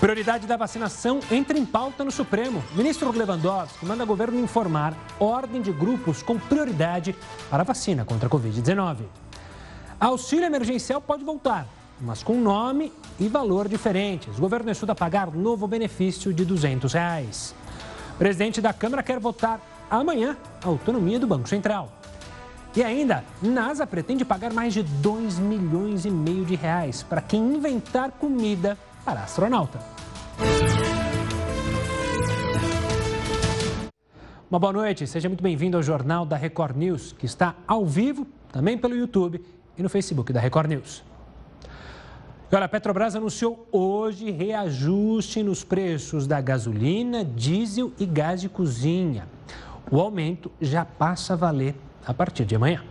Prioridade 0.00 0.46
da 0.46 0.56
vacinação 0.56 1.18
entra 1.28 1.58
em 1.58 1.66
pauta 1.66 2.04
no 2.04 2.12
Supremo. 2.12 2.62
Ministro 2.72 3.10
Lewandowski 3.10 3.84
manda 3.84 4.04
governo 4.04 4.38
informar 4.38 4.94
ordem 5.18 5.60
de 5.60 5.72
grupos 5.72 6.22
com 6.22 6.38
prioridade 6.38 7.16
para 7.50 7.62
a 7.62 7.64
vacina 7.64 8.04
contra 8.04 8.28
a 8.28 8.30
Covid-19. 8.30 8.98
Auxílio 9.98 10.44
emergencial 10.44 11.00
pode 11.00 11.24
voltar, 11.24 11.66
mas 12.00 12.22
com 12.22 12.40
nome 12.40 12.92
e 13.18 13.26
valor 13.26 13.68
diferentes. 13.68 14.38
O 14.38 14.40
governo 14.40 14.70
estuda 14.70 14.94
pagar 14.94 15.32
novo 15.32 15.66
benefício 15.66 16.32
de 16.32 16.44
200 16.44 16.92
reais. 16.92 17.52
O 18.14 18.18
presidente 18.18 18.60
da 18.60 18.72
Câmara 18.72 19.02
quer 19.02 19.18
votar 19.18 19.60
amanhã 19.90 20.36
a 20.64 20.68
autonomia 20.68 21.18
do 21.18 21.26
Banco 21.26 21.48
Central. 21.48 21.92
E 22.76 22.84
ainda, 22.84 23.24
NASA 23.42 23.84
pretende 23.84 24.24
pagar 24.24 24.52
mais 24.52 24.72
de 24.72 24.84
2 24.84 25.40
milhões 25.40 26.04
e 26.04 26.10
meio 26.10 26.44
de 26.44 26.54
reais 26.54 27.02
para 27.02 27.20
quem 27.20 27.40
inventar 27.54 28.12
comida 28.12 28.78
para 29.08 29.22
astronauta. 29.22 29.78
Uma 34.50 34.58
boa 34.58 34.70
noite, 34.70 35.06
seja 35.06 35.30
muito 35.30 35.42
bem-vindo 35.42 35.78
ao 35.78 35.82
Jornal 35.82 36.26
da 36.26 36.36
Record 36.36 36.76
News, 36.76 37.12
que 37.12 37.24
está 37.24 37.54
ao 37.66 37.86
vivo 37.86 38.26
também 38.52 38.76
pelo 38.76 38.94
YouTube 38.94 39.42
e 39.78 39.82
no 39.82 39.88
Facebook 39.88 40.30
da 40.30 40.40
Record 40.40 40.68
News. 40.68 41.02
E 42.52 42.54
olha, 42.54 42.66
a 42.66 42.68
Petrobras 42.68 43.16
anunciou 43.16 43.66
hoje 43.72 44.30
reajuste 44.30 45.42
nos 45.42 45.64
preços 45.64 46.26
da 46.26 46.38
gasolina, 46.42 47.24
diesel 47.24 47.90
e 47.98 48.04
gás 48.04 48.42
de 48.42 48.50
cozinha. 48.50 49.26
O 49.90 49.98
aumento 49.98 50.52
já 50.60 50.84
passa 50.84 51.32
a 51.32 51.36
valer 51.36 51.74
a 52.06 52.12
partir 52.12 52.44
de 52.44 52.54
amanhã. 52.54 52.84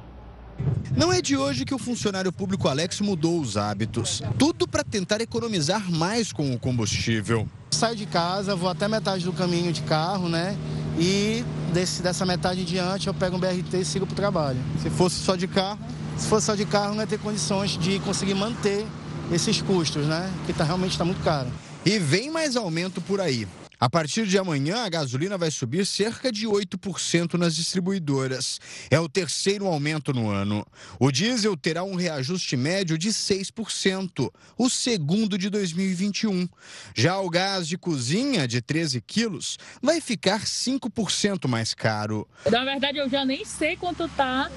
Não 0.95 1.13
é 1.13 1.21
de 1.21 1.37
hoje 1.37 1.63
que 1.63 1.75
o 1.75 1.77
funcionário 1.77 2.31
público 2.31 2.67
Alex 2.67 3.01
mudou 3.01 3.39
os 3.39 3.55
hábitos. 3.55 4.23
Tudo 4.37 4.67
para 4.67 4.83
tentar 4.83 5.21
economizar 5.21 5.91
mais 5.91 6.33
com 6.33 6.53
o 6.53 6.59
combustível. 6.59 7.47
Saio 7.71 7.95
de 7.95 8.05
casa, 8.05 8.55
vou 8.55 8.69
até 8.69 8.87
metade 8.87 9.23
do 9.23 9.31
caminho 9.31 9.71
de 9.71 9.81
carro, 9.83 10.27
né? 10.27 10.57
E 10.97 11.43
desse, 11.73 12.01
dessa 12.01 12.25
metade 12.25 12.61
em 12.61 12.65
diante 12.65 13.07
eu 13.07 13.13
pego 13.13 13.35
um 13.35 13.39
BRT 13.39 13.77
e 13.79 13.85
sigo 13.85 14.07
para 14.07 14.13
o 14.13 14.15
trabalho. 14.15 14.59
Se 14.81 14.89
fosse 14.89 15.17
só 15.17 15.35
de 15.35 15.47
carro, 15.47 15.79
se 16.17 16.27
fosse 16.27 16.47
só 16.47 16.55
de 16.55 16.65
carro, 16.65 16.95
não 16.95 17.01
ia 17.01 17.07
ter 17.07 17.19
condições 17.19 17.77
de 17.77 17.99
conseguir 17.99 18.33
manter 18.33 18.85
esses 19.31 19.61
custos, 19.61 20.05
né? 20.07 20.31
Que 20.45 20.53
tá, 20.53 20.63
realmente 20.63 20.91
está 20.93 21.05
muito 21.05 21.23
caro. 21.23 21.49
E 21.85 21.99
vem 21.99 22.31
mais 22.31 22.55
aumento 22.55 22.99
por 23.01 23.21
aí. 23.21 23.47
A 23.79 23.87
partir 23.87 24.25
de 24.25 24.39
amanhã, 24.39 24.83
a 24.83 24.89
gasolina 24.89 25.37
vai 25.37 25.51
subir 25.51 25.85
cerca 25.85 26.31
de 26.31 26.47
8% 26.47 27.35
nas 27.35 27.55
distribuidoras. 27.55 28.59
É 28.89 28.99
o 28.99 29.07
terceiro 29.07 29.67
aumento 29.67 30.11
no 30.11 30.31
ano. 30.31 30.65
O 30.99 31.11
diesel 31.11 31.55
terá 31.55 31.83
um 31.83 31.93
reajuste 31.93 32.57
médio 32.57 32.97
de 32.97 33.09
6%, 33.09 34.31
o 34.57 34.67
segundo 34.67 35.37
de 35.37 35.47
2021. 35.51 36.49
Já 36.95 37.19
o 37.19 37.29
gás 37.29 37.67
de 37.67 37.77
cozinha, 37.77 38.47
de 38.47 38.61
13 38.61 38.99
quilos, 39.01 39.59
vai 39.79 40.01
ficar 40.01 40.41
5% 40.41 41.47
mais 41.47 41.75
caro. 41.75 42.27
Na 42.49 42.63
verdade, 42.63 42.97
eu 42.97 43.07
já 43.07 43.23
nem 43.23 43.45
sei 43.45 43.75
quanto 43.75 44.09
tá 44.09 44.49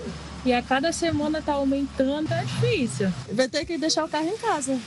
e 0.45 0.53
a 0.53 0.63
cada 0.63 0.93
semana 0.93 1.43
tá 1.43 1.53
aumentando, 1.53 2.33
é 2.33 2.45
difícil. 2.45 3.13
Vai 3.33 3.49
ter 3.49 3.65
que 3.65 3.77
deixar 3.77 4.05
o 4.05 4.09
carro 4.09 4.29
em 4.29 4.39
casa, 4.39 4.79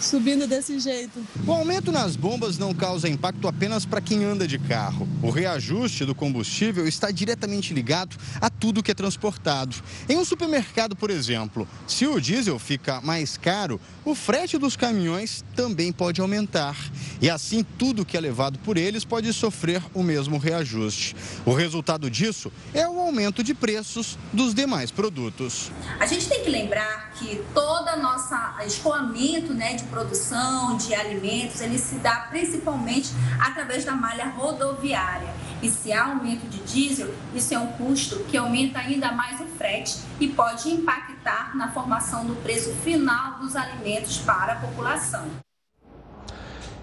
subindo 0.00 0.46
desse 0.46 0.78
jeito. 0.78 1.24
O 1.46 1.52
aumento 1.52 1.90
nas 1.90 2.14
bombas 2.14 2.56
não 2.56 2.72
causa 2.72 3.08
impacto 3.08 3.48
apenas 3.48 3.84
para 3.84 4.00
quem 4.00 4.24
anda 4.24 4.46
de 4.46 4.58
carro. 4.58 5.08
O 5.20 5.30
reajuste 5.30 6.04
do 6.04 6.14
combustível 6.14 6.86
está 6.86 7.10
diretamente 7.10 7.74
ligado 7.74 8.16
a 8.40 8.48
tudo 8.48 8.82
que 8.82 8.90
é 8.90 8.94
transportado. 8.94 9.76
Em 10.08 10.16
um 10.16 10.24
supermercado, 10.24 10.94
por 10.94 11.10
exemplo, 11.10 11.66
se 11.86 12.06
o 12.06 12.20
diesel 12.20 12.58
fica 12.58 13.00
mais 13.00 13.36
caro, 13.36 13.80
o 14.04 14.14
frete 14.14 14.56
dos 14.56 14.76
caminhões 14.76 15.44
também 15.56 15.90
pode 15.90 16.20
aumentar. 16.20 16.76
E 17.20 17.28
assim, 17.28 17.64
tudo 17.76 18.04
que 18.04 18.16
é 18.16 18.20
levado 18.20 18.58
por 18.60 18.76
eles 18.76 19.04
pode 19.04 19.32
sofrer 19.32 19.82
o 19.92 20.02
mesmo 20.02 20.38
reajuste. 20.38 21.16
O 21.44 21.52
resultado 21.52 22.08
disso 22.08 22.52
é 22.72 22.88
o 22.88 23.00
aumento 23.00 23.42
de 23.42 23.52
preços 23.52 24.16
dos 24.32 24.54
demais 24.54 24.91
produtos. 24.94 25.70
A 25.98 26.06
gente 26.06 26.28
tem 26.28 26.42
que 26.42 26.50
lembrar 26.50 27.12
que 27.12 27.42
toda 27.54 27.96
nossa 27.96 28.56
escoamento 28.66 29.52
né, 29.54 29.74
de 29.74 29.84
produção 29.84 30.76
de 30.76 30.94
alimentos, 30.94 31.60
ele 31.60 31.78
se 31.78 31.96
dá 31.96 32.28
principalmente 32.30 33.10
através 33.40 33.84
da 33.84 33.92
malha 33.92 34.28
rodoviária. 34.28 35.32
E 35.62 35.70
se 35.70 35.92
há 35.92 36.06
aumento 36.06 36.46
de 36.48 36.58
diesel, 36.58 37.14
isso 37.34 37.54
é 37.54 37.58
um 37.58 37.68
custo 37.72 38.24
que 38.24 38.36
aumenta 38.36 38.80
ainda 38.80 39.12
mais 39.12 39.40
o 39.40 39.46
frete 39.46 39.98
e 40.18 40.28
pode 40.28 40.68
impactar 40.68 41.56
na 41.56 41.70
formação 41.70 42.26
do 42.26 42.34
preço 42.42 42.74
final 42.76 43.38
dos 43.38 43.54
alimentos 43.54 44.18
para 44.18 44.54
a 44.54 44.56
população. 44.56 45.26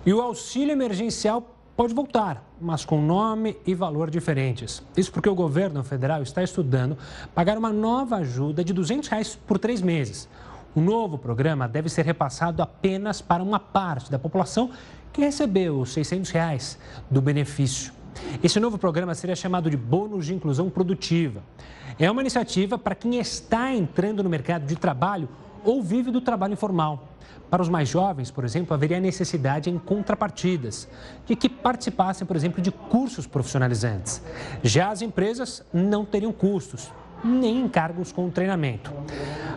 E 0.05 0.13
o 0.13 0.21
auxílio 0.21 0.71
emergencial 0.71 1.58
pode 1.79 1.93
voltar, 1.93 2.43
mas 2.59 2.83
com 2.83 3.01
nome 3.01 3.55
e 3.65 3.73
valor 3.73 4.09
diferentes. 4.09 4.83
Isso 4.97 5.13
porque 5.13 5.29
o 5.29 5.33
governo 5.33 5.81
federal 5.81 6.21
está 6.21 6.43
estudando 6.43 6.97
pagar 7.33 7.57
uma 7.57 7.71
nova 7.71 8.17
ajuda 8.17 8.65
de 8.65 8.73
200 8.73 9.07
reais 9.07 9.39
por 9.47 9.57
três 9.57 9.81
meses. 9.81 10.27
O 10.75 10.81
novo 10.81 11.17
programa 11.17 11.69
deve 11.69 11.87
ser 11.87 12.03
repassado 12.03 12.61
apenas 12.61 13.21
para 13.21 13.41
uma 13.41 13.61
parte 13.61 14.11
da 14.11 14.19
população 14.19 14.71
que 15.13 15.21
recebeu 15.21 15.79
os 15.79 15.93
600 15.93 16.29
reais 16.31 16.77
do 17.09 17.21
benefício. 17.21 17.93
Esse 18.43 18.59
novo 18.59 18.77
programa 18.77 19.15
seria 19.15 19.33
chamado 19.33 19.69
de 19.69 19.77
Bônus 19.77 20.25
de 20.25 20.35
Inclusão 20.35 20.69
Produtiva. 20.69 21.41
É 21.97 22.11
uma 22.11 22.19
iniciativa 22.19 22.77
para 22.77 22.93
quem 22.93 23.17
está 23.19 23.73
entrando 23.73 24.21
no 24.21 24.29
mercado 24.29 24.65
de 24.65 24.75
trabalho 24.75 25.29
ou 25.63 25.81
vive 25.81 26.11
do 26.11 26.19
trabalho 26.19 26.51
informal. 26.51 27.08
Para 27.49 27.61
os 27.61 27.69
mais 27.69 27.89
jovens, 27.89 28.29
por 28.29 28.45
exemplo, 28.45 28.73
haveria 28.73 28.99
necessidade 28.99 29.69
em 29.69 29.79
contrapartidas, 29.79 30.87
de 31.25 31.35
que 31.35 31.49
participassem, 31.49 32.27
por 32.27 32.35
exemplo, 32.35 32.61
de 32.61 32.71
cursos 32.71 33.25
profissionalizantes. 33.25 34.21
Já 34.63 34.91
as 34.91 35.01
empresas 35.01 35.63
não 35.73 36.05
teriam 36.05 36.31
custos, 36.31 36.91
nem 37.23 37.61
encargos 37.61 38.11
com 38.11 38.29
treinamento. 38.29 38.93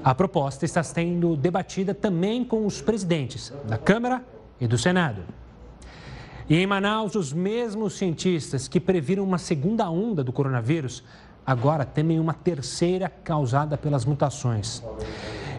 A 0.03 0.15
proposta 0.15 0.65
está 0.65 0.83
sendo 0.83 1.37
debatida 1.37 1.95
também 1.95 2.45
com 2.45 2.67
os 2.67 2.81
presidentes 2.81 3.53
da 3.65 3.77
Câmara 3.77 4.25
e 4.61 4.67
do 4.67 4.79
Senado. 4.79 5.23
E 6.49 6.57
em 6.57 6.67
Manaus, 6.67 7.15
os 7.15 7.33
mesmos 7.33 7.95
cientistas 7.95 8.67
que 8.67 8.81
previram 8.81 9.23
uma 9.23 9.39
segunda 9.39 9.89
onda 9.89 10.25
do 10.25 10.33
coronavírus 10.33 11.05
agora 11.47 11.85
temem 11.85 12.19
uma 12.19 12.35
terceira 12.35 13.09
causada 13.09 13.77
pelas 13.77 14.05
mutações. 14.05 14.83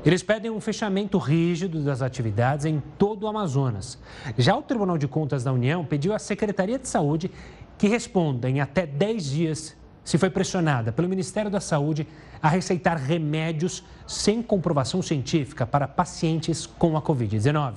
Eles 0.05 0.21
pedem 0.21 0.51
um 0.51 0.59
fechamento 0.59 1.17
rígido 1.17 1.81
das 1.81 2.01
atividades 2.01 2.65
em 2.65 2.83
todo 2.97 3.23
o 3.23 3.27
Amazonas. 3.27 3.97
Já 4.37 4.53
o 4.53 4.61
Tribunal 4.61 4.97
de 4.97 5.07
Contas 5.07 5.45
da 5.45 5.53
União 5.53 5.85
pediu 5.85 6.13
à 6.13 6.19
Secretaria 6.19 6.77
de 6.77 6.89
Saúde 6.89 7.31
que 7.77 7.87
responda 7.87 8.49
em 8.49 8.59
até 8.59 8.85
10 8.85 9.25
dias 9.25 9.77
se 10.03 10.17
foi 10.17 10.29
pressionada 10.29 10.91
pelo 10.91 11.07
Ministério 11.07 11.49
da 11.49 11.61
Saúde 11.61 12.05
a 12.41 12.49
receitar 12.49 12.97
remédios 12.97 13.81
sem 14.05 14.43
comprovação 14.43 15.01
científica 15.01 15.65
para 15.65 15.87
pacientes 15.87 16.65
com 16.65 16.97
a 16.97 17.01
Covid-19. 17.01 17.75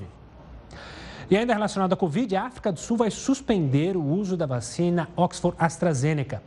E 1.31 1.37
ainda 1.37 1.55
relacionado 1.55 1.93
à 1.93 1.97
Covid, 1.97 2.35
a 2.35 2.47
África 2.47 2.73
do 2.73 2.81
Sul 2.81 2.97
vai 2.97 3.11
suspender 3.11 3.97
o 3.97 4.03
uso 4.03 4.37
da 4.37 4.47
vacina 4.47 5.09
Oxford 5.15 5.57
AstraZeneca. 5.61 6.43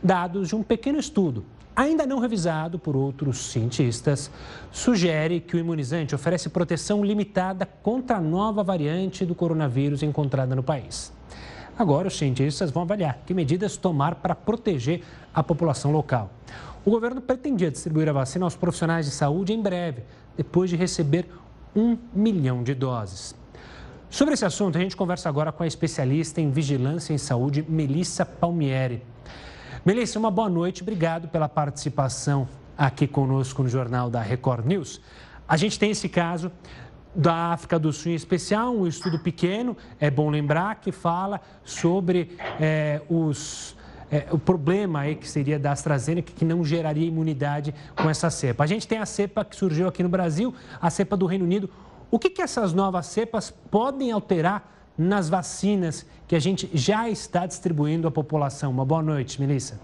Dados 0.00 0.48
de 0.48 0.54
um 0.54 0.62
pequeno 0.62 0.98
estudo 0.98 1.44
ainda 1.76 2.06
não 2.06 2.18
revisado 2.18 2.78
por 2.78 2.96
outros 2.96 3.36
cientistas, 3.52 4.30
sugere 4.72 5.40
que 5.40 5.54
o 5.54 5.58
imunizante 5.58 6.14
oferece 6.14 6.48
proteção 6.48 7.04
limitada 7.04 7.66
contra 7.66 8.16
a 8.16 8.20
nova 8.20 8.64
variante 8.64 9.26
do 9.26 9.34
coronavírus 9.34 10.02
encontrada 10.02 10.56
no 10.56 10.62
país. 10.62 11.12
Agora, 11.78 12.08
os 12.08 12.16
cientistas 12.16 12.70
vão 12.70 12.84
avaliar 12.84 13.18
que 13.26 13.34
medidas 13.34 13.76
tomar 13.76 14.14
para 14.14 14.34
proteger 14.34 15.02
a 15.34 15.42
população 15.42 15.92
local. 15.92 16.30
O 16.86 16.90
governo 16.90 17.20
pretendia 17.20 17.70
distribuir 17.70 18.08
a 18.08 18.12
vacina 18.12 18.46
aos 18.46 18.56
profissionais 18.56 19.04
de 19.04 19.12
saúde 19.12 19.52
em 19.52 19.60
breve, 19.60 20.02
depois 20.36 20.70
de 20.70 20.76
receber 20.76 21.28
um 21.74 21.98
milhão 22.14 22.62
de 22.62 22.74
doses. 22.74 23.34
Sobre 24.08 24.32
esse 24.32 24.46
assunto, 24.46 24.78
a 24.78 24.80
gente 24.80 24.96
conversa 24.96 25.28
agora 25.28 25.52
com 25.52 25.62
a 25.62 25.66
especialista 25.66 26.40
em 26.40 26.50
vigilância 26.50 27.12
em 27.12 27.18
saúde, 27.18 27.62
Melissa 27.68 28.24
Palmieri. 28.24 29.02
Melissa, 29.86 30.18
uma 30.18 30.32
boa 30.32 30.48
noite. 30.48 30.82
Obrigado 30.82 31.28
pela 31.28 31.48
participação 31.48 32.48
aqui 32.76 33.06
conosco 33.06 33.62
no 33.62 33.68
Jornal 33.68 34.10
da 34.10 34.20
Record 34.20 34.66
News. 34.66 35.00
A 35.46 35.56
gente 35.56 35.78
tem 35.78 35.92
esse 35.92 36.08
caso 36.08 36.50
da 37.14 37.52
África 37.52 37.78
do 37.78 37.92
Sul 37.92 38.10
em 38.10 38.16
especial, 38.16 38.74
um 38.74 38.84
estudo 38.84 39.16
pequeno, 39.16 39.76
é 40.00 40.10
bom 40.10 40.28
lembrar, 40.28 40.80
que 40.80 40.90
fala 40.90 41.40
sobre 41.64 42.36
é, 42.58 43.00
os, 43.08 43.76
é, 44.10 44.26
o 44.32 44.38
problema 44.40 45.02
aí 45.02 45.14
que 45.14 45.30
seria 45.30 45.56
da 45.56 45.70
AstraZeneca, 45.70 46.32
que 46.34 46.44
não 46.44 46.64
geraria 46.64 47.06
imunidade 47.06 47.72
com 47.94 48.10
essa 48.10 48.28
cepa. 48.28 48.64
A 48.64 48.66
gente 48.66 48.88
tem 48.88 48.98
a 48.98 49.06
cepa 49.06 49.44
que 49.44 49.54
surgiu 49.54 49.86
aqui 49.86 50.02
no 50.02 50.08
Brasil, 50.08 50.52
a 50.82 50.90
cepa 50.90 51.16
do 51.16 51.26
Reino 51.26 51.44
Unido. 51.44 51.70
O 52.10 52.18
que, 52.18 52.28
que 52.28 52.42
essas 52.42 52.72
novas 52.72 53.06
cepas 53.06 53.52
podem 53.70 54.10
alterar 54.10 54.75
nas 54.98 55.28
vacinas 55.28 56.06
que 56.26 56.34
a 56.34 56.40
gente 56.40 56.68
já 56.72 57.08
está 57.08 57.46
distribuindo 57.46 58.08
à 58.08 58.10
população. 58.10 58.70
Uma 58.70 58.84
boa 58.84 59.02
noite, 59.02 59.40
Melissa. 59.40 59.78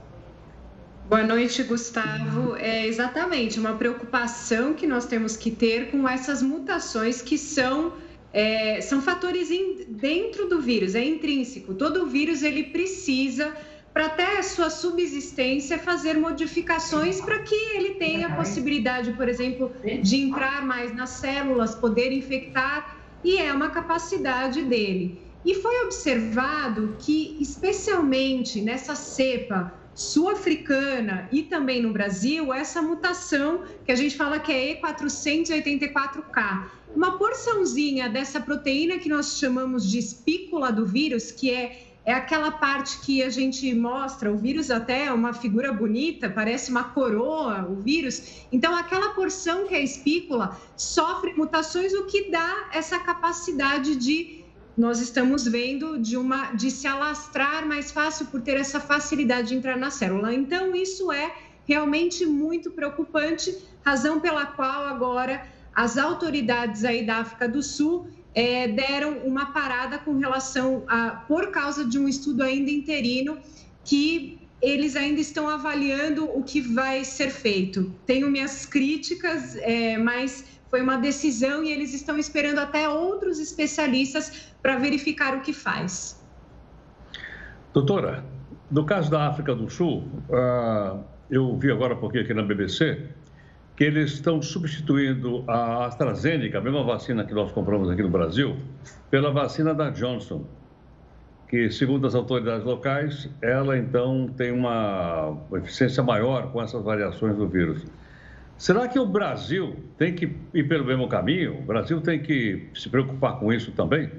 Boa 1.09 1.23
noite, 1.23 1.63
Gustavo. 1.65 2.57
É 2.57 2.87
exatamente 2.87 3.61
uma 3.61 3.75
preocupação 3.75 4.73
que 4.73 4.87
nós 4.87 5.05
temos 5.05 5.37
que 5.37 5.51
ter 5.51 5.91
com 5.91 6.09
essas 6.09 6.43
mutações 6.43 7.21
que 7.21 7.37
são 7.37 7.93
é, 8.33 8.81
são 8.81 9.03
fatores 9.03 9.51
in, 9.51 9.85
dentro 9.91 10.49
do 10.49 10.61
vírus, 10.61 10.95
é 10.95 11.05
intrínseco. 11.05 11.75
Todo 11.75 12.07
vírus 12.07 12.43
ele 12.43 12.65
precisa 12.65 13.55
para 13.93 14.07
até 14.07 14.39
a 14.39 14.43
sua 14.43 14.71
subsistência 14.71 15.79
fazer 15.79 16.15
modificações 16.15 17.21
para 17.21 17.41
que 17.41 17.55
ele 17.75 17.97
tenha 17.97 18.29
a 18.29 18.35
possibilidade, 18.37 19.13
por 19.13 19.29
exemplo, 19.29 19.71
de 20.03 20.17
entrar 20.17 20.65
mais 20.65 20.95
nas 20.95 21.11
células, 21.11 21.75
poder 21.75 22.11
infectar, 22.11 22.97
e 23.25 23.37
é 23.37 23.53
uma 23.53 23.71
capacidade 23.71 24.63
dele. 24.63 25.21
E 25.45 25.55
foi 25.55 25.85
observado 25.85 26.97
que, 26.99 27.37
especialmente 27.41 28.61
nessa 28.61 28.95
cepa 28.95 29.73
sul-africana 29.95 31.29
e 31.31 31.43
também 31.43 31.83
no 31.83 31.93
Brasil, 31.93 32.53
essa 32.53 32.81
mutação 32.81 33.63
que 33.85 33.93
a 33.93 33.97
gente 33.97 34.17
fala 34.17 34.39
que 34.39 34.53
é 34.53 34.81
E484K, 34.81 36.67
uma 36.95 37.19
porçãozinha 37.19 38.09
dessa 38.09 38.41
proteína 38.41 38.99
que 38.99 39.09
nós 39.09 39.39
chamamos 39.39 39.89
de 39.89 39.99
espícula 39.99 40.73
do 40.73 40.87
vírus, 40.87 41.31
que 41.31 41.51
é 41.51 41.92
é 42.05 42.13
aquela 42.13 42.51
parte 42.51 42.99
que 43.01 43.23
a 43.23 43.31
gente 43.31 43.73
mostra, 43.75 44.33
o 44.33 44.37
vírus 44.37 44.71
até 44.71 45.07
é 45.07 45.13
uma 45.13 45.33
figura 45.33 45.73
bonita, 45.73 46.29
parece 46.29 46.71
uma 46.71 46.85
coroa, 46.85 47.65
o 47.69 47.77
vírus. 47.77 48.45
Então, 48.51 48.75
aquela 48.75 49.11
porção 49.11 49.67
que 49.67 49.75
é 49.75 49.83
espícula 49.83 50.59
sofre 50.77 51.33
mutações, 51.35 51.93
o 51.93 52.07
que 52.07 52.31
dá 52.31 52.69
essa 52.73 52.99
capacidade 52.99 53.95
de 53.97 54.43
nós 54.77 55.01
estamos 55.01 55.45
vendo 55.45 55.99
de 55.99 56.17
uma 56.17 56.53
de 56.53 56.71
se 56.71 56.87
alastrar 56.87 57.67
mais 57.67 57.93
fácil 57.93 58.27
por 58.27 58.41
ter 58.41 58.57
essa 58.57 58.81
facilidade 58.81 59.49
de 59.49 59.55
entrar 59.55 59.77
na 59.77 59.91
célula. 59.91 60.35
Então, 60.35 60.75
isso 60.75 61.13
é 61.13 61.33
realmente 61.67 62.27
muito 62.27 62.71
preocupante, 62.71 63.57
razão 63.85 64.19
pela 64.19 64.47
qual 64.47 64.87
agora 64.87 65.47
as 65.75 65.97
autoridades 65.97 66.85
aí 66.85 67.05
da 67.07 67.19
África 67.19 67.49
do 67.49 67.63
Sul 67.63 68.09
é, 68.35 68.69
deram 68.69 69.19
uma 69.19 69.53
parada 69.53 69.99
com 69.99 70.17
relação 70.17 70.85
a, 70.89 71.11
por 71.29 71.51
causa 71.51 71.85
de 71.85 71.99
um 71.99 72.09
estudo 72.09 72.43
ainda 72.43 72.71
interino, 72.71 73.39
que 73.85 74.39
eles 74.61 74.95
ainda 74.95 75.21
estão 75.21 75.49
avaliando 75.49 76.25
o 76.25 76.43
que 76.43 76.61
vai 76.61 77.05
ser 77.05 77.31
feito. 77.31 77.93
Tenho 78.07 78.31
minhas 78.31 78.65
críticas, 78.65 79.57
é, 79.57 79.99
mas 79.99 80.45
foi 80.71 80.81
uma 80.81 80.97
decisão 80.97 81.63
e 81.63 81.71
eles 81.71 81.93
estão 81.93 82.17
esperando 82.17 82.59
até 82.59 82.89
outros 82.89 83.39
especialistas 83.39 84.53
para 84.63 84.77
verificar 84.77 85.37
o 85.37 85.41
que 85.41 85.53
faz. 85.53 86.19
Doutora, 87.75 88.25
no 88.71 88.87
caso 88.87 89.11
da 89.11 89.27
África 89.27 89.55
do 89.55 89.69
Sul, 89.69 90.05
uh, 90.31 91.03
eu 91.31 91.59
vi 91.59 91.71
agora 91.71 91.95
um 91.95 91.99
pouquinho 91.99 92.23
aqui 92.23 92.33
na 92.33 92.43
BBC 92.43 93.07
que 93.77 93.85
eles 93.85 94.13
estão 94.13 94.41
substituindo 94.43 95.45
a 95.49 95.87
AstraZeneca, 95.87 96.59
a 96.59 96.61
mesma 96.61 96.85
vacina 96.85 97.25
que 97.25 97.33
nós 97.33 97.51
compramos 97.53 97.89
aqui 97.91 98.03
no 98.03 98.11
Brasil, 98.11 98.57
pela 99.11 99.31
vacina 99.31 99.75
da 99.75 99.91
Johnson, 99.91 100.45
que, 101.49 101.71
segundo 101.71 102.07
as 102.07 102.15
autoridades 102.15 102.65
locais, 102.65 103.29
ela 103.41 103.77
então 103.77 104.29
tem 104.37 104.53
uma 104.53 105.37
eficiência 105.55 106.03
maior 106.03 106.51
com 106.53 106.63
essas 106.63 106.83
variações 106.83 107.37
do 107.37 107.47
vírus. 107.47 107.85
Será 108.57 108.87
que 108.87 108.99
o 108.99 109.07
Brasil 109.07 109.77
tem 109.99 110.15
que 110.15 110.37
ir 110.55 110.69
pelo 110.69 110.85
mesmo 110.85 111.09
caminho? 111.09 111.59
O 111.59 111.63
Brasil 111.63 112.01
tem 112.01 112.21
que 112.21 112.69
se 112.75 112.89
preocupar 112.89 113.39
com 113.39 113.53
isso 113.53 113.73
também? 113.73 114.11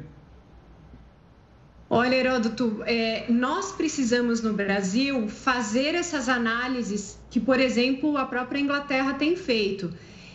Olha, 1.95 2.15
Heródoto, 2.15 2.81
é, 2.87 3.25
nós 3.29 3.71
precisamos 3.71 4.41
no 4.41 4.51
Brasil 4.51 5.27
fazer 5.27 5.93
essas 5.93 6.27
análises 6.27 7.19
que, 7.29 7.39
por 7.39 7.59
exemplo, 7.59 8.17
a 8.17 8.25
própria 8.25 8.59
Inglaterra 8.59 9.13
tem 9.13 9.35
feito. 9.35 9.93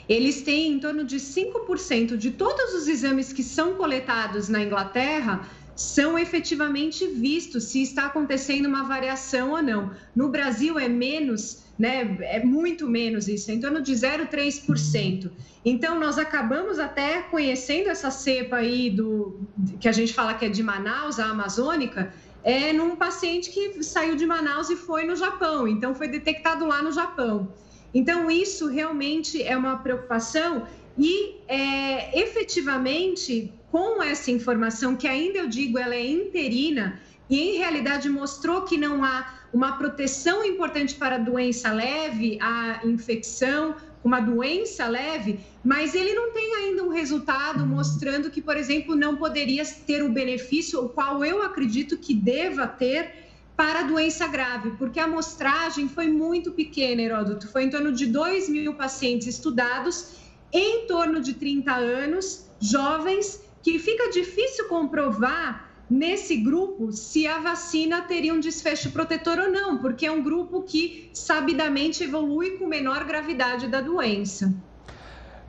Eles 0.08 0.40
têm 0.42 0.74
em 0.74 0.78
torno 0.78 1.02
de 1.02 1.16
5% 1.16 2.16
de 2.16 2.30
todos 2.30 2.74
os 2.74 2.86
exames 2.86 3.32
que 3.32 3.42
são 3.42 3.74
coletados 3.74 4.48
na 4.48 4.62
Inglaterra 4.62 5.48
são 5.78 6.18
efetivamente 6.18 7.06
vistos 7.06 7.64
se 7.64 7.80
está 7.80 8.06
acontecendo 8.06 8.66
uma 8.66 8.82
variação 8.82 9.52
ou 9.52 9.62
não. 9.62 9.92
No 10.14 10.28
Brasil 10.28 10.76
é 10.76 10.88
menos 10.88 11.62
né? 11.78 12.18
É 12.22 12.44
muito 12.44 12.88
menos 12.88 13.28
isso, 13.28 13.52
é 13.52 13.54
em 13.54 13.60
torno 13.60 13.80
de 13.80 13.92
0,3%. 13.92 15.30
Então, 15.64 16.00
nós 16.00 16.18
acabamos 16.18 16.80
até 16.80 17.22
conhecendo 17.22 17.88
essa 17.88 18.10
cepa 18.10 18.56
aí 18.56 18.90
do 18.90 19.38
que 19.78 19.88
a 19.88 19.92
gente 19.92 20.12
fala 20.12 20.34
que 20.34 20.46
é 20.46 20.48
de 20.48 20.60
Manaus, 20.60 21.20
a 21.20 21.26
amazônica, 21.26 22.12
é 22.42 22.72
num 22.72 22.96
paciente 22.96 23.50
que 23.50 23.80
saiu 23.84 24.16
de 24.16 24.26
Manaus 24.26 24.70
e 24.70 24.74
foi 24.74 25.04
no 25.04 25.14
Japão, 25.14 25.68
então 25.68 25.94
foi 25.94 26.08
detectado 26.08 26.66
lá 26.66 26.82
no 26.82 26.90
Japão. 26.90 27.52
Então, 27.94 28.28
isso 28.28 28.66
realmente 28.66 29.40
é 29.40 29.56
uma 29.56 29.76
preocupação 29.76 30.66
e 30.98 31.36
é, 31.46 32.18
efetivamente, 32.20 33.52
com 33.70 34.02
essa 34.02 34.30
informação, 34.30 34.96
que 34.96 35.06
ainda 35.06 35.38
eu 35.38 35.48
digo, 35.48 35.78
ela 35.78 35.94
é 35.94 36.06
interina, 36.06 37.00
e 37.28 37.40
em 37.40 37.58
realidade 37.58 38.08
mostrou 38.08 38.62
que 38.62 38.78
não 38.78 39.04
há 39.04 39.38
uma 39.52 39.76
proteção 39.76 40.44
importante 40.44 40.94
para 40.94 41.16
a 41.16 41.18
doença 41.18 41.70
leve, 41.72 42.38
a 42.40 42.80
infecção, 42.84 43.76
uma 44.02 44.20
doença 44.20 44.86
leve, 44.86 45.40
mas 45.62 45.94
ele 45.94 46.14
não 46.14 46.32
tem 46.32 46.54
ainda 46.54 46.82
um 46.82 46.88
resultado 46.88 47.66
mostrando 47.66 48.30
que, 48.30 48.40
por 48.40 48.56
exemplo, 48.56 48.94
não 48.94 49.16
poderia 49.16 49.64
ter 49.86 50.02
o 50.02 50.08
benefício, 50.08 50.80
o 50.80 50.88
qual 50.88 51.24
eu 51.24 51.42
acredito 51.42 51.98
que 51.98 52.14
deva 52.14 52.66
ter 52.66 53.28
para 53.56 53.80
a 53.80 53.82
doença 53.82 54.26
grave, 54.28 54.70
porque 54.78 55.00
a 55.00 55.04
amostragem 55.04 55.88
foi 55.88 56.06
muito 56.06 56.52
pequena, 56.52 57.02
Heródoto, 57.02 57.48
foi 57.48 57.64
em 57.64 57.70
torno 57.70 57.90
de 57.90 58.06
2 58.06 58.48
mil 58.48 58.74
pacientes 58.74 59.26
estudados, 59.26 60.14
em 60.52 60.86
torno 60.86 61.20
de 61.20 61.34
30 61.34 61.74
anos, 61.74 62.48
jovens, 62.60 63.42
que 63.62 63.78
fica 63.78 64.10
difícil 64.10 64.68
comprovar 64.68 65.68
nesse 65.90 66.36
grupo 66.36 66.92
se 66.92 67.26
a 67.26 67.38
vacina 67.38 68.02
teria 68.02 68.34
um 68.34 68.40
desfecho 68.40 68.90
protetor 68.90 69.38
ou 69.38 69.50
não, 69.50 69.78
porque 69.78 70.06
é 70.06 70.12
um 70.12 70.22
grupo 70.22 70.62
que 70.62 71.10
sabidamente 71.14 72.04
evolui 72.04 72.58
com 72.58 72.66
menor 72.66 73.04
gravidade 73.04 73.68
da 73.68 73.80
doença. 73.80 74.52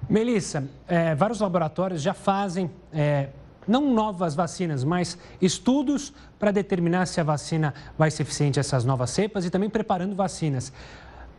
Melissa, 0.09 0.67
é, 0.87 1.13
vários 1.13 1.39
laboratórios 1.39 2.01
já 2.01 2.13
fazem 2.13 2.71
é, 2.91 3.29
não 3.67 3.93
novas 3.93 4.33
vacinas, 4.33 4.83
mas 4.83 5.17
estudos 5.39 6.11
para 6.39 6.51
determinar 6.51 7.05
se 7.05 7.21
a 7.21 7.23
vacina 7.23 7.73
vai 7.97 8.09
ser 8.09 8.23
eficiente 8.23 8.59
a 8.59 8.61
essas 8.61 8.83
novas 8.83 9.11
cepas 9.11 9.45
e 9.45 9.49
também 9.49 9.69
preparando 9.69 10.15
vacinas. 10.15 10.73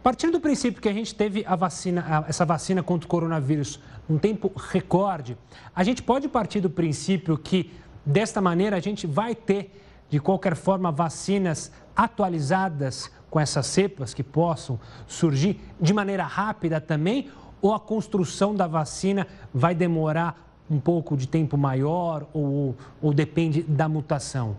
Partindo 0.02 0.32
do 0.32 0.40
princípio 0.40 0.80
que 0.80 0.88
a 0.88 0.92
gente 0.92 1.14
teve 1.14 1.44
a 1.46 1.54
vacina, 1.54 2.24
essa 2.26 2.44
vacina 2.44 2.82
contra 2.82 3.06
o 3.06 3.08
coronavírus 3.08 3.78
num 4.08 4.18
tempo 4.18 4.50
recorde, 4.56 5.36
a 5.76 5.84
gente 5.84 6.02
pode 6.02 6.26
partir 6.28 6.60
do 6.60 6.70
princípio 6.70 7.36
que 7.36 7.70
Desta 8.04 8.40
maneira, 8.40 8.76
a 8.76 8.80
gente 8.80 9.06
vai 9.06 9.34
ter, 9.34 9.78
de 10.08 10.18
qualquer 10.18 10.56
forma, 10.56 10.90
vacinas 10.90 11.70
atualizadas 11.94 13.10
com 13.30 13.38
essas 13.38 13.66
cepas 13.66 14.14
que 14.14 14.22
possam 14.22 14.80
surgir 15.06 15.60
de 15.80 15.92
maneira 15.92 16.24
rápida 16.24 16.80
também? 16.80 17.30
Ou 17.60 17.74
a 17.74 17.80
construção 17.80 18.54
da 18.54 18.66
vacina 18.66 19.26
vai 19.52 19.74
demorar 19.74 20.48
um 20.70 20.80
pouco 20.80 21.16
de 21.16 21.28
tempo 21.28 21.58
maior 21.58 22.26
ou, 22.32 22.74
ou 23.02 23.12
depende 23.12 23.62
da 23.62 23.88
mutação? 23.88 24.56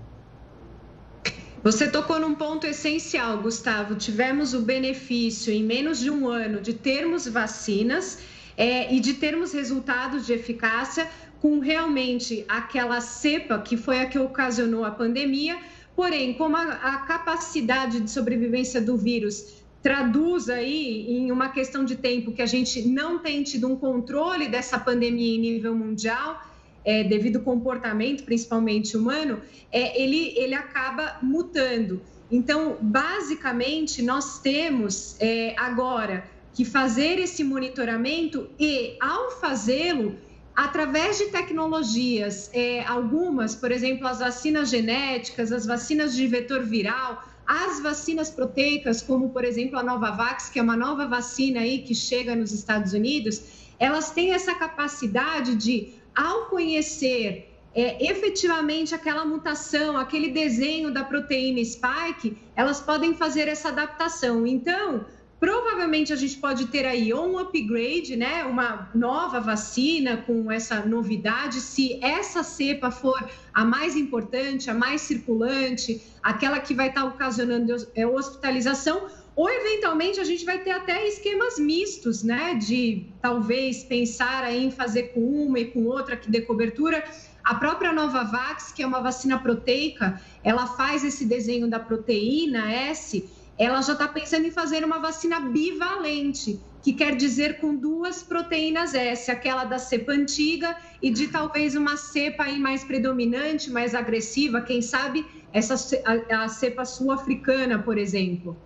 Você 1.63 1.87
tocou 1.87 2.19
num 2.19 2.33
ponto 2.33 2.65
essencial, 2.65 3.37
Gustavo. 3.37 3.93
Tivemos 3.93 4.55
o 4.55 4.61
benefício 4.61 5.53
em 5.53 5.63
menos 5.63 5.99
de 5.99 6.09
um 6.09 6.27
ano 6.27 6.59
de 6.59 6.73
termos 6.73 7.27
vacinas 7.27 8.17
é, 8.57 8.91
e 8.91 8.99
de 8.99 9.13
termos 9.13 9.53
resultados 9.53 10.25
de 10.25 10.33
eficácia 10.33 11.07
com 11.39 11.59
realmente 11.59 12.43
aquela 12.47 12.99
cepa 12.99 13.59
que 13.59 13.77
foi 13.77 13.99
a 13.99 14.07
que 14.07 14.17
ocasionou 14.17 14.83
a 14.83 14.89
pandemia, 14.89 15.55
porém, 15.95 16.33
como 16.33 16.57
a, 16.57 16.63
a 16.63 16.97
capacidade 16.97 17.99
de 17.99 18.09
sobrevivência 18.09 18.81
do 18.81 18.97
vírus 18.97 19.61
traduz 19.83 20.49
aí 20.49 21.05
em 21.09 21.31
uma 21.31 21.49
questão 21.49 21.85
de 21.85 21.95
tempo 21.95 22.31
que 22.31 22.41
a 22.41 22.47
gente 22.47 22.87
não 22.87 23.19
tem 23.19 23.43
tido 23.43 23.67
um 23.67 23.75
controle 23.75 24.47
dessa 24.47 24.79
pandemia 24.79 25.35
em 25.35 25.39
nível 25.39 25.75
mundial, 25.75 26.41
é, 26.83 27.03
devido 27.03 27.37
ao 27.37 27.43
comportamento, 27.43 28.23
principalmente 28.23 28.97
humano, 28.97 29.41
é, 29.71 30.01
ele, 30.01 30.33
ele 30.37 30.53
acaba 30.53 31.17
mutando. 31.21 32.01
Então, 32.29 32.77
basicamente, 32.81 34.01
nós 34.01 34.39
temos 34.39 35.15
é, 35.19 35.53
agora 35.57 36.23
que 36.53 36.65
fazer 36.65 37.19
esse 37.19 37.43
monitoramento 37.43 38.49
e, 38.59 38.97
ao 38.99 39.31
fazê-lo, 39.31 40.15
através 40.55 41.17
de 41.17 41.25
tecnologias, 41.25 42.49
é, 42.53 42.83
algumas, 42.85 43.55
por 43.55 43.71
exemplo, 43.71 44.07
as 44.07 44.19
vacinas 44.19 44.69
genéticas, 44.69 45.51
as 45.51 45.65
vacinas 45.65 46.15
de 46.15 46.27
vetor 46.27 46.63
viral, 46.63 47.23
as 47.45 47.81
vacinas 47.81 48.29
proteicas, 48.29 49.01
como 49.01 49.29
por 49.29 49.43
exemplo 49.43 49.77
a 49.77 49.83
Novavax, 49.83 50.49
que 50.49 50.59
é 50.59 50.61
uma 50.61 50.77
nova 50.77 51.05
vacina 51.05 51.61
aí 51.61 51.79
que 51.79 51.93
chega 51.93 52.35
nos 52.35 52.53
Estados 52.53 52.93
Unidos, 52.93 53.41
elas 53.79 54.11
têm 54.11 54.33
essa 54.33 54.53
capacidade 54.55 55.55
de, 55.55 55.95
ao 56.15 56.45
conhecer 56.45 57.51
é, 57.73 58.05
efetivamente 58.05 58.93
aquela 58.93 59.25
mutação, 59.25 59.97
aquele 59.97 60.29
desenho 60.29 60.91
da 60.91 61.03
proteína 61.03 61.63
spike, 61.63 62.37
elas 62.55 62.81
podem 62.81 63.13
fazer 63.13 63.47
essa 63.47 63.69
adaptação. 63.69 64.45
Então, 64.45 65.05
provavelmente 65.39 66.11
a 66.13 66.15
gente 66.15 66.37
pode 66.37 66.67
ter 66.67 66.85
aí 66.85 67.13
um 67.13 67.39
upgrade, 67.39 68.15
né, 68.15 68.43
uma 68.43 68.89
nova 68.93 69.39
vacina 69.39 70.17
com 70.17 70.51
essa 70.51 70.81
novidade, 70.85 71.61
se 71.61 71.97
essa 72.03 72.43
cepa 72.43 72.91
for 72.91 73.17
a 73.53 73.65
mais 73.65 73.95
importante, 73.95 74.69
a 74.69 74.73
mais 74.73 75.01
circulante, 75.01 76.01
aquela 76.21 76.59
que 76.59 76.75
vai 76.75 76.89
estar 76.89 77.05
ocasionando 77.05 77.73
é, 77.95 78.05
hospitalização, 78.05 79.07
ou 79.35 79.49
eventualmente 79.49 80.19
a 80.19 80.23
gente 80.23 80.43
vai 80.45 80.59
ter 80.59 80.71
até 80.71 81.07
esquemas 81.07 81.57
mistos, 81.57 82.23
né, 82.23 82.55
de 82.55 83.07
talvez 83.21 83.83
pensar 83.83 84.51
em 84.53 84.69
fazer 84.71 85.13
com 85.13 85.21
uma 85.21 85.59
e 85.59 85.65
com 85.65 85.85
outra 85.85 86.17
que 86.17 86.29
dê 86.29 86.41
cobertura. 86.41 87.03
A 87.43 87.55
própria 87.55 87.91
Novavax, 87.91 88.71
que 88.71 88.83
é 88.83 88.87
uma 88.87 89.01
vacina 89.01 89.39
proteica, 89.39 90.21
ela 90.43 90.67
faz 90.67 91.03
esse 91.03 91.25
desenho 91.25 91.67
da 91.67 91.79
proteína 91.79 92.71
S 92.71 93.27
ela 93.61 93.79
já 93.83 93.93
está 93.93 94.07
pensando 94.07 94.47
em 94.47 94.51
fazer 94.51 94.83
uma 94.83 94.97
vacina 94.97 95.39
bivalente, 95.39 96.59
que 96.81 96.93
quer 96.93 97.15
dizer 97.15 97.59
com 97.59 97.75
duas 97.75 98.23
proteínas 98.23 98.95
S, 98.95 99.29
aquela 99.29 99.65
da 99.65 99.77
cepa 99.77 100.13
antiga 100.13 100.75
e 100.99 101.11
de 101.11 101.27
talvez 101.27 101.75
uma 101.75 101.95
cepa 101.95 102.45
aí 102.45 102.57
mais 102.57 102.83
predominante, 102.83 103.69
mais 103.69 103.93
agressiva, 103.93 104.61
quem 104.61 104.81
sabe 104.81 105.23
essa 105.53 105.75
a, 106.05 106.43
a 106.43 106.47
cepa 106.47 106.83
sul-africana, 106.85 107.77
por 107.77 107.99
exemplo. 107.99 108.57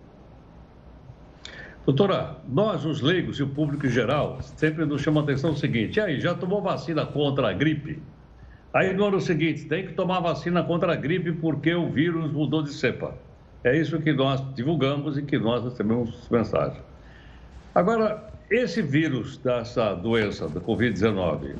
Doutora, 1.86 2.38
nós, 2.48 2.84
os 2.84 3.00
leigos 3.00 3.38
e 3.38 3.44
o 3.44 3.48
público 3.48 3.86
em 3.86 3.90
geral, 3.90 4.38
sempre 4.42 4.84
nos 4.84 5.02
chama 5.02 5.20
a 5.20 5.24
atenção 5.24 5.52
o 5.52 5.56
seguinte: 5.56 6.00
aí, 6.00 6.20
já 6.20 6.34
tomou 6.34 6.60
vacina 6.60 7.06
contra 7.06 7.48
a 7.48 7.52
gripe? 7.52 8.02
Aí 8.74 8.92
no 8.92 9.04
ano 9.04 9.20
seguinte, 9.20 9.66
tem 9.66 9.86
que 9.86 9.92
tomar 9.92 10.18
vacina 10.18 10.64
contra 10.64 10.92
a 10.92 10.96
gripe 10.96 11.30
porque 11.30 11.72
o 11.72 11.88
vírus 11.88 12.32
mudou 12.32 12.60
de 12.60 12.72
cepa. 12.72 13.14
É 13.62 13.78
isso 13.78 14.00
que 14.00 14.12
nós 14.12 14.42
divulgamos 14.54 15.16
e 15.16 15.22
que 15.22 15.38
nós 15.38 15.62
recebemos 15.62 16.28
mensagem. 16.28 16.82
Agora, 17.72 18.32
esse 18.50 18.82
vírus 18.82 19.38
dessa 19.38 19.94
doença, 19.94 20.48
da 20.48 20.60
Covid-19, 20.60 21.54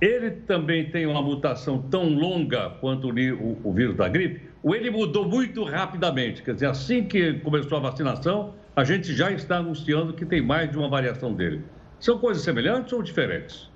ele 0.00 0.32
também 0.32 0.90
tem 0.90 1.06
uma 1.06 1.22
mutação 1.22 1.80
tão 1.82 2.08
longa 2.08 2.70
quanto 2.80 3.08
o, 3.10 3.60
o, 3.62 3.72
vírus 3.72 3.96
da 3.96 4.08
gripe? 4.08 4.42
Ou 4.60 4.74
ele 4.74 4.90
mudou 4.90 5.28
muito 5.28 5.62
rapidamente? 5.62 6.42
Quer 6.42 6.54
dizer, 6.54 6.66
assim 6.66 7.04
que 7.04 7.34
começou 7.34 7.78
a 7.78 7.80
vacinação, 7.80 8.54
a 8.74 8.84
gente 8.84 9.14
já 9.14 9.30
está 9.30 9.58
anunciando 9.58 10.14
que 10.14 10.24
tem 10.24 10.40
mais 10.40 10.70
de 10.70 10.78
uma 10.78 10.88
variação 10.88 11.34
dele. 11.34 11.62
São 12.00 12.18
coisas 12.18 12.42
semelhantes 12.42 12.92
ou 12.92 13.02
diferentes? 13.02 13.70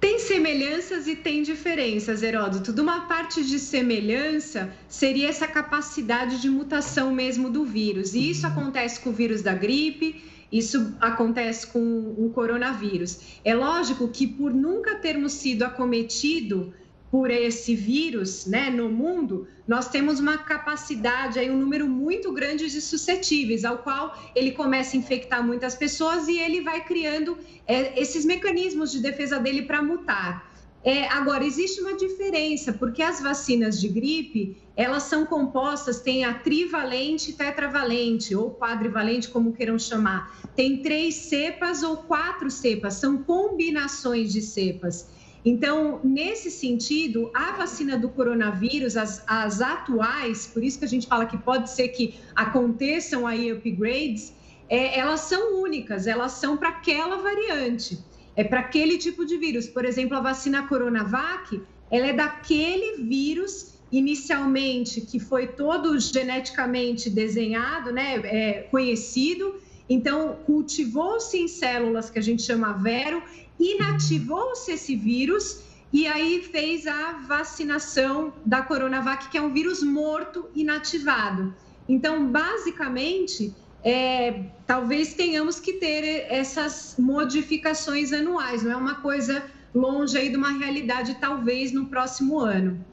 Tem 0.00 0.18
semelhanças 0.18 1.08
e 1.08 1.16
tem 1.16 1.42
diferenças, 1.42 2.22
Heródoto. 2.22 2.72
De 2.72 2.80
uma 2.80 3.06
parte 3.06 3.44
de 3.44 3.58
semelhança 3.58 4.72
seria 4.86 5.28
essa 5.28 5.46
capacidade 5.46 6.40
de 6.40 6.48
mutação 6.48 7.12
mesmo 7.12 7.50
do 7.50 7.64
vírus. 7.64 8.14
E 8.14 8.30
isso 8.30 8.46
acontece 8.46 9.00
com 9.00 9.10
o 9.10 9.12
vírus 9.12 9.42
da 9.42 9.54
gripe, 9.54 10.22
isso 10.52 10.94
acontece 11.00 11.66
com 11.66 12.14
o 12.16 12.30
coronavírus. 12.32 13.40
É 13.44 13.54
lógico 13.54 14.08
que 14.08 14.26
por 14.26 14.52
nunca 14.52 14.96
termos 14.96 15.32
sido 15.32 15.64
acometido 15.64 16.72
por 17.10 17.30
esse 17.30 17.74
vírus 17.74 18.46
né, 18.46 18.68
no 18.68 18.88
mundo, 18.88 19.46
nós 19.66 19.88
temos 19.88 20.20
uma 20.20 20.38
capacidade, 20.38 21.38
aí, 21.38 21.50
um 21.50 21.56
número 21.56 21.88
muito 21.88 22.32
grande 22.32 22.70
de 22.70 22.80
suscetíveis, 22.80 23.64
ao 23.64 23.78
qual 23.78 24.14
ele 24.34 24.52
começa 24.52 24.96
a 24.96 24.98
infectar 24.98 25.44
muitas 25.44 25.74
pessoas 25.74 26.28
e 26.28 26.38
ele 26.38 26.60
vai 26.60 26.84
criando 26.84 27.38
é, 27.66 28.00
esses 28.00 28.24
mecanismos 28.24 28.92
de 28.92 29.00
defesa 29.00 29.38
dele 29.38 29.62
para 29.62 29.82
mutar. 29.82 30.48
É, 30.84 31.08
agora, 31.08 31.44
existe 31.44 31.80
uma 31.80 31.96
diferença, 31.96 32.72
porque 32.72 33.02
as 33.02 33.20
vacinas 33.20 33.80
de 33.80 33.88
gripe, 33.88 34.62
elas 34.76 35.02
são 35.04 35.26
compostas, 35.26 36.00
tem 36.00 36.24
a 36.24 36.34
trivalente 36.34 37.30
e 37.30 37.34
tetravalente, 37.34 38.34
ou 38.34 38.54
quadrivalente, 38.54 39.28
como 39.28 39.52
queiram 39.52 39.78
chamar. 39.78 40.40
Tem 40.54 40.80
três 40.80 41.14
cepas 41.14 41.82
ou 41.82 41.98
quatro 41.98 42.50
cepas, 42.50 42.94
são 42.94 43.22
combinações 43.22 44.32
de 44.32 44.40
cepas. 44.40 45.10
Então, 45.44 46.00
nesse 46.02 46.50
sentido, 46.50 47.30
a 47.32 47.52
vacina 47.52 47.96
do 47.96 48.08
coronavírus, 48.08 48.96
as, 48.96 49.22
as, 49.26 49.60
atuais, 49.60 50.46
por 50.46 50.64
isso 50.64 50.78
que 50.78 50.84
a 50.84 50.88
gente 50.88 51.06
fala 51.06 51.26
que 51.26 51.38
pode 51.38 51.70
ser 51.70 51.88
que 51.88 52.14
aconteçam 52.34 53.26
aí 53.26 53.52
upgrades, 53.52 54.32
é, 54.68 54.98
elas 54.98 55.20
são 55.20 55.62
únicas, 55.62 56.06
elas 56.06 56.32
são 56.32 56.56
para 56.56 56.68
aquela 56.70 57.16
variante, 57.16 57.98
é 58.36 58.44
para 58.44 58.60
aquele 58.60 58.98
tipo 58.98 59.24
de 59.24 59.36
vírus. 59.36 59.66
Por 59.66 59.84
exemplo, 59.84 60.16
a 60.16 60.20
vacina 60.20 60.66
Coronavac, 60.66 61.60
ela 61.90 62.06
é 62.08 62.12
daquele 62.12 63.02
vírus 63.02 63.78
inicialmente 63.90 65.00
que 65.00 65.18
foi 65.18 65.46
todo 65.46 65.98
geneticamente 65.98 67.08
desenhado, 67.08 67.90
né, 67.90 68.16
é, 68.24 68.52
conhecido. 68.70 69.54
Então, 69.88 70.36
cultivou-se 70.44 71.38
em 71.38 71.48
células 71.48 72.10
que 72.10 72.18
a 72.18 72.22
gente 72.22 72.42
chama 72.42 72.74
vero 72.74 73.22
inativou-se 73.58 74.70
esse 74.70 74.94
vírus 74.96 75.62
e 75.92 76.06
aí 76.06 76.42
fez 76.42 76.86
a 76.86 77.12
vacinação 77.26 78.32
da 78.44 78.62
Coronavac, 78.62 79.28
que 79.28 79.38
é 79.38 79.42
um 79.42 79.52
vírus 79.52 79.82
morto 79.82 80.48
inativado. 80.54 81.54
Então, 81.88 82.30
basicamente, 82.30 83.54
é, 83.82 84.44
talvez 84.66 85.14
tenhamos 85.14 85.58
que 85.58 85.74
ter 85.74 86.26
essas 86.28 86.96
modificações 86.98 88.12
anuais, 88.12 88.62
não 88.62 88.72
é 88.72 88.76
uma 88.76 88.96
coisa 88.96 89.42
longe 89.74 90.16
aí 90.18 90.28
de 90.28 90.36
uma 90.36 90.50
realidade, 90.58 91.16
talvez 91.20 91.72
no 91.72 91.86
próximo 91.86 92.38
ano. 92.40 92.84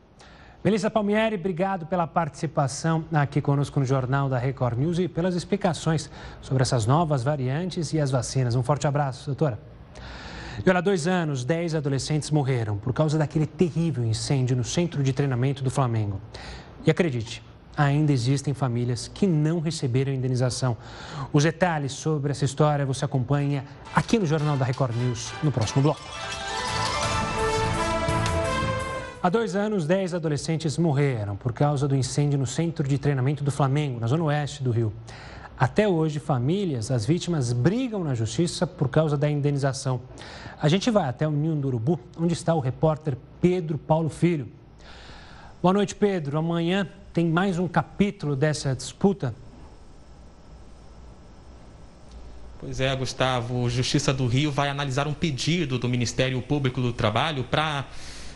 Melissa 0.63 0.89
Palmieri, 0.89 1.35
obrigado 1.35 1.85
pela 1.85 2.07
participação 2.07 3.05
aqui 3.13 3.39
conosco 3.39 3.79
no 3.79 3.85
Jornal 3.85 4.27
da 4.27 4.39
Record 4.39 4.79
News 4.79 4.97
e 4.97 5.07
pelas 5.07 5.35
explicações 5.35 6.09
sobre 6.41 6.63
essas 6.63 6.87
novas 6.87 7.23
variantes 7.23 7.93
e 7.93 7.99
as 7.99 8.09
vacinas. 8.09 8.55
Um 8.55 8.63
forte 8.63 8.87
abraço, 8.87 9.27
doutora. 9.27 9.74
E 10.63 10.69
olha, 10.69 10.79
há 10.79 10.81
dois 10.81 11.07
anos, 11.07 11.43
dez 11.43 11.75
adolescentes 11.75 12.31
morreram 12.31 12.77
por 12.77 12.93
causa 12.93 13.17
daquele 13.17 13.45
terrível 13.45 14.05
incêndio 14.05 14.55
no 14.55 14.63
centro 14.63 15.03
de 15.03 15.11
treinamento 15.11 15.63
do 15.63 15.69
Flamengo. 15.69 16.21
E 16.85 16.91
acredite, 16.91 17.43
ainda 17.75 18.13
existem 18.13 18.53
famílias 18.53 19.09
que 19.13 19.27
não 19.27 19.59
receberam 19.59 20.13
indenização. 20.13 20.77
Os 21.33 21.43
detalhes 21.43 21.91
sobre 21.91 22.31
essa 22.31 22.45
história 22.45 22.85
você 22.85 23.03
acompanha 23.03 23.65
aqui 23.93 24.17
no 24.17 24.25
Jornal 24.25 24.55
da 24.55 24.63
Record 24.63 24.95
News 24.95 25.33
no 25.43 25.51
próximo 25.51 25.81
bloco. 25.81 26.01
Há 29.21 29.29
dois 29.29 29.55
anos, 29.55 29.87
dez 29.87 30.13
adolescentes 30.13 30.77
morreram 30.77 31.35
por 31.35 31.51
causa 31.51 31.87
do 31.87 31.95
incêndio 31.95 32.37
no 32.37 32.45
centro 32.45 32.87
de 32.87 32.99
treinamento 32.99 33.43
do 33.43 33.49
Flamengo, 33.51 33.99
na 33.99 34.05
zona 34.05 34.23
oeste 34.25 34.61
do 34.61 34.69
Rio. 34.69 34.93
Até 35.57 35.87
hoje, 35.87 36.19
famílias, 36.19 36.91
as 36.91 37.05
vítimas 37.05 37.53
brigam 37.53 38.03
na 38.03 38.13
justiça 38.13 38.67
por 38.67 38.89
causa 38.89 39.17
da 39.17 39.29
indenização. 39.29 40.01
A 40.61 40.67
gente 40.67 40.91
vai 40.91 41.07
até 41.07 41.25
o 41.25 41.31
Ninho 41.31 41.55
do 41.55 41.69
Urubu, 41.69 41.97
onde 42.19 42.33
está 42.33 42.53
o 42.53 42.59
repórter 42.59 43.17
Pedro 43.41 43.77
Paulo 43.77 44.09
Filho. 44.09 44.49
Boa 45.61 45.73
noite, 45.73 45.95
Pedro. 45.95 46.37
Amanhã 46.37 46.85
tem 47.13 47.29
mais 47.29 47.57
um 47.57 47.69
capítulo 47.69 48.35
dessa 48.35 48.75
disputa. 48.75 49.33
Pois 52.59 52.81
é, 52.81 52.93
Gustavo. 52.93 53.69
Justiça 53.69 54.13
do 54.13 54.27
Rio 54.27 54.51
vai 54.51 54.69
analisar 54.69 55.07
um 55.07 55.13
pedido 55.13 55.79
do 55.79 55.87
Ministério 55.87 56.41
Público 56.41 56.81
do 56.81 56.91
Trabalho 56.91 57.45
para 57.45 57.85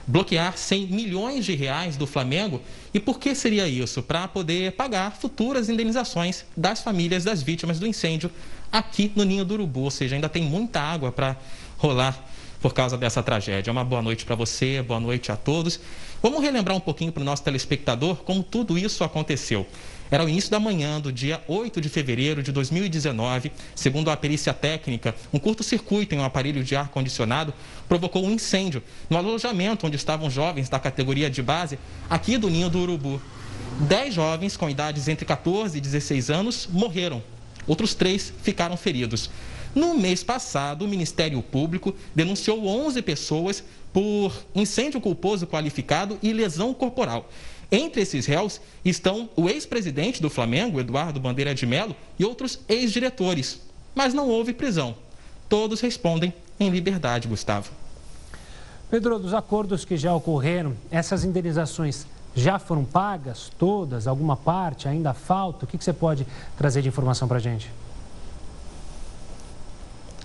bloquear 0.09 0.57
100 0.57 0.87
milhões 0.87 1.45
de 1.45 1.53
reais 1.53 1.95
do 1.95 2.07
Flamengo. 2.07 2.59
E 2.91 2.99
por 2.99 3.19
que 3.19 3.35
seria 3.35 3.67
isso? 3.67 4.01
Para 4.01 4.27
poder 4.27 4.71
pagar 4.71 5.11
futuras 5.11 5.69
indenizações 5.69 6.45
das 6.57 6.81
famílias 6.81 7.23
das 7.23 7.43
vítimas 7.43 7.77
do 7.79 7.85
incêndio 7.85 8.31
aqui 8.71 9.11
no 9.15 9.23
Ninho 9.23 9.45
do 9.45 9.53
Urubu. 9.53 9.81
Ou 9.81 9.91
seja, 9.91 10.15
ainda 10.15 10.27
tem 10.27 10.41
muita 10.41 10.81
água 10.81 11.11
para 11.11 11.37
rolar 11.77 12.27
por 12.59 12.73
causa 12.73 12.97
dessa 12.97 13.21
tragédia. 13.21 13.71
Uma 13.71 13.85
boa 13.85 14.01
noite 14.01 14.25
para 14.25 14.35
você, 14.35 14.81
boa 14.81 14.99
noite 14.99 15.31
a 15.31 15.35
todos. 15.35 15.79
Vamos 16.23 16.41
relembrar 16.41 16.75
um 16.75 16.81
pouquinho 16.81 17.11
para 17.11 17.21
o 17.21 17.23
nosso 17.23 17.43
telespectador 17.43 18.15
como 18.17 18.41
tudo 18.41 18.79
isso 18.79 19.03
aconteceu. 19.03 19.67
Era 20.11 20.25
o 20.25 20.29
início 20.29 20.49
da 20.49 20.59
manhã 20.59 20.99
do 20.99 21.11
dia 21.11 21.39
8 21.47 21.79
de 21.79 21.87
fevereiro 21.87 22.41
de 22.41 22.51
2019. 22.51 23.51
Segundo 23.75 24.09
a 24.09 24.17
perícia 24.17 24.53
técnica, 24.53 25.13
um 25.31 25.37
curto-circuito 25.37 26.15
em 26.15 26.17
um 26.17 26.23
aparelho 26.23 26.63
de 26.63 26.75
ar-condicionado 26.75 27.53
provocou 27.87 28.25
um 28.25 28.31
incêndio 28.31 28.81
no 29.07 29.17
alojamento 29.17 29.85
onde 29.85 29.95
estavam 29.95 30.29
jovens 30.29 30.67
da 30.67 30.79
categoria 30.79 31.29
de 31.29 31.43
base 31.43 31.77
aqui 32.09 32.37
do 32.37 32.49
Ninho 32.49 32.69
do 32.69 32.79
Urubu. 32.79 33.21
Dez 33.81 34.15
jovens 34.15 34.57
com 34.57 34.67
idades 34.67 35.07
entre 35.07 35.25
14 35.25 35.77
e 35.77 35.81
16 35.81 36.31
anos 36.31 36.67
morreram. 36.71 37.21
Outros 37.67 37.93
três 37.93 38.33
ficaram 38.41 38.75
feridos. 38.75 39.29
No 39.75 39.93
mês 39.93 40.23
passado, 40.23 40.85
o 40.85 40.87
Ministério 40.87 41.39
Público 41.43 41.95
denunciou 42.15 42.65
11 42.65 43.03
pessoas 43.03 43.63
por 43.93 44.33
incêndio 44.55 44.99
culposo 44.99 45.45
qualificado 45.45 46.17
e 46.23 46.33
lesão 46.33 46.73
corporal. 46.73 47.29
Entre 47.71 48.01
esses 48.01 48.25
réus 48.25 48.59
estão 48.83 49.29
o 49.35 49.47
ex-presidente 49.47 50.21
do 50.21 50.29
Flamengo, 50.29 50.79
Eduardo 50.79 51.19
Bandeira 51.19 51.53
de 51.53 51.65
Melo, 51.65 51.95
e 52.17 52.25
outros 52.25 52.59
ex-diretores. 52.67 53.61
Mas 53.93 54.13
não 54.13 54.27
houve 54.27 54.53
prisão. 54.53 54.95
Todos 55.47 55.79
respondem 55.79 56.33
em 56.59 56.69
liberdade, 56.69 57.27
Gustavo. 57.27 57.71
Pedro, 58.89 59.19
dos 59.19 59.35
acordos 59.35 59.85
que 59.85 59.95
já 59.97 60.13
ocorreram, 60.15 60.75
essas 60.89 61.23
indenizações 61.23 62.07
já 62.35 62.57
foram 62.57 62.83
pagas 62.83 63.51
todas? 63.57 64.07
Alguma 64.07 64.35
parte 64.35 64.87
ainda 64.87 65.13
falta? 65.13 65.65
O 65.65 65.67
que, 65.67 65.77
que 65.77 65.83
você 65.83 65.93
pode 65.93 66.25
trazer 66.57 66.81
de 66.81 66.87
informação 66.87 67.27
para 67.27 67.37
a 67.37 67.41
gente? 67.41 67.69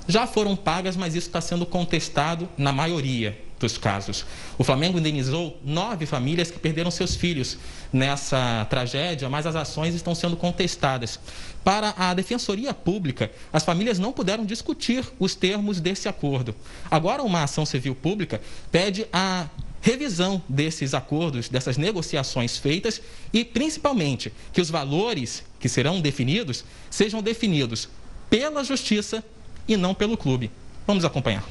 Já 0.07 0.27
foram 0.27 0.57
pagas, 0.57 0.97
mas 0.97 1.15
isso 1.15 1.27
está 1.27 1.41
sendo 1.41 1.67
contestado 1.67 2.49
na 2.57 2.73
maioria 2.73 3.44
dos 3.59 3.79
casos. 3.79 4.25
O 4.59 4.65
Flamengo 4.65 4.99
indenizou 4.99 5.59
nove 5.65 6.07
famílias 6.07 6.51
que 6.51 6.59
perderam 6.59 6.91
seus 6.91 7.15
filhos 7.15 7.59
nessa 7.93 8.67
tragédia, 8.69 9.29
mas 9.29 9.47
as 9.47 9.57
ações 9.57 9.95
estão 9.95 10.15
sendo 10.15 10.37
contestadas. 10.37 11.19
Para 11.63 11.95
a 11.97 12.13
Defensoria 12.13 12.75
Pública, 12.75 13.31
as 13.53 13.65
famílias 13.65 13.99
não 13.99 14.13
puderam 14.13 14.45
discutir 14.45 15.05
os 15.19 15.35
termos 15.35 15.81
desse 15.81 16.09
acordo. 16.09 16.55
Agora, 16.91 17.23
uma 17.23 17.43
ação 17.43 17.65
civil 17.65 17.95
pública 17.95 18.41
pede 18.71 19.07
a 19.13 19.49
revisão 19.81 20.43
desses 20.49 20.95
acordos, 20.95 21.49
dessas 21.49 21.77
negociações 21.77 22.57
feitas 22.57 23.01
e, 23.33 23.45
principalmente, 23.45 24.33
que 24.53 24.61
os 24.61 24.71
valores 24.71 25.43
que 25.61 25.69
serão 25.69 26.01
definidos 26.01 26.65
sejam 26.91 27.23
definidos 27.23 27.89
pela 28.29 28.65
Justiça 28.65 29.23
e 29.69 29.77
não 29.77 29.95
pelo 29.95 30.17
clube. 30.17 30.51
Vamos 30.87 31.05
acompanhar. 31.05 31.45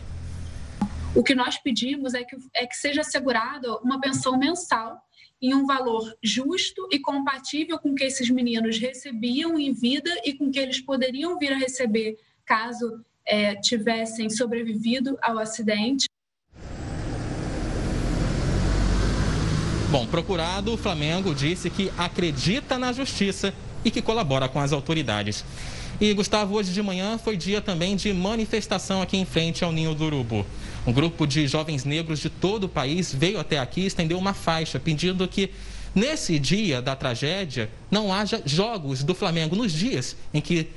O 1.16 1.22
que 1.22 1.36
nós 1.36 1.58
pedimos 1.58 2.16
é 2.16 2.24
que, 2.24 2.36
é 2.56 2.66
que 2.66 2.76
seja 2.76 3.02
assegurada 3.02 3.78
uma 3.80 4.02
pensão 4.02 4.38
mensal 4.38 5.00
em 5.40 5.54
um 5.54 5.66
valor 5.66 6.12
justo 6.24 6.88
e 6.92 6.98
compatível 6.98 7.78
com 7.78 7.90
o 7.90 7.96
que 7.96 8.04
esses 8.04 8.30
meninos 8.30 8.80
recebiam 8.80 9.60
em 9.60 9.72
vida 9.74 10.10
e 10.26 10.34
com 10.34 10.48
o 10.48 10.52
que 10.52 10.58
eles 10.58 10.82
poderiam 10.82 11.38
vir 11.38 11.54
a 11.54 11.58
receber 11.58 12.18
caso 12.46 13.04
é, 13.26 13.56
tivessem 13.56 14.30
sobrevivido 14.30 15.16
ao 15.22 15.38
acidente. 15.38 16.08
Bom, 19.92 20.08
procurado, 20.08 20.74
o 20.74 20.78
Flamengo 20.78 21.36
disse 21.36 21.70
que 21.70 21.92
acredita 21.96 22.80
na 22.80 22.92
justiça 22.92 23.54
e 23.86 23.92
que 23.92 24.02
colabora 24.02 24.50
com 24.50 24.60
as 24.60 24.74
autoridades. 24.74 25.46
E, 26.02 26.12
Gustavo, 26.14 26.56
hoje 26.56 26.74
de 26.74 26.82
manhã 26.82 27.20
foi 27.20 27.38
dia 27.38 27.62
também 27.62 27.96
de 27.96 28.12
manifestação 28.12 29.02
aqui 29.02 29.16
em 29.16 29.26
frente 29.26 29.64
ao 29.64 29.72
Ninho 29.72 29.94
do 29.94 30.06
Urubu. 30.06 30.44
Um 30.86 30.92
grupo 30.92 31.26
de 31.26 31.48
jovens 31.48 31.86
negros 31.86 32.20
de 32.20 32.30
todo 32.30 32.66
o 32.66 32.70
país 32.70 33.14
veio 33.14 33.40
até 33.40 33.58
aqui 33.60 33.82
e 33.82 33.86
estendeu 33.86 34.18
uma 34.18 34.34
faixa 34.34 34.80
pedindo 34.80 35.28
que 35.28 35.52
nesse 35.96 36.38
dia 36.38 36.82
da 36.82 36.96
tragédia 36.96 37.70
não 37.90 38.14
haja 38.14 38.42
jogos 38.46 39.04
do 39.04 39.16
Flamengo 39.16 39.56
nos 39.56 39.72
dias 39.72 40.16
em 40.34 40.42
que 40.42 40.70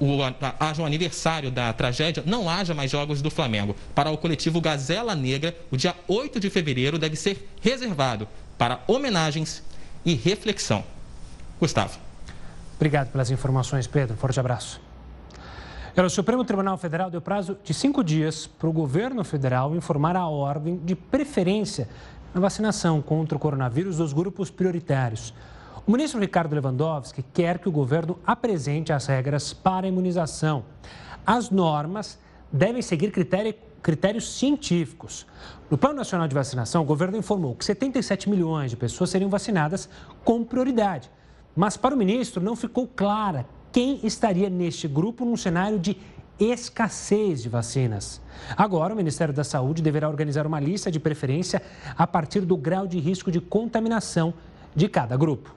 o, 0.00 0.18
haja 0.58 0.82
o 0.82 0.86
aniversário 0.86 1.50
da 1.50 1.72
tragédia, 1.72 2.22
não 2.26 2.48
haja 2.48 2.72
mais 2.74 2.90
jogos 2.90 3.20
do 3.20 3.30
Flamengo. 3.30 3.76
Para 3.94 4.10
o 4.10 4.16
coletivo 4.16 4.60
Gazela 4.60 5.14
Negra, 5.14 5.54
o 5.70 5.76
dia 5.76 5.94
8 6.08 6.40
de 6.40 6.48
fevereiro 6.48 6.98
deve 6.98 7.14
ser 7.14 7.48
reservado 7.60 8.26
para 8.56 8.80
homenagens 8.86 9.62
e 10.04 10.14
reflexão. 10.14 10.82
Gustavo. 11.60 11.98
Obrigado 12.76 13.12
pelas 13.12 13.30
informações, 13.30 13.86
Pedro. 13.86 14.16
Forte 14.16 14.40
abraço. 14.40 14.80
O 15.96 16.10
Supremo 16.10 16.44
Tribunal 16.44 16.76
Federal 16.76 17.08
deu 17.08 17.20
prazo 17.20 17.56
de 17.62 17.72
cinco 17.72 18.02
dias 18.02 18.48
para 18.48 18.68
o 18.68 18.72
governo 18.72 19.22
federal 19.22 19.76
informar 19.76 20.16
a 20.16 20.26
ordem 20.26 20.76
de 20.76 20.96
preferência 20.96 21.88
na 22.34 22.40
vacinação 22.40 23.00
contra 23.00 23.36
o 23.36 23.40
coronavírus 23.40 23.98
dos 23.98 24.12
grupos 24.12 24.50
prioritários. 24.50 25.32
O 25.86 25.92
ministro 25.92 26.20
Ricardo 26.20 26.52
Lewandowski 26.52 27.24
quer 27.32 27.60
que 27.60 27.68
o 27.68 27.72
governo 27.72 28.18
apresente 28.26 28.92
as 28.92 29.06
regras 29.06 29.54
para 29.54 29.86
a 29.86 29.88
imunização. 29.88 30.64
As 31.24 31.48
normas 31.48 32.18
devem 32.52 32.82
seguir 32.82 33.12
critério, 33.12 33.54
critérios 33.80 34.36
científicos. 34.36 35.24
No 35.70 35.78
Plano 35.78 35.96
Nacional 35.96 36.26
de 36.26 36.34
Vacinação, 36.34 36.82
o 36.82 36.84
governo 36.84 37.16
informou 37.16 37.54
que 37.54 37.64
77 37.64 38.28
milhões 38.28 38.72
de 38.72 38.76
pessoas 38.76 39.10
seriam 39.10 39.30
vacinadas 39.30 39.88
com 40.24 40.42
prioridade. 40.44 41.08
Mas 41.54 41.76
para 41.76 41.94
o 41.94 41.98
ministro 41.98 42.42
não 42.42 42.56
ficou 42.56 42.88
clara 42.88 43.46
quem 43.74 43.98
estaria 44.04 44.48
neste 44.48 44.86
grupo 44.86 45.24
num 45.24 45.36
cenário 45.36 45.80
de 45.80 45.96
escassez 46.38 47.42
de 47.42 47.48
vacinas. 47.48 48.20
Agora, 48.56 48.94
o 48.94 48.96
Ministério 48.96 49.34
da 49.34 49.42
Saúde 49.42 49.82
deverá 49.82 50.08
organizar 50.08 50.46
uma 50.46 50.60
lista 50.60 50.92
de 50.92 51.00
preferência 51.00 51.60
a 51.98 52.06
partir 52.06 52.42
do 52.42 52.56
grau 52.56 52.86
de 52.86 53.00
risco 53.00 53.32
de 53.32 53.40
contaminação 53.40 54.32
de 54.76 54.88
cada 54.88 55.16
grupo. 55.16 55.52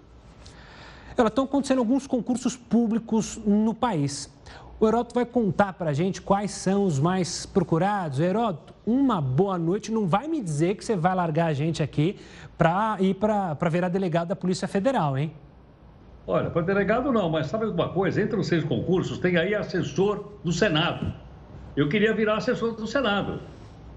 Ela, 1.15 1.27
estão 1.27 1.43
acontecendo 1.43 1.77
alguns 1.77 2.07
concursos 2.07 2.57
públicos 2.57 3.39
no 3.45 3.75
país. 3.75 4.31
O 4.79 4.87
Heródoto 4.87 5.13
vai 5.13 5.25
contar 5.25 5.73
para 5.73 5.91
a 5.91 5.93
gente 5.93 6.19
quais 6.19 6.49
são 6.49 6.85
os 6.85 6.99
mais 6.99 7.45
procurados. 7.45 8.19
Heródoto, 8.19 8.73
uma 8.83 9.21
boa 9.21 9.59
noite. 9.59 9.91
Não 9.91 10.07
vai 10.07 10.27
me 10.27 10.41
dizer 10.41 10.75
que 10.75 10.83
você 10.83 10.95
vai 10.95 11.13
largar 11.13 11.47
a 11.47 11.53
gente 11.53 11.83
aqui 11.83 12.17
para 12.57 12.97
ir 12.99 13.13
para 13.13 13.69
virar 13.69 13.89
delegado 13.89 14.29
da 14.29 14.35
Polícia 14.35 14.67
Federal, 14.67 15.15
hein? 15.15 15.31
Olha, 16.29 16.49
para 16.49 16.61
delegado 16.61 17.09
não, 17.09 17.29
mas 17.29 17.47
sabe 17.47 17.65
uma 17.67 17.87
coisa? 17.87 18.21
Entre 18.21 18.37
os 18.37 18.47
seis 18.47 18.61
concursos 18.65 19.17
tem 19.17 19.37
aí 19.37 19.55
assessor 19.55 20.33
do 20.43 20.51
Senado. 20.51 21.13
Eu 21.73 21.87
queria 21.87 22.13
virar 22.13 22.35
assessor 22.35 22.73
do 22.73 22.85
Senado. 22.85 23.39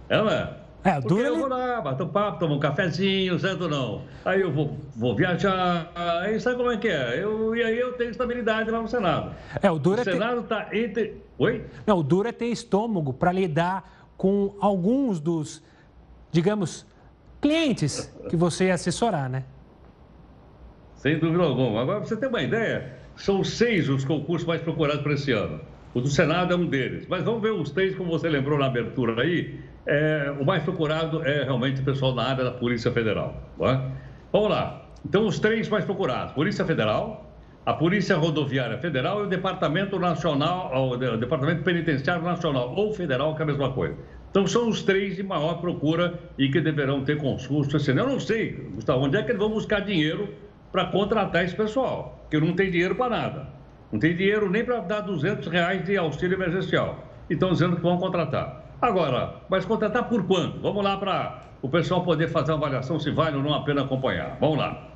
É, 0.09 0.17
não 0.17 0.31
é? 0.31 0.57
É, 0.85 0.93
Porque 1.01 1.09
dura... 1.09 1.29
eu 1.29 1.39
vou 1.39 1.49
lá, 1.49 1.81
bato 1.81 2.07
papo, 2.07 2.39
tomo 2.39 2.55
um 2.55 2.61
cafezinho, 2.61 3.39
certo 3.39 3.69
não? 3.69 4.03
Aí 4.25 4.41
eu 4.41 4.51
vou, 4.51 4.79
vou 4.97 5.15
viajar, 5.15 5.91
aí 5.95 6.41
sabe 6.41 6.57
como 6.57 6.71
é 6.71 6.77
que 6.77 6.89
é? 6.89 7.23
Eu, 7.23 7.55
e 7.55 7.63
aí 7.63 7.79
eu 7.79 7.93
tenho 7.95 8.11
estabilidade 8.11 8.71
lá 8.71 8.81
no 8.81 8.89
Senado. 8.89 9.35
É, 9.61 9.71
o 9.71 9.79
duro 9.79 9.99
o 9.99 10.01
é 10.01 10.05
Senado 10.05 10.41
está 10.41 10.63
ter... 10.63 10.85
entre... 10.85 11.23
Oi? 11.37 11.67
Não, 11.87 11.99
o 11.99 12.03
duro 12.03 12.29
é 12.29 12.33
ter 12.33 12.47
estômago 12.47 13.13
para 13.13 13.33
lidar 13.33 14.09
com 14.17 14.55
alguns 14.61 15.21
dos, 15.21 15.63
digamos, 16.31 16.87
clientes 17.41 18.11
que 18.31 18.37
você 18.37 18.67
ia 18.67 18.75
assessorar, 18.75 19.29
né? 19.29 19.45
Sem 21.01 21.19
dúvida 21.19 21.43
alguma. 21.43 21.81
Agora, 21.81 22.01
para 22.01 22.09
você 22.09 22.17
ter 22.17 22.27
uma 22.27 22.43
ideia, 22.43 22.93
são 23.17 23.43
seis 23.43 23.89
os 23.89 24.05
concursos 24.05 24.47
mais 24.47 24.61
procurados 24.61 25.01
para 25.01 25.15
esse 25.15 25.33
ano. 25.33 25.59
O 25.95 26.01
do 26.03 26.09
Senado 26.09 26.53
é 26.53 26.57
um 26.57 26.67
deles. 26.67 27.07
Mas 27.09 27.25
vamos 27.25 27.41
ver 27.41 27.53
os 27.53 27.71
três, 27.71 27.95
como 27.97 28.11
você 28.11 28.29
lembrou 28.29 28.59
na 28.59 28.67
abertura 28.67 29.23
aí. 29.23 29.59
É, 29.87 30.31
o 30.39 30.45
mais 30.45 30.63
procurado 30.63 31.27
é 31.27 31.43
realmente 31.45 31.81
o 31.81 31.85
pessoal 31.85 32.15
da 32.15 32.25
área 32.25 32.45
da 32.45 32.51
Polícia 32.51 32.93
Federal. 32.93 33.35
É? 33.63 33.81
Vamos 34.31 34.51
lá. 34.51 34.91
Então, 35.03 35.27
os 35.27 35.39
três 35.39 35.71
mais 35.71 35.87
procurados: 35.87 36.35
Polícia 36.35 36.67
Federal, 36.67 37.35
a 37.65 37.73
Polícia 37.73 38.15
Rodoviária 38.19 38.77
Federal 38.77 39.23
e 39.23 39.23
o 39.25 39.27
Departamento 39.27 39.99
Nacional, 39.99 40.71
o 40.93 41.17
Departamento 41.17 41.63
Penitenciário 41.63 42.23
Nacional 42.23 42.75
ou 42.77 42.93
Federal, 42.93 43.35
que 43.35 43.41
é 43.41 43.45
a 43.45 43.47
mesma 43.47 43.73
coisa. 43.73 43.97
Então, 44.31 44.47
são 44.47 44.69
os 44.69 44.83
três 44.83 45.17
de 45.17 45.23
maior 45.23 45.63
procura 45.63 46.21
e 46.37 46.51
que 46.51 46.61
deverão 46.61 47.03
ter. 47.05 47.19
Assim, 47.19 47.93
eu 47.93 48.07
não 48.07 48.21
sei, 48.21 48.53
Gustavo, 48.75 49.07
onde 49.07 49.17
é 49.17 49.23
que 49.23 49.31
eles 49.31 49.41
vão 49.41 49.49
buscar 49.49 49.81
dinheiro 49.81 50.29
para 50.73 50.87
contratar 50.87 51.45
esse 51.45 51.55
pessoal, 51.55 52.27
que 52.31 52.39
não 52.39 52.55
tem 52.55 52.71
dinheiro 52.71 52.95
para 52.95 53.11
nada. 53.11 53.47
Não 53.93 53.99
tem 53.99 54.15
dinheiro 54.15 54.49
nem 54.49 54.65
para 54.65 54.81
dar 54.81 55.01
200 55.01 55.49
reais 55.49 55.85
de 55.85 55.97
auxílio 55.97 56.37
emergencial. 56.37 57.05
E 57.29 57.35
estão 57.35 57.51
dizendo 57.53 57.77
que 57.77 57.83
vão 57.83 57.99
contratar. 57.99 58.65
Agora, 58.81 59.35
mas 59.49 59.65
contratar 59.65 60.09
por 60.09 60.27
quando? 60.27 60.61
Vamos 60.61 60.83
lá 60.83 60.97
para 60.97 61.43
o 61.61 61.69
pessoal 61.69 62.03
poder 62.03 62.29
fazer 62.29 62.53
uma 62.53 62.59
avaliação 62.59 62.99
se 62.99 63.11
vale 63.11 63.37
ou 63.37 63.43
não 63.43 63.53
a 63.53 63.63
pena 63.63 63.83
acompanhar. 63.83 64.37
Vamos 64.41 64.59
lá. 64.59 64.89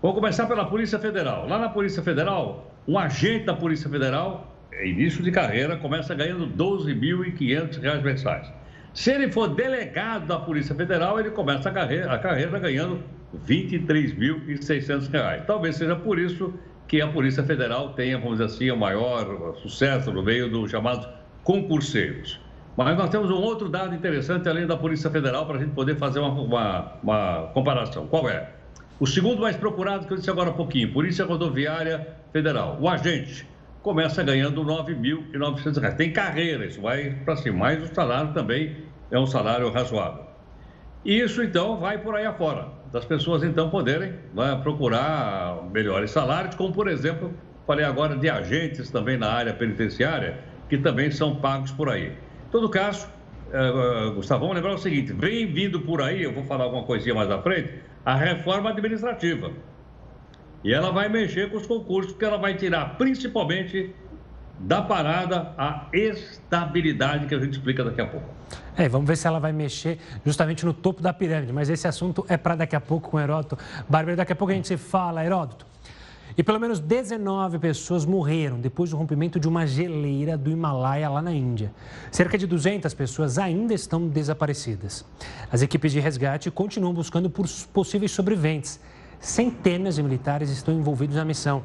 Vamos 0.00 0.18
começar 0.18 0.46
pela 0.46 0.66
Polícia 0.66 0.98
Federal. 0.98 1.48
Lá 1.48 1.58
na 1.58 1.68
Polícia 1.68 2.02
Federal, 2.02 2.70
um 2.86 2.98
agente 2.98 3.46
da 3.46 3.54
Polícia 3.54 3.88
Federal, 3.88 4.54
início 4.84 5.24
de 5.24 5.32
carreira, 5.32 5.76
começa 5.78 6.14
ganhando 6.14 6.44
R$ 6.44 6.52
12.500 6.52 8.02
mensais. 8.02 8.52
Se 8.92 9.10
ele 9.10 9.32
for 9.32 9.48
delegado 9.48 10.26
da 10.26 10.38
Polícia 10.38 10.74
Federal, 10.74 11.18
ele 11.18 11.30
começa 11.30 11.68
a 11.68 11.72
carreira, 11.72 12.12
a 12.12 12.18
carreira 12.18 12.58
ganhando 12.58 13.02
R$ 13.46 13.68
23.600. 13.68 15.44
Talvez 15.46 15.76
seja 15.76 15.96
por 15.96 16.18
isso 16.18 16.52
que 16.86 17.00
a 17.00 17.08
Polícia 17.08 17.42
Federal 17.42 17.92
tenha, 17.94 18.18
vamos 18.18 18.38
dizer 18.38 18.44
assim, 18.44 18.70
o 18.70 18.76
maior 18.76 19.54
sucesso 19.56 20.12
no 20.12 20.22
meio 20.22 20.50
dos 20.50 20.70
chamados 20.70 21.08
concurseiros. 21.42 22.40
Mas 22.76 22.96
nós 22.96 23.08
temos 23.08 23.30
um 23.30 23.36
outro 23.36 23.68
dado 23.68 23.94
interessante 23.94 24.48
além 24.48 24.66
da 24.66 24.76
Polícia 24.76 25.08
Federal 25.10 25.46
para 25.46 25.56
a 25.56 25.60
gente 25.60 25.72
poder 25.72 25.96
fazer 25.96 26.18
uma, 26.18 26.30
uma, 26.30 26.92
uma, 27.02 27.50
comparação. 27.54 28.06
Qual 28.06 28.28
é? 28.28 28.50
O 28.98 29.06
segundo 29.06 29.40
mais 29.40 29.56
procurado 29.56 30.06
que 30.06 30.12
eu 30.12 30.16
disse 30.16 30.30
agora 30.30 30.50
há 30.50 30.52
pouquinho, 30.52 30.92
Polícia 30.92 31.24
Rodoviária 31.24 32.16
Federal. 32.32 32.78
O 32.80 32.88
agente 32.88 33.46
começa 33.82 34.22
ganhando 34.22 34.62
R$ 34.62 34.94
9.900. 34.94 35.94
Tem 35.96 36.12
carreira, 36.12 36.66
isso 36.66 36.80
vai 36.80 37.10
para 37.24 37.36
cima, 37.36 37.58
mas 37.58 37.82
o 37.82 37.94
salário 37.94 38.32
também 38.32 38.76
é 39.10 39.18
um 39.18 39.26
salário 39.26 39.70
razoável. 39.70 40.23
E 41.04 41.20
isso 41.20 41.42
então 41.42 41.76
vai 41.78 41.98
por 41.98 42.14
aí 42.14 42.24
afora 42.24 42.68
das 42.90 43.04
pessoas 43.04 43.42
então 43.42 43.68
poderem 43.70 44.14
né, 44.32 44.58
procurar 44.62 45.62
melhores 45.72 46.12
salários, 46.12 46.54
como 46.54 46.72
por 46.72 46.86
exemplo, 46.86 47.34
falei 47.66 47.84
agora 47.84 48.16
de 48.16 48.30
agentes 48.30 48.88
também 48.88 49.16
na 49.18 49.30
área 49.30 49.52
penitenciária, 49.52 50.38
que 50.68 50.78
também 50.78 51.10
são 51.10 51.34
pagos 51.36 51.72
por 51.72 51.90
aí. 51.90 52.06
Em 52.06 52.50
todo 52.52 52.68
caso, 52.70 53.08
uh, 53.48 54.12
Gustavo, 54.14 54.42
vamos 54.42 54.54
lembrar 54.54 54.74
o 54.74 54.78
seguinte: 54.78 55.12
vem 55.12 55.52
vindo 55.52 55.80
por 55.80 56.00
aí, 56.00 56.22
eu 56.22 56.32
vou 56.32 56.44
falar 56.44 56.64
alguma 56.64 56.84
coisinha 56.84 57.16
mais 57.16 57.28
à 57.30 57.42
frente, 57.42 57.80
a 58.04 58.14
reforma 58.14 58.70
administrativa. 58.70 59.50
E 60.62 60.72
ela 60.72 60.92
vai 60.92 61.08
mexer 61.08 61.50
com 61.50 61.56
os 61.56 61.66
concursos, 61.66 62.12
porque 62.12 62.24
ela 62.24 62.38
vai 62.38 62.54
tirar 62.54 62.96
principalmente 62.96 63.92
da 64.58 64.80
parada 64.82 65.52
à 65.58 65.86
estabilidade 65.92 67.26
que 67.26 67.34
a 67.34 67.38
gente 67.38 67.52
explica 67.52 67.84
daqui 67.84 68.00
a 68.00 68.06
pouco. 68.06 68.28
É, 68.76 68.88
vamos 68.88 69.06
ver 69.06 69.16
se 69.16 69.26
ela 69.26 69.38
vai 69.38 69.52
mexer 69.52 69.98
justamente 70.24 70.64
no 70.64 70.72
topo 70.72 71.00
da 71.00 71.12
pirâmide, 71.12 71.52
mas 71.52 71.68
esse 71.68 71.86
assunto 71.86 72.24
é 72.28 72.36
para 72.36 72.56
daqui 72.56 72.74
a 72.74 72.80
pouco 72.80 73.10
com 73.10 73.16
o 73.16 73.20
Heródoto 73.20 73.58
Barbeiro. 73.88 74.16
Daqui 74.16 74.32
a 74.32 74.36
pouco 74.36 74.52
a 74.52 74.54
gente 74.54 74.68
se 74.68 74.76
fala, 74.76 75.24
Heródoto. 75.24 75.66
E 76.36 76.42
pelo 76.42 76.58
menos 76.58 76.80
19 76.80 77.60
pessoas 77.60 78.04
morreram 78.04 78.58
depois 78.58 78.90
do 78.90 78.96
rompimento 78.96 79.38
de 79.38 79.46
uma 79.46 79.66
geleira 79.66 80.36
do 80.36 80.50
Himalaia 80.50 81.08
lá 81.08 81.22
na 81.22 81.32
Índia. 81.32 81.72
Cerca 82.10 82.36
de 82.36 82.44
200 82.44 82.92
pessoas 82.94 83.38
ainda 83.38 83.72
estão 83.72 84.08
desaparecidas. 84.08 85.04
As 85.52 85.62
equipes 85.62 85.92
de 85.92 86.00
resgate 86.00 86.50
continuam 86.50 86.92
buscando 86.92 87.30
por 87.30 87.46
possíveis 87.72 88.10
sobreviventes. 88.10 88.80
Centenas 89.24 89.94
de 89.94 90.02
militares 90.02 90.50
estão 90.50 90.74
envolvidos 90.74 91.16
na 91.16 91.24
missão. 91.24 91.62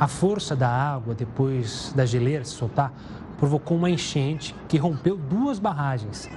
A 0.00 0.08
força 0.08 0.56
da 0.56 0.70
água 0.70 1.14
depois 1.14 1.92
da 1.94 2.06
geleira 2.06 2.42
se 2.46 2.52
soltar 2.52 2.94
provocou 3.36 3.76
uma 3.76 3.90
enchente 3.90 4.54
que 4.66 4.78
rompeu 4.78 5.14
duas 5.14 5.58
barragens. 5.58 6.30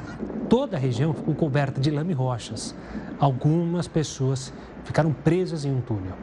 Toda 0.50 0.76
a 0.76 0.80
região 0.80 1.14
ficou 1.14 1.34
coberta 1.34 1.80
de 1.80 1.90
lama 1.90 2.12
e 2.12 2.14
rochas. 2.14 2.76
Algumas 3.18 3.88
pessoas 3.88 4.52
ficaram 4.84 5.14
presas 5.14 5.64
em 5.64 5.72
um 5.72 5.80
túnel. 5.80 6.18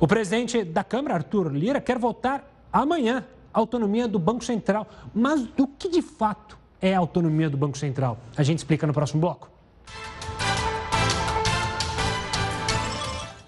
O 0.00 0.08
presidente 0.08 0.64
da 0.64 0.82
Câmara, 0.82 1.14
Arthur 1.14 1.52
Lira, 1.52 1.80
quer 1.80 2.00
votar 2.00 2.44
amanhã 2.72 3.24
a 3.52 3.60
autonomia 3.60 4.08
do 4.08 4.18
Banco 4.18 4.44
Central. 4.44 4.88
Mas 5.14 5.44
do 5.44 5.68
que 5.68 5.88
de 5.88 6.02
fato 6.02 6.58
é 6.82 6.96
a 6.96 6.98
autonomia 6.98 7.48
do 7.48 7.56
Banco 7.56 7.78
Central? 7.78 8.18
A 8.36 8.42
gente 8.42 8.58
explica 8.58 8.88
no 8.88 8.92
próximo 8.92 9.20
bloco. 9.20 9.53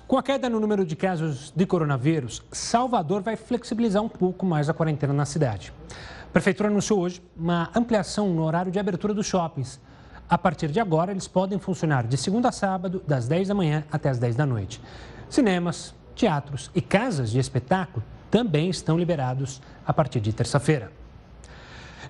Com 0.06 0.16
a 0.16 0.22
queda 0.22 0.48
no 0.48 0.60
número 0.60 0.86
de 0.86 0.94
casos 0.94 1.52
de 1.56 1.66
coronavírus, 1.66 2.40
Salvador 2.52 3.22
vai 3.22 3.34
flexibilizar 3.34 4.00
um 4.00 4.08
pouco 4.08 4.46
mais 4.46 4.68
a 4.68 4.74
quarentena 4.74 5.12
na 5.12 5.24
cidade. 5.24 5.72
A 6.28 6.32
prefeitura 6.32 6.68
anunciou 6.68 7.00
hoje 7.00 7.20
uma 7.36 7.72
ampliação 7.74 8.32
no 8.32 8.44
horário 8.44 8.70
de 8.70 8.78
abertura 8.78 9.12
dos 9.12 9.26
shoppings. 9.26 9.80
A 10.28 10.38
partir 10.38 10.68
de 10.68 10.78
agora, 10.78 11.10
eles 11.10 11.26
podem 11.26 11.58
funcionar 11.58 12.06
de 12.06 12.16
segunda 12.16 12.50
a 12.50 12.52
sábado, 12.52 13.02
das 13.04 13.26
10 13.26 13.48
da 13.48 13.54
manhã 13.54 13.82
até 13.90 14.08
as 14.08 14.16
10 14.16 14.36
da 14.36 14.46
noite. 14.46 14.80
Cinemas, 15.28 15.92
teatros 16.14 16.70
e 16.72 16.80
casas 16.80 17.32
de 17.32 17.40
espetáculo 17.40 18.04
também 18.30 18.70
estão 18.70 18.96
liberados 18.96 19.60
a 19.84 19.92
partir 19.92 20.20
de 20.20 20.32
terça-feira. 20.32 20.92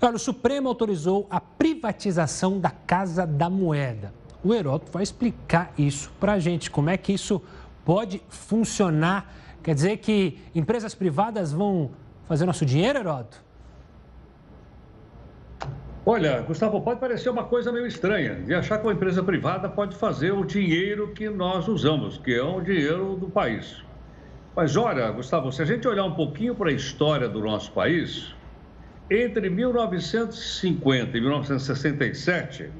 Olha, 0.02 0.16
o 0.16 0.18
Supremo 0.18 0.68
autorizou 0.68 1.26
a 1.30 1.40
privatização 1.40 2.60
da 2.60 2.70
Casa 2.70 3.26
da 3.26 3.48
Moeda. 3.48 4.12
O 4.44 4.52
Heródoto 4.52 4.92
vai 4.92 5.02
explicar 5.02 5.72
isso 5.78 6.12
para 6.20 6.34
a 6.34 6.38
gente, 6.38 6.70
como 6.70 6.90
é 6.90 6.96
que 6.98 7.12
isso 7.12 7.40
pode 7.86 8.20
funcionar. 8.28 9.32
Quer 9.62 9.74
dizer 9.74 9.96
que 9.98 10.38
empresas 10.54 10.92
privadas 10.94 11.52
vão 11.52 11.92
fazer 12.26 12.44
nosso 12.44 12.66
dinheiro, 12.66 12.98
Heródoto? 12.98 13.46
Olha, 16.04 16.40
Gustavo, 16.42 16.80
pode 16.80 17.00
parecer 17.00 17.30
uma 17.30 17.44
coisa 17.44 17.72
meio 17.72 17.86
estranha 17.86 18.34
de 18.34 18.54
achar 18.54 18.78
que 18.78 18.86
uma 18.86 18.92
empresa 18.92 19.22
privada 19.22 19.68
pode 19.68 19.96
fazer 19.96 20.32
o 20.32 20.44
dinheiro 20.44 21.12
que 21.12 21.28
nós 21.28 21.66
usamos, 21.68 22.18
que 22.18 22.34
é 22.34 22.42
o 22.42 22.60
dinheiro 22.60 23.16
do 23.16 23.28
país. 23.28 23.82
Mas 24.54 24.76
olha, 24.76 25.10
Gustavo, 25.10 25.52
se 25.52 25.62
a 25.62 25.64
gente 25.64 25.86
olhar 25.86 26.04
um 26.04 26.14
pouquinho 26.14 26.54
para 26.54 26.70
a 26.70 26.72
história 26.72 27.28
do 27.28 27.40
nosso 27.40 27.72
país, 27.72 28.34
entre 29.10 29.48
1950 29.48 31.16
e 31.16 31.20
1967, 31.20 32.70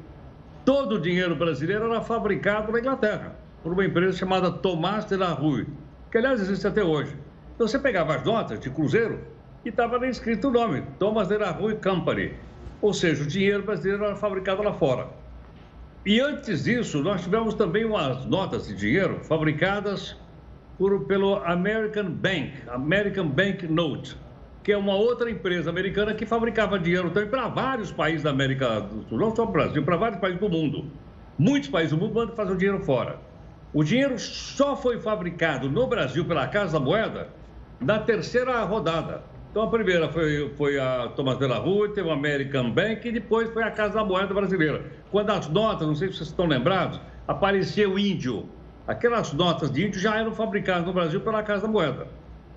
todo 0.64 0.96
o 0.96 1.00
dinheiro 1.00 1.36
brasileiro 1.36 1.84
era 1.84 2.00
fabricado 2.00 2.72
na 2.72 2.78
Inglaterra, 2.80 3.45
por 3.62 3.72
uma 3.72 3.84
empresa 3.84 4.16
chamada 4.16 4.50
Tomás 4.50 5.04
de 5.04 5.16
la 5.16 5.32
Rue, 5.32 5.66
que 6.10 6.18
aliás 6.18 6.40
existe 6.40 6.66
até 6.66 6.82
hoje. 6.82 7.16
Então 7.54 7.66
você 7.66 7.78
pegava 7.78 8.14
as 8.14 8.24
notas 8.24 8.60
de 8.60 8.70
cruzeiro 8.70 9.18
e 9.64 9.70
estava 9.70 9.96
ali 9.96 10.08
escrito 10.08 10.48
o 10.48 10.50
nome, 10.50 10.82
Thomas 10.98 11.28
de 11.28 11.38
la 11.38 11.50
Rue 11.50 11.76
Company. 11.76 12.32
Ou 12.80 12.92
seja, 12.92 13.24
o 13.24 13.26
dinheiro 13.26 13.62
brasileiro 13.62 14.04
era 14.04 14.14
fabricado 14.14 14.62
lá 14.62 14.72
fora. 14.72 15.08
E 16.04 16.20
antes 16.20 16.64
disso, 16.64 17.02
nós 17.02 17.22
tivemos 17.22 17.54
também 17.54 17.84
umas 17.84 18.24
notas 18.26 18.68
de 18.68 18.76
dinheiro 18.76 19.18
fabricadas 19.24 20.16
por, 20.78 21.04
pelo 21.06 21.36
American 21.44 22.10
Bank, 22.10 22.52
American 22.68 23.28
Bank 23.28 23.66
Note, 23.66 24.16
que 24.62 24.70
é 24.70 24.76
uma 24.76 24.94
outra 24.94 25.30
empresa 25.30 25.70
americana 25.70 26.14
que 26.14 26.24
fabricava 26.24 26.78
dinheiro 26.78 27.10
também 27.10 27.28
para 27.28 27.48
vários 27.48 27.90
países 27.90 28.22
da 28.22 28.30
América 28.30 28.80
do 28.80 29.02
Sul, 29.08 29.18
não 29.18 29.34
só 29.34 29.46
para 29.46 29.50
o 29.50 29.52
Brasil, 29.64 29.82
para 29.82 29.96
vários 29.96 30.20
países 30.20 30.38
do 30.38 30.48
mundo. 30.48 30.84
Muitos 31.38 31.68
países 31.68 31.90
do 31.92 31.98
mundo 31.98 32.14
mandam 32.14 32.36
fazer 32.36 32.52
o 32.52 32.56
dinheiro 32.56 32.80
fora. 32.80 33.18
O 33.76 33.84
dinheiro 33.84 34.18
só 34.18 34.74
foi 34.74 34.98
fabricado 34.98 35.70
no 35.70 35.86
Brasil 35.86 36.24
pela 36.24 36.48
Casa 36.48 36.78
da 36.78 36.80
Moeda 36.82 37.28
na 37.78 37.98
terceira 37.98 38.64
rodada. 38.64 39.22
Então, 39.50 39.64
a 39.64 39.68
primeira 39.68 40.08
foi, 40.08 40.48
foi 40.56 40.78
a 40.78 41.08
Thomas 41.14 41.38
de 41.38 41.46
la 41.46 41.58
Rue, 41.58 41.90
teve 41.90 42.08
o 42.08 42.10
American 42.10 42.70
Bank 42.70 43.06
e 43.06 43.12
depois 43.12 43.52
foi 43.52 43.62
a 43.62 43.70
Casa 43.70 43.96
da 43.96 44.02
Moeda 44.02 44.32
Brasileira. 44.32 44.82
Quando 45.10 45.28
as 45.28 45.46
notas, 45.50 45.86
não 45.86 45.94
sei 45.94 46.08
se 46.08 46.16
vocês 46.16 46.30
estão 46.30 46.46
lembrados, 46.46 46.98
aparecia 47.28 47.86
o 47.86 47.98
índio. 47.98 48.48
Aquelas 48.88 49.34
notas 49.34 49.70
de 49.70 49.84
índio 49.84 50.00
já 50.00 50.16
eram 50.16 50.32
fabricadas 50.32 50.86
no 50.86 50.94
Brasil 50.94 51.20
pela 51.20 51.42
Casa 51.42 51.66
da 51.66 51.68
Moeda. 51.68 52.06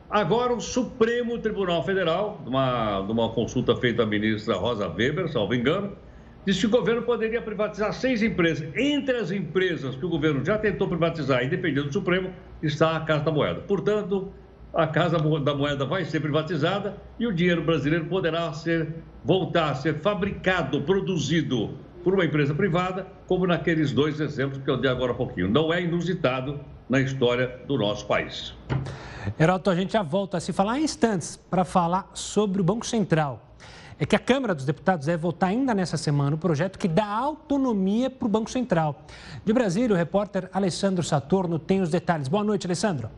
Agora, 0.10 0.54
o 0.54 0.62
Supremo 0.62 1.38
Tribunal 1.38 1.84
Federal, 1.84 2.42
numa, 2.46 3.02
numa 3.02 3.28
consulta 3.28 3.76
feita 3.76 4.04
à 4.04 4.06
ministra 4.06 4.56
Rosa 4.56 4.88
Weber, 4.88 5.28
salvo 5.28 5.54
engano, 5.54 5.98
disse 6.46 6.62
que 6.62 6.68
o 6.68 6.70
governo 6.70 7.02
poderia 7.04 7.42
privatizar 7.42 7.94
seis 7.94 8.22
empresas. 8.22 8.68
Entre 8.76 9.18
as 9.18 9.32
empresas 9.32 9.96
que 9.96 10.06
o 10.06 10.10
governo 10.10 10.44
já 10.44 10.58
tentou 10.58 10.88
privatizar, 10.88 11.44
independente 11.44 11.88
do 11.88 11.94
Supremo, 11.94 12.32
está 12.62 12.96
a 12.96 13.02
Casa 13.02 13.26
da 13.26 13.32
Moeda. 13.32 13.62
Portanto, 13.62 14.32
a 14.74 14.88
Casa 14.88 15.18
da 15.18 15.54
Moeda 15.54 15.86
vai 15.86 16.06
ser 16.06 16.20
privatizada 16.20 16.98
e 17.20 17.26
o 17.26 17.34
dinheiro 17.34 17.64
brasileiro 17.64 18.06
poderá 18.06 18.52
ser, 18.54 18.88
voltar 19.24 19.72
a 19.72 19.76
ser 19.76 19.96
fabricado, 19.96 20.82
produzido 20.82 21.78
por 22.04 22.14
uma 22.14 22.24
empresa 22.24 22.54
privada, 22.54 23.06
como 23.28 23.46
naqueles 23.46 23.92
dois 23.92 24.20
exemplos 24.20 24.62
que 24.64 24.70
eu 24.70 24.78
dei 24.78 24.90
agora 24.90 25.12
há 25.12 25.16
pouquinho. 25.16 25.50
Não 25.50 25.74
é 25.74 25.82
inusitado 25.82 26.60
na 26.88 27.02
história 27.02 27.60
do 27.68 27.78
nosso 27.78 28.08
país. 28.08 28.56
Heroto, 29.40 29.70
a 29.70 29.76
gente 29.76 29.94
já 29.94 30.02
volta 30.02 30.38
a 30.38 30.40
se 30.40 30.54
falar 30.54 30.80
em 30.80 30.84
instantes 30.84 31.36
para 31.36 31.66
falar 31.66 32.10
sobre 32.14 32.62
o 32.62 32.64
Banco 32.64 32.86
Central. 32.86 33.49
É 34.00 34.06
que 34.06 34.16
a 34.16 34.20
Câmara 34.20 34.56
dos 34.56 34.66
Deputados 34.66 35.08
deve 35.08 35.22
votar 35.22 35.50
ainda 35.50 35.74
nessa 35.74 35.98
semana 35.98 36.34
o 36.34 36.40
projeto 36.40 36.80
que 36.80 36.88
dá 36.88 37.06
autonomia 37.06 38.10
para 38.10 38.26
o 38.26 38.30
Banco 38.30 38.50
Central. 38.50 39.04
De 39.44 39.52
Brasília, 39.52 39.94
o 39.94 39.98
repórter 39.98 40.50
Alessandro 40.54 41.04
Saturno 41.04 41.60
tem 41.60 41.82
os 41.82 41.90
detalhes. 41.90 42.30
Boa 42.30 42.44
noite, 42.44 42.66
Alessandro. 42.66 43.10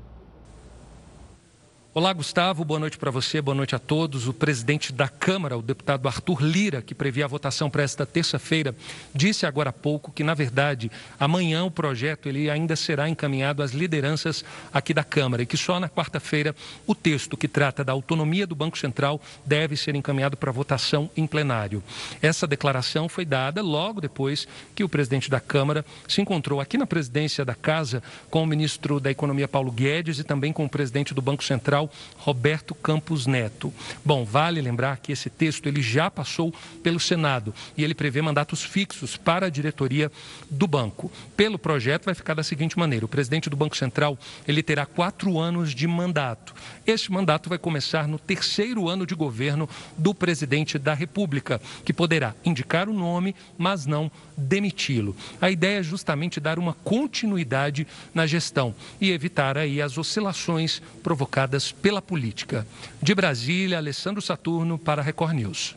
Olá, 1.94 2.14
Gustavo. 2.14 2.64
Boa 2.64 2.80
noite 2.80 2.98
para 2.98 3.12
você, 3.12 3.42
boa 3.42 3.54
noite 3.54 3.76
a 3.76 3.80
todos. 3.80 4.26
O 4.26 4.34
presidente 4.34 4.94
da 4.94 5.10
Câmara, 5.10 5.58
o 5.58 5.62
deputado 5.62 6.08
Arthur 6.08 6.42
Lira, 6.42 6.82
que 6.82 6.96
previa 6.96 7.26
a 7.26 7.28
votação 7.28 7.70
para 7.70 7.84
esta 7.84 8.06
terça-feira, 8.06 8.74
disse 9.14 9.46
agora 9.46 9.72
há 9.72 9.74
pouco 9.74 10.10
que, 10.10 10.24
na 10.24 10.34
verdade, 10.34 10.90
amanhã 11.20 11.66
o 11.66 11.70
projeto 11.70 12.30
ele 12.30 12.50
ainda 12.50 12.78
será 12.78 13.10
encaminhado 13.10 13.62
às 13.62 13.72
lideranças 13.72 14.46
aqui 14.72 14.94
da 14.94 15.04
Câmara 15.04 15.44
e 15.44 15.46
que 15.46 15.58
só 15.58 15.82
na 15.82 15.90
quarta-feira 15.90 16.56
o 16.88 16.96
texto 16.96 17.36
que 17.36 17.46
trata 17.46 17.84
da 17.84 17.92
autonomia 17.92 18.48
do 18.48 18.56
Banco 18.56 18.78
Central 18.78 19.20
deve 19.46 19.76
ser 19.76 19.94
encaminhado 19.94 20.38
para 20.38 20.50
votação 20.50 21.10
em 21.18 21.28
plenário. 21.28 21.84
Essa 22.22 22.48
declaração 22.48 23.10
foi 23.10 23.26
dada 23.26 23.62
logo 23.62 24.00
depois 24.00 24.48
que 24.74 24.86
o 24.86 24.88
presidente 24.88 25.30
da 25.30 25.42
Câmara 25.42 25.86
se 26.08 26.22
encontrou 26.22 26.62
aqui 26.62 26.78
na 26.78 26.88
presidência 26.88 27.44
da 27.44 27.54
Casa 27.54 28.02
com 28.30 28.44
o 28.44 28.48
ministro 28.48 28.98
da 28.98 29.12
Economia, 29.12 29.46
Paulo 29.46 29.74
Guedes, 29.74 30.20
e 30.20 30.24
também 30.24 30.54
com 30.54 30.64
o 30.64 30.70
presidente 30.70 31.14
do 31.14 31.22
Banco 31.22 31.44
Central. 31.44 31.81
Federal 31.82 31.90
Roberto 32.18 32.76
Campos 32.76 33.26
Neto. 33.26 33.74
Bom, 34.06 34.24
vale 34.24 34.62
lembrar 34.62 34.98
que 34.98 35.12
esse 35.12 35.28
texto 35.28 35.66
ele 35.66 35.82
já 35.82 36.12
passou 36.12 36.54
pelo 36.84 37.00
Senado 37.00 37.54
e 37.76 37.84
ele 37.84 37.96
prevê 37.96 38.22
mandatos 38.22 38.64
fixos 38.64 39.18
para 39.18 39.48
a 39.48 39.50
diretoria 39.50 40.12
do 40.50 40.68
banco. 40.68 41.12
Pelo 41.36 41.58
projeto 41.58 42.06
vai 42.06 42.14
ficar 42.14 42.36
da 42.36 42.44
seguinte 42.44 42.78
maneira: 42.78 43.06
o 43.06 43.10
presidente 43.10 43.50
do 43.50 43.56
Banco 43.56 43.76
Central 43.76 44.20
ele 44.48 44.62
terá 44.62 44.86
quatro 44.86 45.40
anos 45.40 45.74
de 45.74 45.88
mandato. 45.88 46.54
Este 46.86 47.12
mandato 47.12 47.50
vai 47.50 47.58
começar 47.58 48.08
no 48.08 48.20
terceiro 48.20 48.88
ano 48.88 49.06
de 49.06 49.16
governo 49.16 49.68
do 49.98 50.14
presidente 50.14 50.78
da 50.78 50.94
República, 50.94 51.60
que 51.84 51.94
poderá 51.94 52.36
indicar 52.46 52.88
o 52.88 52.94
nome, 52.94 53.36
mas 53.58 53.88
não 53.88 54.12
demiti-lo. 54.38 55.16
A 55.40 55.50
ideia 55.50 55.80
é 55.80 55.84
justamente 55.84 56.40
dar 56.40 56.60
uma 56.60 56.74
continuidade 56.84 57.88
na 58.14 58.28
gestão 58.28 58.76
e 59.00 59.12
evitar 59.12 59.58
aí 59.58 59.82
as 59.82 59.98
oscilações 59.98 60.82
provocadas 61.02 61.71
pela 61.72 62.02
política. 62.02 62.66
De 63.02 63.14
Brasília, 63.14 63.78
Alessandro 63.78 64.22
Saturno 64.22 64.78
para 64.78 65.02
Record 65.02 65.34
News. 65.34 65.76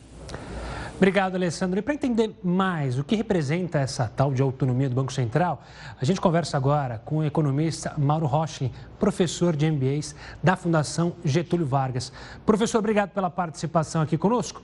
Obrigado, 0.96 1.34
Alessandro. 1.34 1.78
E 1.78 1.82
para 1.82 1.94
entender 1.94 2.34
mais 2.42 2.98
o 2.98 3.04
que 3.04 3.16
representa 3.16 3.80
essa 3.80 4.06
tal 4.06 4.32
de 4.32 4.40
autonomia 4.40 4.88
do 4.88 4.94
Banco 4.94 5.12
Central, 5.12 5.64
a 6.00 6.04
gente 6.04 6.20
conversa 6.20 6.56
agora 6.56 7.02
com 7.04 7.18
o 7.18 7.24
economista 7.24 7.92
Mauro 7.98 8.26
Rochlin, 8.26 8.70
professor 8.98 9.56
de 9.56 9.68
MBAs 9.68 10.14
da 10.42 10.54
Fundação 10.54 11.16
Getúlio 11.24 11.66
Vargas. 11.66 12.12
Professor, 12.46 12.78
obrigado 12.78 13.10
pela 13.10 13.28
participação 13.28 14.02
aqui 14.02 14.16
conosco. 14.16 14.62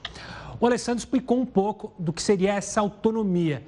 O 0.59 0.65
Alessandro 0.65 0.99
explicou 0.99 1.39
um 1.39 1.45
pouco 1.45 1.93
do 1.99 2.13
que 2.13 2.21
seria 2.21 2.53
essa 2.53 2.79
autonomia. 2.79 3.61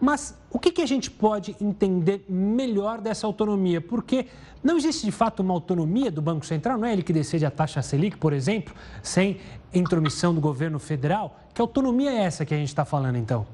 Mas 0.00 0.34
o 0.50 0.58
que, 0.58 0.72
que 0.72 0.80
a 0.80 0.86
gente 0.86 1.10
pode 1.10 1.54
entender 1.60 2.24
melhor 2.28 3.00
dessa 3.00 3.26
autonomia? 3.26 3.80
Porque 3.80 4.26
não 4.62 4.76
existe 4.76 5.04
de 5.04 5.12
fato 5.12 5.40
uma 5.40 5.52
autonomia 5.52 6.10
do 6.10 6.22
Banco 6.22 6.46
Central, 6.46 6.78
não 6.78 6.86
é 6.86 6.92
ele 6.92 7.02
que 7.02 7.12
decide 7.12 7.44
a 7.44 7.50
taxa 7.50 7.82
Selic, 7.82 8.16
por 8.16 8.32
exemplo, 8.32 8.74
sem 9.02 9.38
intromissão 9.74 10.34
do 10.34 10.40
governo 10.40 10.78
federal. 10.78 11.38
Que 11.52 11.60
autonomia 11.60 12.10
é 12.10 12.22
essa 12.22 12.44
que 12.46 12.54
a 12.54 12.56
gente 12.56 12.68
está 12.68 12.84
falando 12.84 13.16
então? 13.16 13.46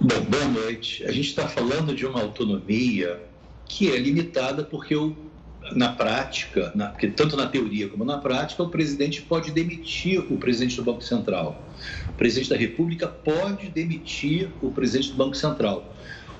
Bom, 0.00 0.24
boa 0.28 0.44
noite. 0.48 1.04
A 1.04 1.12
gente 1.12 1.28
está 1.28 1.48
falando 1.48 1.94
de 1.94 2.04
uma 2.04 2.20
autonomia 2.20 3.22
que 3.64 3.90
é 3.90 3.98
limitada 3.98 4.64
porque 4.64 4.94
o 4.94 5.16
na 5.74 5.92
prática, 5.92 6.72
na, 6.74 6.88
porque 6.88 7.08
tanto 7.08 7.36
na 7.36 7.46
teoria 7.46 7.88
como 7.88 8.04
na 8.04 8.18
prática, 8.18 8.62
o 8.62 8.68
presidente 8.68 9.22
pode 9.22 9.50
demitir 9.50 10.20
o 10.32 10.38
presidente 10.38 10.76
do 10.76 10.84
Banco 10.84 11.02
Central. 11.02 11.62
O 12.08 12.12
presidente 12.12 12.50
da 12.50 12.56
República 12.56 13.08
pode 13.08 13.68
demitir 13.68 14.50
o 14.62 14.70
presidente 14.70 15.10
do 15.10 15.16
Banco 15.16 15.36
Central. 15.36 15.94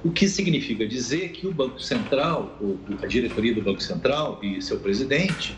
O 0.04 0.10
que 0.10 0.28
significa 0.28 0.86
dizer 0.86 1.30
que 1.30 1.46
o 1.46 1.52
Banco 1.52 1.80
Central, 1.80 2.58
a 3.02 3.06
diretoria 3.06 3.54
do 3.54 3.62
Banco 3.62 3.82
Central 3.82 4.38
e 4.42 4.60
seu 4.60 4.78
presidente, 4.78 5.56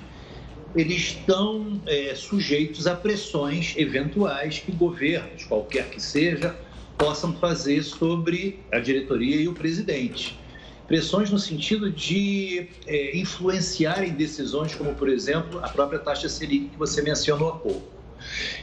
eles 0.75 0.97
estão 0.99 1.81
é, 1.87 2.15
sujeitos 2.15 2.87
a 2.87 2.95
pressões 2.95 3.75
eventuais 3.77 4.59
que 4.59 4.73
governos, 4.73 5.45
qualquer 5.45 5.89
que 5.91 6.01
seja, 6.01 6.55
possam 6.97 7.35
fazer 7.35 7.83
sobre 7.83 8.61
a 8.73 8.79
diretoria 8.79 9.37
e 9.37 9.49
o 9.49 9.53
presidente 9.53 10.46
pressões 10.87 11.31
no 11.31 11.39
sentido 11.39 11.91
de 11.91 12.69
é, 12.87 13.17
influenciarem 13.17 14.13
decisões, 14.13 14.75
como, 14.75 14.95
por 14.95 15.09
exemplo, 15.09 15.59
a 15.63 15.69
própria 15.69 15.99
taxa 15.99 16.29
Selic 16.29 16.69
que 16.69 16.79
você 16.79 17.03
mencionou 17.03 17.49
há 17.49 17.57
pouco. 17.59 17.97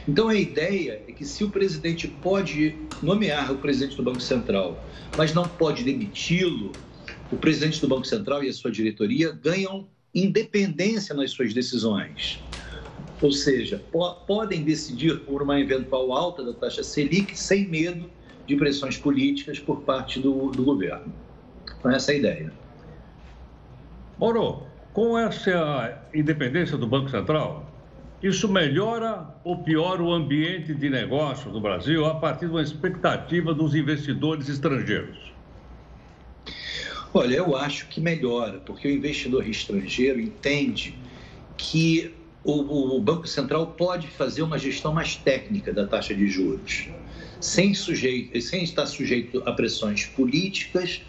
Então, 0.06 0.28
a 0.28 0.34
ideia 0.34 1.02
é 1.06 1.12
que 1.12 1.24
se 1.24 1.44
o 1.44 1.50
presidente 1.50 2.08
pode 2.08 2.76
nomear 3.02 3.52
o 3.52 3.58
presidente 3.58 3.96
do 3.96 4.02
Banco 4.02 4.20
Central, 4.20 4.82
mas 5.16 5.32
não 5.32 5.44
pode 5.44 5.84
demiti-lo, 5.84 6.72
o 7.30 7.36
presidente 7.36 7.80
do 7.80 7.88
Banco 7.88 8.06
Central 8.06 8.42
e 8.42 8.48
a 8.48 8.52
sua 8.52 8.70
diretoria 8.70 9.30
ganham 9.30 9.86
independência 10.14 11.14
nas 11.14 11.30
suas 11.30 11.52
decisões. 11.52 12.42
Ou 13.20 13.32
seja, 13.32 13.82
po 13.90 14.14
podem 14.26 14.62
decidir 14.62 15.20
por 15.20 15.42
uma 15.42 15.58
eventual 15.58 16.12
alta 16.12 16.44
da 16.44 16.52
taxa 16.52 16.82
Selic 16.82 17.38
sem 17.38 17.66
medo 17.66 18.10
de 18.46 18.56
pressões 18.56 18.98
políticas 18.98 19.58
por 19.58 19.80
parte 19.82 20.20
do, 20.20 20.50
do 20.50 20.62
governo. 20.62 21.23
Então, 21.84 21.92
essa 21.94 22.12
é 22.12 22.14
a 22.14 22.18
ideia. 22.18 22.52
Moro, 24.18 24.62
com 24.94 25.18
essa 25.18 26.02
independência 26.14 26.78
do 26.78 26.86
Banco 26.86 27.10
Central, 27.10 27.70
isso 28.22 28.50
melhora 28.50 29.28
ou 29.44 29.62
piora 29.62 30.02
o 30.02 30.10
ambiente 30.10 30.72
de 30.72 30.88
negócios 30.88 31.52
no 31.52 31.60
Brasil 31.60 32.06
a 32.06 32.14
partir 32.14 32.46
de 32.46 32.52
uma 32.52 32.62
expectativa 32.62 33.52
dos 33.52 33.74
investidores 33.74 34.48
estrangeiros? 34.48 35.30
Olha, 37.12 37.36
eu 37.36 37.54
acho 37.54 37.86
que 37.88 38.00
melhora, 38.00 38.60
porque 38.60 38.88
o 38.88 38.90
investidor 38.90 39.46
estrangeiro 39.46 40.18
entende 40.18 40.96
que 41.54 42.14
o, 42.42 42.96
o, 42.96 43.00
Banco 43.02 43.26
Central 43.26 43.66
pode 43.76 44.06
fazer 44.06 44.40
uma 44.40 44.58
gestão 44.58 44.94
mais 44.94 45.16
técnica 45.16 45.70
da 45.70 45.86
taxa 45.86 46.14
de 46.14 46.28
juros, 46.28 46.88
sem, 47.40 47.74
sujeito, 47.74 48.40
sem 48.40 48.64
estar 48.64 48.86
sujeito 48.86 49.42
a 49.44 49.52
pressões 49.52 50.06
políticas 50.06 51.02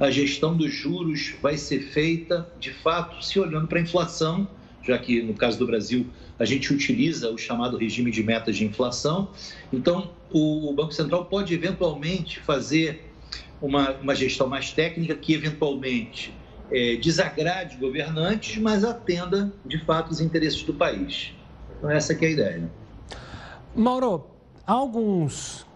a 0.00 0.10
gestão 0.10 0.56
dos 0.56 0.72
juros 0.72 1.34
vai 1.42 1.58
ser 1.58 1.80
feita, 1.80 2.50
de 2.58 2.72
fato, 2.72 3.22
se 3.22 3.38
olhando 3.38 3.68
para 3.68 3.78
a 3.78 3.82
inflação, 3.82 4.48
já 4.82 4.98
que 4.98 5.22
no 5.22 5.34
caso 5.34 5.58
do 5.58 5.66
Brasil 5.66 6.06
a 6.38 6.46
gente 6.46 6.72
utiliza 6.72 7.30
o 7.30 7.36
chamado 7.36 7.76
regime 7.76 8.10
de 8.10 8.22
metas 8.22 8.56
de 8.56 8.64
inflação. 8.64 9.28
Então, 9.70 10.10
o 10.32 10.72
Banco 10.72 10.92
Central 10.92 11.26
pode 11.26 11.52
eventualmente 11.52 12.40
fazer 12.40 13.12
uma, 13.60 13.90
uma 13.96 14.14
gestão 14.14 14.46
mais 14.46 14.72
técnica 14.72 15.14
que 15.14 15.34
eventualmente 15.34 16.32
é, 16.72 16.96
desagrade 16.96 17.76
governantes, 17.76 18.56
mas 18.56 18.84
atenda 18.84 19.52
de 19.66 19.84
fato 19.84 20.10
os 20.10 20.20
interesses 20.22 20.62
do 20.62 20.72
país. 20.72 21.34
Então, 21.76 21.90
essa 21.90 22.14
é 22.14 22.24
a 22.24 22.30
ideia. 22.30 22.70
Mauro, 23.76 24.30
alguns 24.66 25.66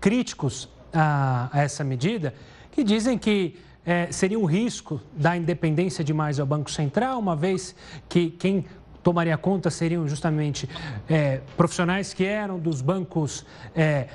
críticos 0.00 0.68
a, 0.92 1.48
a 1.52 1.62
essa 1.62 1.84
medida 1.84 2.34
que 2.74 2.82
dizem 2.82 3.16
que 3.16 3.56
é, 3.86 4.10
seria 4.10 4.38
um 4.38 4.44
risco 4.44 5.00
da 5.12 5.36
independência 5.36 6.02
demais 6.02 6.40
ao 6.40 6.46
Banco 6.46 6.70
Central, 6.70 7.20
uma 7.20 7.36
vez 7.36 7.74
que 8.08 8.30
quem 8.30 8.64
tomaria 9.00 9.38
conta 9.38 9.70
seriam 9.70 10.08
justamente 10.08 10.68
é, 11.08 11.40
profissionais 11.56 12.12
que 12.12 12.24
eram 12.24 12.58
dos 12.58 12.80
bancos, 12.80 13.46
é, 13.76 14.08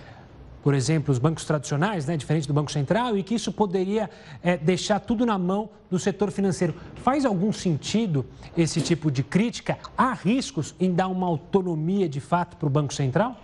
por 0.61 0.73
exemplo, 0.73 1.09
os 1.09 1.19
bancos 1.19 1.45
tradicionais, 1.45 2.05
né, 2.05 2.17
diferente 2.17 2.47
do 2.47 2.53
Banco 2.53 2.69
Central, 2.69 3.17
e 3.17 3.23
que 3.23 3.33
isso 3.33 3.49
poderia 3.53 4.09
é, 4.43 4.57
deixar 4.57 4.99
tudo 4.99 5.25
na 5.25 5.37
mão 5.37 5.69
do 5.89 5.97
setor 5.97 6.29
financeiro. 6.29 6.75
Faz 6.95 7.23
algum 7.23 7.53
sentido 7.53 8.25
esse 8.57 8.81
tipo 8.81 9.09
de 9.09 9.23
crítica? 9.23 9.77
Há 9.97 10.11
riscos 10.13 10.75
em 10.81 10.93
dar 10.93 11.07
uma 11.07 11.27
autonomia 11.27 12.09
de 12.09 12.19
fato 12.19 12.57
para 12.57 12.67
o 12.67 12.69
Banco 12.69 12.93
Central? 12.93 13.39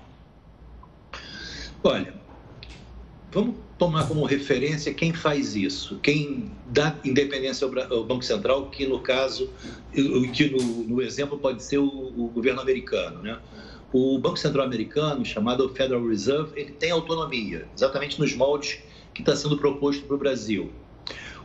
Olha, 1.81 2.13
vamos 3.31 3.64
tomar 3.77 4.07
como 4.07 4.23
referência 4.23 4.93
quem 4.93 5.13
faz 5.13 5.55
isso, 5.55 5.99
quem 6.01 6.51
dá 6.67 6.95
independência 7.03 7.67
ao 7.89 8.03
Banco 8.03 8.23
Central, 8.23 8.69
que 8.69 8.85
no 8.85 8.99
caso, 8.99 9.49
que 9.91 10.49
no, 10.49 10.83
no 10.83 11.01
exemplo 11.01 11.37
pode 11.37 11.61
ser 11.61 11.79
o, 11.79 11.85
o, 11.85 12.29
governo 12.33 12.61
americano, 12.61 13.21
né? 13.21 13.37
O 13.91 14.17
Banco 14.17 14.37
Central 14.37 14.65
americano, 14.65 15.23
chamado 15.25 15.69
Federal 15.69 16.05
Reserve, 16.05 16.51
ele 16.55 16.71
tem 16.71 16.91
autonomia, 16.91 17.67
exatamente 17.75 18.19
nos 18.19 18.33
moldes 18.33 18.79
que 19.13 19.21
está 19.21 19.35
sendo 19.35 19.57
proposto 19.57 20.03
para 20.05 20.15
o 20.15 20.17
Brasil. 20.19 20.71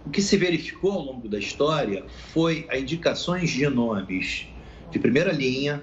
O 0.04 0.10
que 0.10 0.22
se 0.22 0.36
verificou 0.36 0.92
ao 0.92 1.00
longo 1.00 1.28
da 1.28 1.38
história 1.38 2.04
foi 2.32 2.66
a 2.70 2.78
indicações 2.78 3.50
de 3.50 3.68
nomes 3.68 4.46
de 4.90 4.98
primeira 4.98 5.32
linha, 5.32 5.82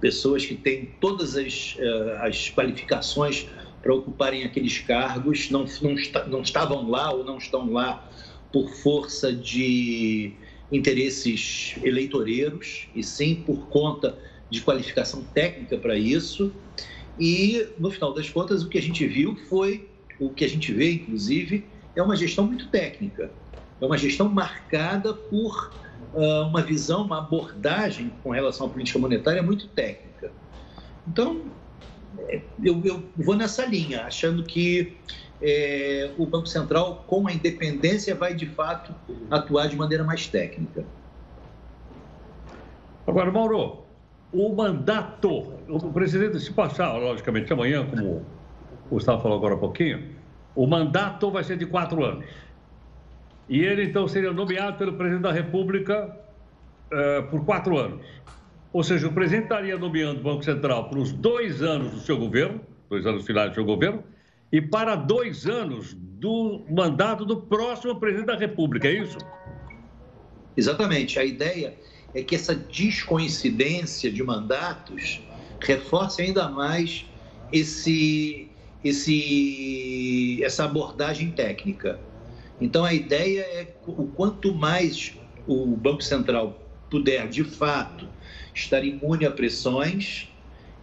pessoas 0.00 0.44
que 0.44 0.56
têm 0.56 0.86
todas 1.00 1.36
as, 1.36 1.76
eh, 1.78 2.18
as 2.22 2.50
qualificações 2.50 3.46
para 3.82 3.94
ocuparem 3.94 4.44
aqueles 4.44 4.78
cargos, 4.78 5.50
não, 5.50 5.64
não, 5.80 5.94
não 6.28 6.42
estavam 6.42 6.88
lá 6.88 7.12
ou 7.12 7.24
não 7.24 7.38
estão 7.38 7.70
lá 7.70 8.08
por 8.52 8.68
força 8.68 9.32
de 9.32 10.32
interesses 10.72 11.74
eleitoreiros, 11.82 12.88
e 12.94 13.02
sim 13.02 13.34
por 13.34 13.68
conta 13.68 14.18
de 14.48 14.60
qualificação 14.60 15.24
técnica 15.34 15.76
para 15.78 15.96
isso. 15.96 16.52
E, 17.18 17.66
no 17.78 17.90
final 17.90 18.14
das 18.14 18.28
contas, 18.28 18.62
o 18.62 18.68
que 18.68 18.78
a 18.78 18.82
gente 18.82 19.06
viu 19.06 19.36
foi, 19.48 19.88
o 20.18 20.30
que 20.30 20.44
a 20.44 20.48
gente 20.48 20.72
vê, 20.72 20.92
inclusive, 20.92 21.64
é 21.94 22.02
uma 22.02 22.16
gestão 22.16 22.46
muito 22.46 22.68
técnica. 22.68 23.30
É 23.80 23.86
uma 23.86 23.98
gestão 23.98 24.28
marcada 24.28 25.14
por 25.14 25.74
uh, 26.14 26.46
uma 26.48 26.62
visão, 26.62 27.02
uma 27.02 27.18
abordagem 27.18 28.12
com 28.22 28.30
relação 28.30 28.66
à 28.66 28.70
política 28.70 28.98
monetária 28.98 29.42
muito 29.42 29.68
técnica. 29.68 30.32
Então, 31.06 31.42
eu, 32.62 32.80
eu 32.84 33.02
vou 33.16 33.36
nessa 33.36 33.64
linha, 33.66 34.04
achando 34.04 34.42
que 34.42 34.96
é, 35.42 36.10
o 36.18 36.26
Banco 36.26 36.46
Central, 36.46 37.04
com 37.06 37.26
a 37.26 37.32
independência, 37.32 38.14
vai 38.14 38.34
de 38.34 38.46
fato 38.46 38.94
atuar 39.30 39.68
de 39.68 39.76
maneira 39.76 40.04
mais 40.04 40.26
técnica. 40.26 40.84
Agora, 43.06 43.32
Mauro, 43.32 43.84
o 44.32 44.54
mandato, 44.54 45.54
o 45.68 45.92
presidente, 45.92 46.38
se 46.38 46.52
passar, 46.52 46.92
logicamente, 46.92 47.52
amanhã, 47.52 47.86
como 47.86 48.24
o 48.86 48.90
Gustavo 48.90 49.22
falou 49.22 49.38
agora 49.38 49.54
há 49.54 49.58
pouquinho, 49.58 50.10
o 50.54 50.66
mandato 50.66 51.30
vai 51.30 51.42
ser 51.42 51.56
de 51.56 51.66
quatro 51.66 52.04
anos. 52.04 52.24
E 53.48 53.60
ele, 53.60 53.84
então, 53.84 54.06
seria 54.06 54.32
nomeado 54.32 54.78
pelo 54.78 54.92
presidente 54.92 55.22
da 55.22 55.32
República 55.32 56.16
uh, 56.92 57.28
por 57.30 57.44
quatro 57.44 57.76
anos. 57.78 58.04
Ou 58.72 58.84
seja, 58.84 59.08
o 59.08 59.12
presidente 59.12 59.44
estaria 59.44 59.76
nomeando 59.76 60.20
o 60.20 60.22
Banco 60.22 60.44
Central 60.44 60.88
para 60.88 60.98
os 60.98 61.12
dois 61.12 61.60
anos 61.60 61.92
do 61.92 62.00
seu 62.00 62.16
governo, 62.16 62.60
dois 62.88 63.04
anos 63.04 63.26
finais 63.26 63.50
do 63.50 63.54
seu 63.54 63.64
governo, 63.64 64.04
e 64.52 64.60
para 64.60 64.94
dois 64.94 65.46
anos 65.46 65.94
do 65.94 66.64
mandato 66.68 67.24
do 67.24 67.36
próximo 67.36 67.98
presidente 67.98 68.26
da 68.26 68.36
República, 68.36 68.86
é 68.88 68.92
isso? 68.92 69.18
Exatamente. 70.56 71.18
A 71.18 71.24
ideia 71.24 71.74
é 72.14 72.22
que 72.22 72.34
essa 72.34 72.54
descoincidência 72.54 74.10
de 74.10 74.22
mandatos 74.22 75.20
reforce 75.60 76.22
ainda 76.22 76.48
mais 76.48 77.06
esse, 77.52 78.50
esse, 78.84 80.42
essa 80.44 80.64
abordagem 80.64 81.30
técnica. 81.32 81.98
Então, 82.60 82.84
a 82.84 82.92
ideia 82.92 83.40
é 83.40 83.74
o 83.86 84.06
quanto 84.06 84.54
mais 84.54 85.16
o 85.46 85.66
Banco 85.76 86.02
Central 86.02 86.60
puder, 86.90 87.28
de 87.28 87.44
fato, 87.44 88.06
estar 88.54 88.84
imune 88.84 89.26
a 89.26 89.30
pressões, 89.30 90.28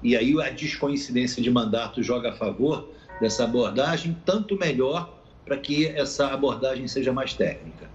e 0.02 0.16
aí 0.16 0.40
a 0.42 0.50
descoincidência 0.50 1.42
de 1.42 1.50
mandato 1.50 2.04
joga 2.04 2.30
a 2.30 2.36
favor 2.36 2.90
dessa 3.20 3.44
abordagem, 3.44 4.16
tanto 4.26 4.58
melhor 4.58 5.18
para 5.44 5.58
que 5.58 5.88
essa 5.88 6.28
abordagem 6.28 6.88
seja 6.88 7.12
mais 7.12 7.34
técnica. 7.34 7.90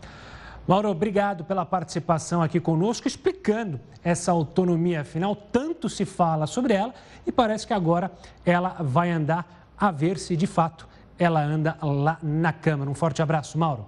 Mauro, 0.67 0.89
obrigado 0.89 1.45
pela 1.45 1.67
participação 1.67 2.41
aqui 2.41 2.61
conosco, 2.61 3.09
explicando 3.09 3.81
essa 4.03 4.31
autonomia. 4.31 5.01
Afinal, 5.01 5.35
tanto 5.35 5.89
se 5.89 6.05
fala 6.05 6.47
sobre 6.47 6.75
ela 6.75 6.95
e 7.27 7.33
parece 7.33 7.67
que 7.67 7.73
agora 7.73 8.13
ela 8.45 8.77
vai 8.81 9.11
andar 9.11 9.73
a 9.77 9.91
ver 9.91 10.19
se 10.19 10.37
de 10.37 10.47
fato 10.47 10.89
ela 11.19 11.43
anda 11.43 11.77
lá 11.83 12.19
na 12.23 12.53
Câmara. 12.53 12.89
Um 12.89 12.95
forte 12.95 13.21
abraço, 13.21 13.59
Mauro. 13.59 13.87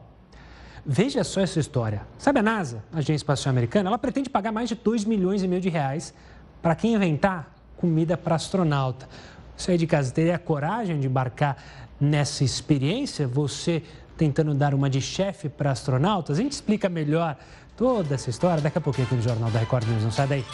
Veja 0.86 1.24
só 1.24 1.40
essa 1.40 1.58
história. 1.58 2.02
Sabe 2.18 2.40
a 2.40 2.42
NASA, 2.42 2.84
a 2.92 2.98
Agência 2.98 3.14
Espacial 3.14 3.50
Americana, 3.50 3.88
ela 3.88 3.98
pretende 3.98 4.28
pagar 4.28 4.52
mais 4.52 4.68
de 4.68 4.74
2 4.74 5.04
milhões 5.04 5.42
e 5.42 5.48
meio 5.48 5.60
de 5.60 5.70
reais 5.70 6.12
para 6.60 6.74
quem 6.74 6.94
inventar 6.94 7.50
comida 7.76 8.16
para 8.16 8.34
astronauta. 8.34 9.08
Você 9.56 9.72
aí 9.72 9.78
de 9.78 9.86
casa 9.86 10.12
teria 10.12 10.38
coragem 10.38 11.00
de 11.00 11.06
embarcar 11.06 11.56
nessa 12.00 12.44
experiência? 12.44 13.26
Você 13.26 13.82
tentando 14.16 14.54
dar 14.54 14.74
uma 14.74 14.90
de 14.90 15.00
chefe 15.00 15.48
para 15.48 15.70
astronautas? 15.70 16.38
A 16.38 16.42
gente 16.42 16.52
explica 16.52 16.88
melhor 16.88 17.36
toda 17.76 18.14
essa 18.14 18.28
história 18.28 18.60
daqui 18.60 18.78
a 18.78 18.80
pouquinho 18.80 19.06
aqui 19.06 19.16
no 19.16 19.22
Jornal 19.22 19.50
da 19.50 19.60
Record 19.60 19.86
News. 19.88 20.02
Não 20.02 20.10
sai 20.10 20.26
daí. 20.26 20.44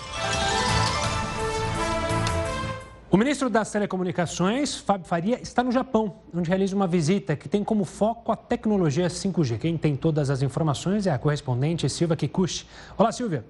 O 3.13 3.17
ministro 3.17 3.51
das 3.51 3.73
Telecomunicações, 3.73 4.77
Fábio 4.77 5.05
Faria, 5.05 5.43
está 5.43 5.65
no 5.65 5.73
Japão, 5.73 6.15
onde 6.33 6.49
realiza 6.49 6.77
uma 6.77 6.87
visita 6.87 7.35
que 7.35 7.49
tem 7.49 7.65
como 7.65 7.85
foco 7.85 8.31
a 8.31 8.37
tecnologia 8.37 9.09
5G. 9.09 9.59
Quem 9.59 9.77
tem 9.77 9.97
todas 9.97 10.31
as 10.31 10.43
informações 10.43 11.09
é 11.09 11.11
a 11.11 11.19
correspondente 11.19 11.89
Silvia 11.89 12.17
Kikuchi. 12.17 12.69
Olá, 12.97 13.11
Silvia. 13.11 13.45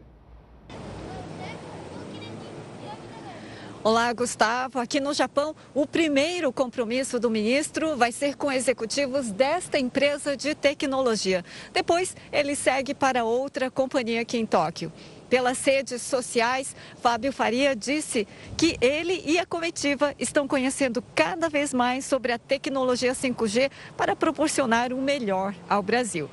Olá, 3.84 4.10
Gustavo. 4.14 4.78
Aqui 4.78 4.98
no 4.98 5.12
Japão, 5.12 5.54
o 5.74 5.86
primeiro 5.86 6.50
compromisso 6.50 7.20
do 7.20 7.28
ministro 7.30 7.98
vai 7.98 8.12
ser 8.12 8.36
com 8.36 8.50
executivos 8.50 9.30
desta 9.30 9.78
empresa 9.78 10.38
de 10.38 10.54
tecnologia. 10.54 11.44
Depois, 11.70 12.16
ele 12.32 12.56
segue 12.56 12.94
para 12.94 13.24
outra 13.24 13.70
companhia 13.70 14.22
aqui 14.22 14.38
em 14.38 14.46
Tóquio 14.46 14.90
pelas 15.30 15.64
redes 15.64 16.02
sociais, 16.02 16.74
Fábio 17.00 17.32
Faria 17.32 17.74
disse 17.76 18.26
que 18.58 18.76
ele 18.80 19.22
e 19.24 19.38
a 19.38 19.46
comitiva 19.46 20.12
estão 20.18 20.48
conhecendo 20.48 21.02
cada 21.14 21.48
vez 21.48 21.72
mais 21.72 22.04
sobre 22.04 22.32
a 22.32 22.38
tecnologia 22.38 23.12
5G 23.12 23.70
para 23.96 24.16
proporcionar 24.16 24.92
o 24.92 25.00
melhor 25.00 25.54
ao 25.68 25.82
Brasil. 25.82 26.28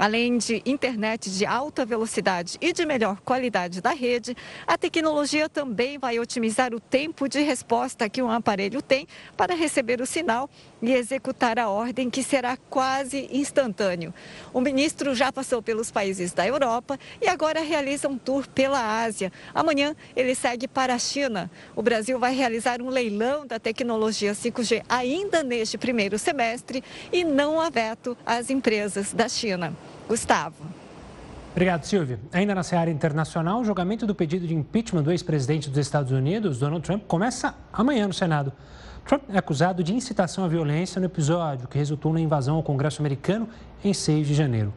Além 0.00 0.38
de 0.38 0.62
internet 0.64 1.30
de 1.30 1.44
alta 1.44 1.84
velocidade 1.84 2.56
e 2.60 2.72
de 2.72 2.86
melhor 2.86 3.20
qualidade 3.20 3.80
da 3.82 3.90
rede, 3.90 4.34
a 4.66 4.78
tecnologia 4.78 5.48
também 5.48 5.98
vai 5.98 6.18
otimizar 6.18 6.74
o 6.74 6.80
tempo 6.80 7.28
de 7.28 7.40
resposta 7.42 8.08
que 8.08 8.22
um 8.22 8.30
aparelho 8.30 8.80
tem 8.80 9.06
para 9.36 9.54
receber 9.54 10.00
o 10.00 10.06
sinal 10.06 10.48
e 10.82 10.92
executar 10.92 11.58
a 11.58 11.68
ordem, 11.68 12.08
que 12.08 12.22
será 12.22 12.56
quase 12.56 13.28
instantâneo. 13.32 14.12
O 14.52 14.60
ministro 14.60 15.14
já 15.14 15.32
passou 15.32 15.62
pelos 15.62 15.90
países 15.90 16.32
da 16.32 16.46
Europa 16.46 16.98
e 17.20 17.28
agora 17.28 17.60
realiza 17.60 18.08
um 18.08 18.16
tour 18.16 18.46
pela 18.48 19.02
Ásia. 19.02 19.32
Amanhã 19.54 19.94
ele 20.16 20.34
segue 20.34 20.66
para 20.66 20.94
a 20.94 20.98
China. 20.98 21.50
O 21.76 21.82
Brasil 21.82 22.18
vai 22.18 22.34
realizar 22.34 22.80
um 22.80 22.88
leilão 22.88 23.46
da 23.46 23.58
tecnologia 23.58 24.32
5G 24.32 24.82
ainda 24.88 25.42
neste 25.42 25.76
primeiro 25.76 26.18
semestre 26.18 26.82
e 27.12 27.24
não 27.24 27.60
há 27.60 27.68
veto 27.70 28.16
às 28.24 28.50
empresas 28.50 29.12
da 29.12 29.28
China. 29.28 29.72
Gustavo. 30.08 30.80
Obrigado, 31.52 31.84
Silvia. 31.84 32.20
Ainda 32.32 32.54
na 32.54 32.62
seara 32.62 32.90
internacional, 32.90 33.60
o 33.60 33.64
julgamento 33.64 34.06
do 34.06 34.14
pedido 34.14 34.46
de 34.46 34.54
impeachment 34.54 35.02
do 35.02 35.10
ex-presidente 35.10 35.68
dos 35.68 35.78
Estados 35.78 36.12
Unidos, 36.12 36.58
Donald 36.60 36.84
Trump, 36.84 37.04
começa 37.06 37.54
amanhã 37.72 38.06
no 38.06 38.14
Senado. 38.14 38.52
Trump 39.04 39.22
é 39.28 39.38
acusado 39.38 39.82
de 39.82 39.94
incitação 39.94 40.44
à 40.44 40.48
violência 40.48 41.00
no 41.00 41.06
episódio 41.06 41.66
que 41.66 41.76
resultou 41.76 42.12
na 42.12 42.20
invasão 42.20 42.56
ao 42.56 42.62
Congresso 42.62 43.02
americano 43.02 43.48
em 43.84 43.92
6 43.92 44.26
de 44.26 44.34
janeiro. 44.34 44.72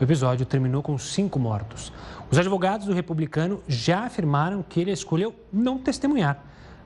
O 0.00 0.02
episódio 0.02 0.46
terminou 0.46 0.82
com 0.82 0.96
cinco 0.98 1.38
mortos. 1.38 1.92
Os 2.30 2.38
advogados 2.38 2.86
do 2.86 2.92
republicano 2.92 3.62
já 3.68 4.04
afirmaram 4.04 4.62
que 4.62 4.80
ele 4.80 4.90
escolheu 4.90 5.34
não 5.52 5.78
testemunhar. 5.78 6.42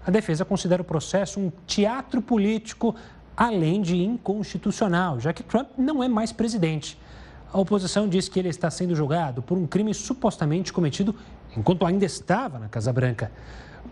A 0.07 0.11
defesa 0.11 0.45
considera 0.45 0.83
o 0.83 0.85
processo 0.85 1.41
um 1.41 1.53
teatro 1.67 2.21
político, 2.21 2.95
além 3.37 3.81
de 3.81 3.97
inconstitucional, 4.03 5.21
já 5.21 5.33
que 5.33 5.43
Trump 5.43 5.71
não 5.79 6.03
é 6.03 6.09
mais 6.09 6.33
presidente. 6.33 6.99
A 7.53 7.59
oposição 7.59 8.09
diz 8.09 8.29
que 8.29 8.39
ele 8.39 8.49
está 8.49 8.71
sendo 8.71 8.95
julgado 8.95 9.43
por 9.43 9.59
um 9.59 9.67
crime 9.67 9.93
supostamente 9.93 10.73
cometido 10.73 11.15
enquanto 11.57 11.85
ainda 11.85 12.05
estava 12.05 12.59
na 12.59 12.69
Casa 12.69 12.93
Branca. 12.93 13.31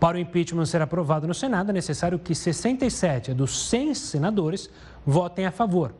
Para 0.01 0.17
o 0.17 0.19
impeachment 0.19 0.65
ser 0.65 0.81
aprovado 0.81 1.27
no 1.27 1.33
Senado, 1.35 1.69
é 1.69 1.73
necessário 1.73 2.17
que 2.17 2.33
67 2.33 3.35
dos 3.35 3.69
100 3.69 3.93
senadores 3.93 4.67
votem 5.05 5.45
a 5.45 5.51
favor. 5.51 5.93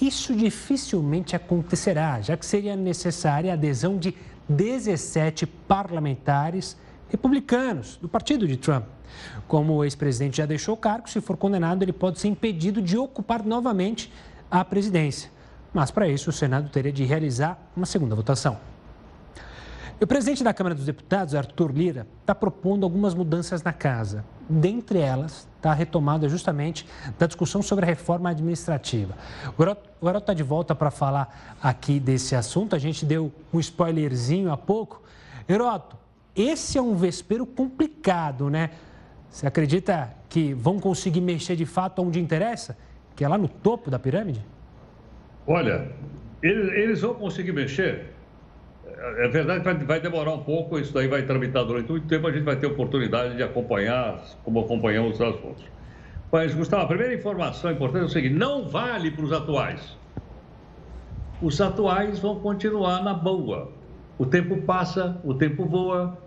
Isso 0.00 0.34
dificilmente 0.34 1.36
acontecerá, 1.36 2.22
já 2.22 2.38
que 2.38 2.46
seria 2.46 2.74
necessária 2.74 3.50
a 3.50 3.54
adesão 3.54 3.98
de 3.98 4.14
17 4.48 5.44
parlamentares 5.46 6.74
republicanos 7.10 7.98
do 7.98 8.08
partido 8.08 8.48
de 8.48 8.56
Trump. 8.56 8.86
Como 9.46 9.74
o 9.74 9.84
ex-presidente 9.84 10.38
já 10.38 10.46
deixou 10.46 10.72
o 10.72 10.78
cargo, 10.78 11.10
se 11.10 11.20
for 11.20 11.36
condenado, 11.36 11.82
ele 11.82 11.92
pode 11.92 12.18
ser 12.18 12.28
impedido 12.28 12.80
de 12.80 12.96
ocupar 12.96 13.44
novamente 13.44 14.10
a 14.50 14.64
presidência. 14.64 15.30
Mas, 15.74 15.90
para 15.90 16.08
isso, 16.08 16.30
o 16.30 16.32
Senado 16.32 16.70
teria 16.70 16.90
de 16.90 17.04
realizar 17.04 17.58
uma 17.76 17.84
segunda 17.84 18.14
votação. 18.14 18.56
O 20.00 20.06
presidente 20.06 20.44
da 20.44 20.54
Câmara 20.54 20.74
dos 20.74 20.86
Deputados, 20.86 21.34
Arthur 21.34 21.72
Lira, 21.72 22.06
está 22.20 22.34
propondo 22.34 22.84
algumas 22.84 23.14
mudanças 23.14 23.62
na 23.62 23.72
casa. 23.72 24.24
Dentre 24.48 25.00
elas, 25.00 25.48
está 25.56 25.72
a 25.72 25.74
retomada 25.74 26.28
justamente 26.28 26.86
da 27.18 27.26
discussão 27.26 27.60
sobre 27.62 27.84
a 27.84 27.88
reforma 27.88 28.30
administrativa. 28.30 29.14
O 29.56 30.04
Garoto 30.04 30.22
está 30.22 30.32
de 30.32 30.42
volta 30.42 30.74
para 30.74 30.90
falar 30.90 31.56
aqui 31.60 31.98
desse 31.98 32.36
assunto. 32.36 32.76
A 32.76 32.78
gente 32.78 33.04
deu 33.04 33.32
um 33.52 33.58
spoilerzinho 33.58 34.52
há 34.52 34.56
pouco. 34.56 35.02
Heroto, 35.48 35.96
esse 36.34 36.78
é 36.78 36.82
um 36.82 36.94
vespeiro 36.94 37.44
complicado, 37.44 38.48
né? 38.48 38.70
Você 39.28 39.46
acredita 39.46 40.14
que 40.28 40.54
vão 40.54 40.78
conseguir 40.78 41.20
mexer 41.20 41.56
de 41.56 41.66
fato 41.66 42.00
onde 42.02 42.20
interessa? 42.20 42.78
Que 43.16 43.24
é 43.24 43.28
lá 43.28 43.36
no 43.36 43.48
topo 43.48 43.90
da 43.90 43.98
pirâmide? 43.98 44.44
Olha, 45.46 45.90
eles 46.42 47.00
vão 47.00 47.14
conseguir 47.14 47.52
mexer. 47.52 48.17
É 48.98 49.28
verdade 49.28 49.62
que 49.78 49.84
vai 49.84 50.00
demorar 50.00 50.32
um 50.32 50.42
pouco, 50.42 50.76
isso 50.76 50.92
daí 50.92 51.06
vai 51.06 51.22
tramitar 51.22 51.64
durante 51.64 51.88
muito 51.88 52.08
tempo, 52.08 52.26
a 52.26 52.32
gente 52.32 52.42
vai 52.42 52.56
ter 52.56 52.66
oportunidade 52.66 53.36
de 53.36 53.42
acompanhar, 53.44 54.20
como 54.42 54.58
acompanhamos 54.58 55.14
os 55.14 55.20
assuntos. 55.20 55.64
Mas, 56.32 56.52
Gustavo, 56.52 56.82
a 56.82 56.86
primeira 56.88 57.14
informação 57.14 57.70
importante 57.70 58.02
é 58.02 58.06
o 58.06 58.08
seguinte: 58.08 58.34
não 58.34 58.66
vale 58.68 59.12
para 59.12 59.24
os 59.24 59.32
atuais. 59.32 59.96
Os 61.40 61.60
atuais 61.60 62.18
vão 62.18 62.40
continuar 62.40 63.04
na 63.04 63.14
boa. 63.14 63.70
O 64.18 64.26
tempo 64.26 64.60
passa, 64.62 65.20
o 65.22 65.32
tempo 65.32 65.64
voa 65.64 66.18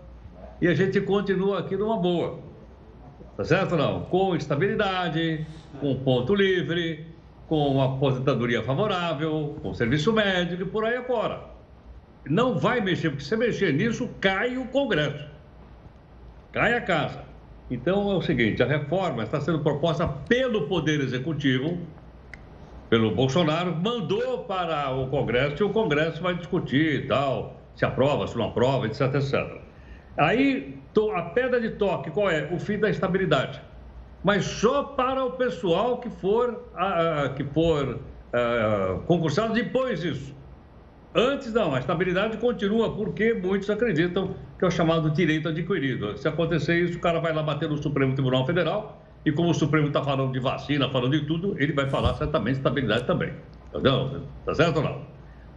e 0.58 0.66
a 0.66 0.74
gente 0.74 0.98
continua 1.02 1.58
aqui 1.58 1.76
numa 1.76 1.98
boa. 1.98 2.38
Tá 3.36 3.44
certo 3.44 3.76
não? 3.76 4.02
Com 4.04 4.34
estabilidade, 4.34 5.46
com 5.78 5.94
ponto 5.96 6.34
livre, 6.34 7.06
com 7.46 7.82
aposentadoria 7.82 8.62
favorável, 8.62 9.56
com 9.62 9.74
serviço 9.74 10.10
médico 10.10 10.62
e 10.62 10.66
por 10.66 10.86
aí 10.86 10.96
afora. 10.96 11.51
Não 12.28 12.58
vai 12.58 12.80
mexer, 12.80 13.10
porque 13.10 13.24
se 13.24 13.36
mexer 13.36 13.72
nisso, 13.72 14.08
cai 14.20 14.56
o 14.56 14.66
Congresso. 14.66 15.28
Cai 16.52 16.74
a 16.74 16.80
casa. 16.80 17.24
Então 17.70 18.10
é 18.12 18.14
o 18.14 18.22
seguinte: 18.22 18.62
a 18.62 18.66
reforma 18.66 19.22
está 19.22 19.40
sendo 19.40 19.60
proposta 19.60 20.06
pelo 20.06 20.68
Poder 20.68 21.00
Executivo, 21.00 21.78
pelo 22.88 23.14
Bolsonaro, 23.14 23.74
mandou 23.74 24.44
para 24.44 24.90
o 24.94 25.08
Congresso 25.08 25.62
e 25.62 25.66
o 25.66 25.70
Congresso 25.70 26.22
vai 26.22 26.34
discutir 26.34 27.04
e 27.04 27.06
tal, 27.06 27.60
se 27.74 27.84
aprova, 27.84 28.26
se 28.26 28.36
não 28.36 28.46
aprova, 28.46 28.86
etc, 28.86 29.14
etc. 29.14 29.60
Aí 30.16 30.78
a 31.14 31.22
pedra 31.22 31.60
de 31.60 31.70
toque 31.70 32.10
qual 32.10 32.30
é? 32.30 32.48
O 32.52 32.58
fim 32.58 32.78
da 32.78 32.90
estabilidade 32.90 33.60
mas 34.24 34.44
só 34.44 34.84
para 34.84 35.24
o 35.24 35.32
pessoal 35.32 35.98
que 35.98 36.08
for, 36.08 36.64
que 37.36 37.44
for 37.44 37.98
concursado 39.06 39.52
depois 39.52 40.00
disso. 40.00 40.34
Antes 41.14 41.52
não, 41.52 41.74
a 41.74 41.78
estabilidade 41.78 42.38
continua 42.38 42.94
porque 42.94 43.34
muitos 43.34 43.68
acreditam 43.68 44.34
que 44.58 44.64
é 44.64 44.68
o 44.68 44.70
chamado 44.70 45.10
direito 45.10 45.48
adquirido. 45.48 46.16
Se 46.16 46.26
acontecer 46.26 46.82
isso, 46.82 46.96
o 46.96 47.00
cara 47.00 47.20
vai 47.20 47.34
lá 47.34 47.42
bater 47.42 47.68
no 47.68 47.76
Supremo 47.76 48.14
Tribunal 48.14 48.46
Federal 48.46 49.02
e 49.24 49.30
como 49.30 49.50
o 49.50 49.54
Supremo 49.54 49.88
está 49.88 50.02
falando 50.02 50.32
de 50.32 50.40
vacina, 50.40 50.88
falando 50.88 51.12
de 51.18 51.26
tudo, 51.26 51.54
ele 51.58 51.72
vai 51.74 51.88
falar 51.90 52.14
certamente 52.14 52.54
de 52.54 52.60
estabilidade 52.60 53.04
também. 53.04 53.32
Entendeu? 53.68 54.22
Tá 54.46 54.54
certo 54.54 54.78
ou 54.78 54.82
não? 54.84 55.02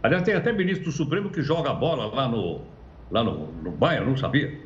Aliás, 0.02 0.22
tem 0.24 0.34
até 0.34 0.52
ministro 0.52 0.84
do 0.84 0.92
Supremo 0.92 1.30
que 1.30 1.40
joga 1.42 1.70
a 1.70 1.74
bola 1.74 2.06
lá 2.14 2.28
no, 2.28 2.60
lá 3.10 3.24
no, 3.24 3.50
no 3.62 3.70
Bahia, 3.70 4.00
eu 4.00 4.06
não 4.06 4.16
sabia. 4.16 4.60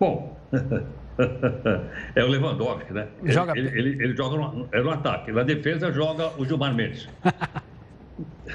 Bom, 0.00 0.36
é 2.16 2.24
o 2.24 2.26
Lewandowski, 2.26 2.92
né? 2.92 3.06
Joga... 3.24 3.56
Ele, 3.56 3.68
ele, 3.78 4.02
ele 4.02 4.16
joga 4.16 4.36
no, 4.36 4.68
é 4.72 4.82
no 4.82 4.90
ataque. 4.90 5.30
Na 5.30 5.44
defesa 5.44 5.92
joga 5.92 6.32
o 6.36 6.44
Gilmar 6.44 6.74
Mendes. 6.74 7.08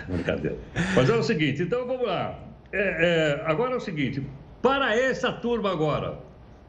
Brincadeira. 0.07 0.57
Mas 0.95 1.09
é 1.09 1.15
o 1.15 1.23
seguinte, 1.23 1.63
então 1.63 1.85
vamos 1.87 2.05
lá. 2.05 2.39
É, 2.71 2.79
é, 2.79 3.43
agora 3.45 3.73
é 3.73 3.77
o 3.77 3.79
seguinte, 3.79 4.23
para 4.61 4.95
essa 4.95 5.31
turma 5.31 5.71
agora, 5.71 6.19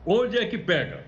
onde 0.06 0.38
é 0.38 0.46
que 0.46 0.56
pega? 0.56 1.04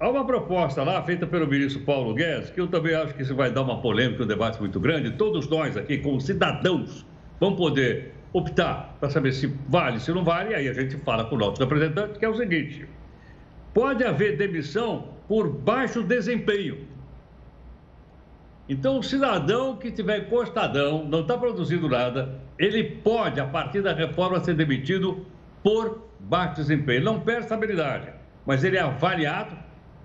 Há 0.00 0.08
uma 0.10 0.26
proposta 0.26 0.82
lá 0.82 1.00
feita 1.04 1.26
pelo 1.26 1.46
ministro 1.46 1.82
Paulo 1.82 2.12
Guedes, 2.12 2.50
que 2.50 2.60
eu 2.60 2.66
também 2.66 2.94
acho 2.94 3.14
que 3.14 3.22
isso 3.22 3.36
vai 3.36 3.52
dar 3.52 3.62
uma 3.62 3.80
polêmica, 3.80 4.24
um 4.24 4.26
debate 4.26 4.58
muito 4.58 4.80
grande. 4.80 5.12
Todos 5.12 5.48
nós 5.48 5.76
aqui, 5.76 5.98
como 5.98 6.20
cidadãos, 6.20 7.06
vamos 7.38 7.56
poder 7.56 8.12
optar 8.32 8.96
para 8.98 9.10
saber 9.10 9.32
se 9.32 9.46
vale, 9.68 10.00
se 10.00 10.10
não 10.10 10.24
vale, 10.24 10.50
e 10.50 10.54
aí 10.54 10.68
a 10.68 10.72
gente 10.72 10.96
fala 10.96 11.24
com 11.24 11.36
o 11.36 11.38
nosso 11.38 11.60
representante, 11.60 12.18
que 12.18 12.24
é 12.24 12.28
o 12.28 12.34
seguinte: 12.34 12.84
pode 13.72 14.02
haver 14.02 14.36
demissão 14.36 15.08
por 15.28 15.48
baixo 15.48 16.02
desempenho. 16.02 16.78
Então, 18.72 18.98
o 18.98 19.02
cidadão 19.02 19.76
que 19.76 19.90
tiver 19.90 20.20
encostadão, 20.20 21.04
não 21.04 21.20
está 21.20 21.36
produzindo 21.36 21.90
nada, 21.90 22.40
ele 22.58 22.82
pode, 22.82 23.38
a 23.38 23.44
partir 23.44 23.82
da 23.82 23.92
reforma, 23.92 24.42
ser 24.42 24.54
demitido 24.54 25.26
por 25.62 26.08
baixo 26.18 26.56
desempenho. 26.56 27.04
Não 27.04 27.20
perde 27.20 27.42
estabilidade, 27.42 28.08
mas 28.46 28.64
ele 28.64 28.78
é 28.78 28.80
avaliado 28.80 29.54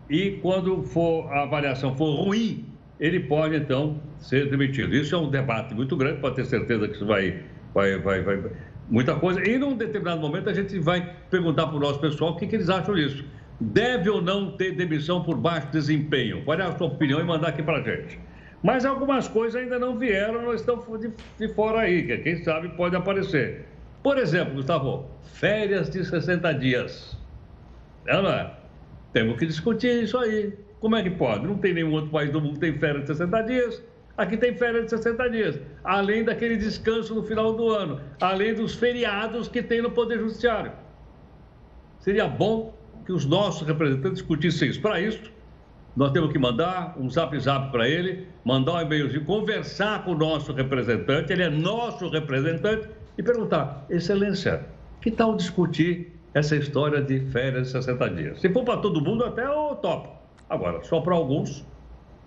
e, 0.09 0.31
quando 0.41 0.83
for 0.83 1.31
a 1.31 1.43
avaliação 1.43 1.95
for 1.95 2.13
ruim, 2.13 2.65
ele 2.99 3.21
pode, 3.21 3.55
então, 3.55 4.01
ser 4.17 4.49
demitido. 4.49 4.93
Isso 4.93 5.15
é 5.15 5.17
um 5.17 5.29
debate 5.29 5.73
muito 5.73 5.95
grande, 5.95 6.19
pode 6.19 6.35
ter 6.35 6.43
certeza 6.43 6.89
que 6.89 6.95
isso 6.95 7.05
vai, 7.05 7.43
vai, 7.73 7.97
vai, 7.97 8.21
vai 8.21 8.51
muita 8.89 9.15
coisa. 9.15 9.47
E, 9.47 9.57
num 9.57 9.77
determinado 9.77 10.19
momento, 10.19 10.49
a 10.49 10.53
gente 10.53 10.77
vai 10.77 11.15
perguntar 11.29 11.67
para 11.67 11.77
o 11.77 11.79
nosso 11.79 12.01
pessoal 12.01 12.31
o 12.31 12.35
que, 12.35 12.45
que 12.45 12.57
eles 12.57 12.69
acham 12.69 12.95
disso. 12.95 13.23
Deve 13.61 14.09
ou 14.09 14.21
não 14.21 14.51
ter 14.57 14.73
demissão 14.73 15.23
por 15.23 15.37
baixo 15.37 15.67
desempenho? 15.71 16.43
Qual 16.43 16.59
é 16.59 16.63
a 16.63 16.77
sua 16.77 16.87
opinião 16.87 17.21
e 17.21 17.23
mandar 17.23 17.47
aqui 17.47 17.63
para 17.63 17.77
a 17.77 17.81
gente. 17.81 18.26
Mas 18.63 18.85
algumas 18.85 19.27
coisas 19.27 19.61
ainda 19.61 19.77
não 19.77 19.97
vieram, 19.97 20.41
não 20.41 20.53
estão 20.53 20.83
de, 21.37 21.47
fora 21.53 21.81
aí, 21.81 22.05
que 22.05 22.17
quem 22.17 22.43
sabe 22.43 22.69
pode 22.69 22.95
aparecer. 22.95 23.65
Por 24.01 24.17
exemplo, 24.17 24.55
Gustavo, 24.55 25.05
férias 25.33 25.89
de 25.89 26.03
60 26.03 26.53
dias. 26.53 27.17
É, 28.05 28.21
não 28.21 28.29
é? 28.29 28.51
Temos 29.13 29.37
que 29.37 29.45
discutir 29.45 30.03
isso 30.03 30.17
aí. 30.17 30.53
Como 30.79 30.95
é 30.95 31.03
que 31.03 31.09
pode? 31.09 31.45
Não 31.45 31.57
tem 31.57 31.73
nenhum 31.73 31.91
outro 31.91 32.09
país 32.09 32.31
do 32.31 32.41
mundo 32.41 32.53
que 32.53 32.59
tem 32.59 32.73
férias 32.77 33.01
de 33.01 33.07
60 33.07 33.41
dias. 33.43 33.83
Aqui 34.17 34.35
tem 34.35 34.55
férias 34.55 34.85
de 34.85 34.89
60 34.89 35.29
dias, 35.29 35.59
além 35.83 36.23
daquele 36.23 36.57
descanso 36.57 37.13
no 37.13 37.21
final 37.23 37.53
do 37.53 37.69
ano, 37.69 38.01
além 38.19 38.55
dos 38.55 38.73
feriados 38.73 39.47
que 39.47 39.61
tem 39.61 39.79
no 39.79 39.91
Poder 39.91 40.17
Judiciário. 40.17 40.71
Seria 41.99 42.27
bom 42.27 42.75
que 43.05 43.11
os 43.11 43.25
nossos 43.25 43.67
representantes 43.67 44.19
discutissem 44.19 44.69
isso. 44.69 44.81
Para 44.81 44.99
isso, 44.99 45.31
nós 45.97 46.11
temos 46.11 46.31
que 46.31 46.37
mandar 46.37 46.93
um 46.95 47.09
zap 47.09 47.37
zap 47.39 47.71
para 47.71 47.89
ele, 47.89 48.27
mandar 48.45 48.73
um 48.73 48.81
e-mailzinho, 48.81 49.25
conversar 49.25 50.05
com 50.05 50.11
o 50.11 50.15
nosso 50.15 50.53
representante, 50.53 51.33
ele 51.33 51.41
é 51.41 51.49
nosso 51.49 52.07
representante, 52.07 52.87
e 53.17 53.23
perguntar: 53.23 53.83
Excelência, 53.89 54.63
que 55.01 55.09
tal 55.09 55.35
discutir 55.35 56.15
essa 56.35 56.55
história 56.55 57.01
de 57.01 57.19
férias 57.31 57.67
de 57.67 57.71
60 57.71 58.09
dias? 58.11 58.39
Se 58.39 58.47
for 58.47 58.63
para 58.63 58.77
todo 58.77 59.01
mundo, 59.01 59.25
até 59.25 59.49
o 59.49 59.75
top. 59.75 60.09
Agora, 60.47 60.83
só 60.83 61.01
para 61.01 61.15
alguns, 61.15 61.65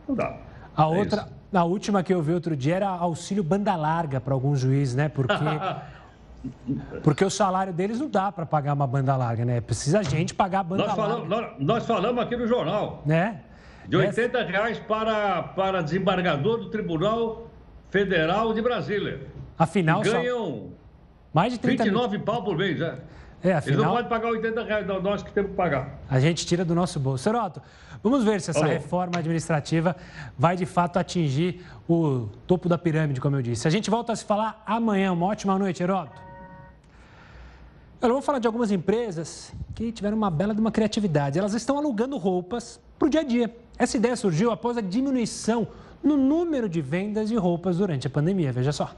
não 0.08 0.16
dá. 0.16 0.36
A 0.76 0.82
é 0.82 0.86
outra, 0.86 1.20
isso. 1.22 1.56
a 1.56 1.62
última 1.64 2.02
que 2.02 2.12
eu 2.12 2.20
vi 2.20 2.32
outro 2.32 2.56
dia 2.56 2.74
era 2.74 2.88
auxílio 2.88 3.44
banda 3.44 3.76
larga 3.76 4.20
para 4.20 4.34
alguns 4.34 4.58
juízes, 4.58 4.96
né? 4.96 5.08
Porque. 5.08 5.32
Porque 7.02 7.22
o 7.22 7.28
salário 7.28 7.70
deles 7.70 8.00
não 8.00 8.08
dá 8.08 8.32
para 8.32 8.46
pagar 8.46 8.72
uma 8.72 8.86
banda 8.86 9.14
larga, 9.14 9.44
né? 9.44 9.60
Precisa 9.60 9.98
a 10.00 10.02
gente 10.02 10.32
pagar 10.32 10.60
a 10.60 10.62
banda 10.62 10.86
nós 10.86 10.96
falamos, 10.96 11.28
larga. 11.28 11.48
Nós, 11.58 11.66
nós, 11.66 11.86
falamos 11.86 12.24
aqui 12.24 12.34
no 12.34 12.46
jornal. 12.46 13.02
Né? 13.04 13.42
De 13.86 13.96
80 13.96 14.42
reais 14.44 14.78
para, 14.78 15.42
para 15.42 15.82
desembargador 15.82 16.58
do 16.58 16.70
Tribunal 16.70 17.48
Federal 17.90 18.54
de 18.54 18.62
Brasília. 18.62 19.26
Afinal, 19.58 20.00
ganham 20.00 20.70
mais 21.32 21.52
de 21.52 21.58
30 21.58 21.84
29 21.84 22.16
mil... 22.16 22.24
pau 22.24 22.42
por 22.42 22.56
mês, 22.56 22.78
já. 22.78 22.98
É, 23.42 23.54
afinal... 23.54 23.74
Eles 23.74 23.86
não 23.86 23.92
podem 23.92 24.08
pagar 24.08 24.28
80 24.28 24.64
reais, 24.64 24.86
nós 24.86 25.22
que 25.22 25.32
temos 25.32 25.50
que 25.50 25.56
pagar. 25.56 25.98
A 26.08 26.20
gente 26.20 26.46
tira 26.46 26.64
do 26.64 26.74
nosso 26.74 27.00
bolso. 27.00 27.24
Seroto, 27.24 27.60
vamos 28.02 28.22
ver 28.22 28.40
se 28.40 28.50
essa 28.50 28.66
reforma 28.66 29.18
administrativa 29.18 29.96
vai 30.38 30.56
de 30.56 30.66
fato 30.66 30.98
atingir 30.98 31.64
o 31.88 32.28
topo 32.46 32.68
da 32.68 32.76
pirâmide, 32.76 33.20
como 33.20 33.36
eu 33.36 33.42
disse. 33.42 33.66
A 33.66 33.70
gente 33.70 33.90
volta 33.90 34.12
a 34.12 34.16
se 34.16 34.24
falar 34.24 34.62
amanhã. 34.66 35.12
Uma 35.12 35.26
ótima 35.26 35.58
noite, 35.58 35.82
Heroto. 35.82 36.30
Eu 38.00 38.12
vou 38.12 38.22
falar 38.22 38.38
de 38.38 38.46
algumas 38.46 38.70
empresas 38.70 39.52
que 39.74 39.92
tiveram 39.92 40.16
uma 40.16 40.30
bela 40.30 40.54
de 40.54 40.60
uma 40.60 40.70
criatividade. 40.70 41.38
Elas 41.38 41.52
estão 41.54 41.76
alugando 41.76 42.16
roupas 42.16 42.80
para 42.98 43.06
o 43.06 43.10
dia 43.10 43.20
a 43.20 43.24
dia. 43.24 43.54
Essa 43.80 43.96
ideia 43.96 44.14
surgiu 44.14 44.50
após 44.50 44.76
a 44.76 44.82
diminuição 44.82 45.66
no 46.04 46.14
número 46.14 46.68
de 46.68 46.82
vendas 46.82 47.30
de 47.30 47.36
roupas 47.36 47.78
durante 47.78 48.06
a 48.06 48.10
pandemia. 48.10 48.52
Veja 48.52 48.72
só. 48.72 48.94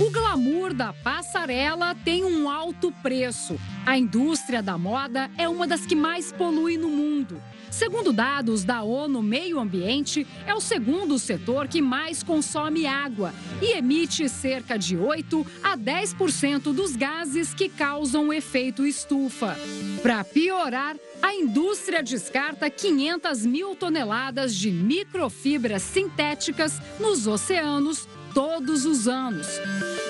O 0.00 0.10
glamour 0.10 0.72
da 0.72 0.94
passarela 0.94 1.94
tem 1.94 2.24
um 2.24 2.48
alto 2.48 2.90
preço. 3.02 3.60
A 3.84 3.98
indústria 3.98 4.62
da 4.62 4.78
moda 4.78 5.30
é 5.36 5.46
uma 5.46 5.66
das 5.66 5.84
que 5.84 5.94
mais 5.94 6.32
polui 6.32 6.78
no 6.78 6.88
mundo. 6.88 7.38
Segundo 7.74 8.12
dados 8.12 8.62
da 8.62 8.84
ONU 8.84 9.20
Meio 9.20 9.58
Ambiente, 9.58 10.24
é 10.46 10.54
o 10.54 10.60
segundo 10.60 11.18
setor 11.18 11.66
que 11.66 11.82
mais 11.82 12.22
consome 12.22 12.86
água 12.86 13.34
e 13.60 13.76
emite 13.76 14.28
cerca 14.28 14.78
de 14.78 14.96
8 14.96 15.44
a 15.60 15.76
10% 15.76 16.72
dos 16.72 16.94
gases 16.94 17.52
que 17.52 17.68
causam 17.68 18.32
efeito 18.32 18.86
estufa. 18.86 19.56
Para 20.00 20.22
piorar, 20.22 20.94
a 21.20 21.34
indústria 21.34 22.00
descarta 22.00 22.70
500 22.70 23.44
mil 23.44 23.74
toneladas 23.74 24.54
de 24.54 24.70
microfibras 24.70 25.82
sintéticas 25.82 26.80
nos 27.00 27.26
oceanos 27.26 28.06
todos 28.32 28.86
os 28.86 29.08
anos. 29.08 29.48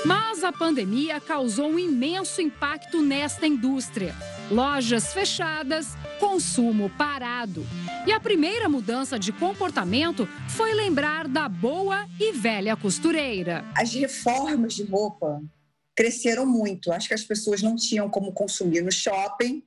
Mas 0.05 0.45
a 0.45 0.53
pandemia 0.53 1.19
causou 1.19 1.71
um 1.71 1.79
imenso 1.79 2.43
impacto 2.43 3.01
nesta 3.01 3.47
indústria. 3.47 4.15
Lojas 4.51 5.13
fechadas, 5.15 5.97
consumo 6.21 6.91
parado. 6.99 7.67
E 8.07 8.13
a 8.13 8.21
primeira 8.21 8.69
mudança 8.69 9.19
de 9.19 9.33
comportamento 9.33 10.29
foi 10.51 10.75
lembrar 10.75 11.27
da 11.27 11.49
boa 11.49 12.07
e 12.21 12.33
velha 12.33 12.77
costureira. 12.77 13.65
As 13.75 13.95
reformas 13.95 14.75
de 14.75 14.85
roupa 14.85 15.41
cresceram 15.97 16.45
muito. 16.45 16.93
Acho 16.93 17.09
que 17.09 17.15
as 17.15 17.25
pessoas 17.25 17.63
não 17.63 17.75
tinham 17.75 18.11
como 18.11 18.33
consumir 18.33 18.83
no 18.83 18.93
shopping 18.93 19.63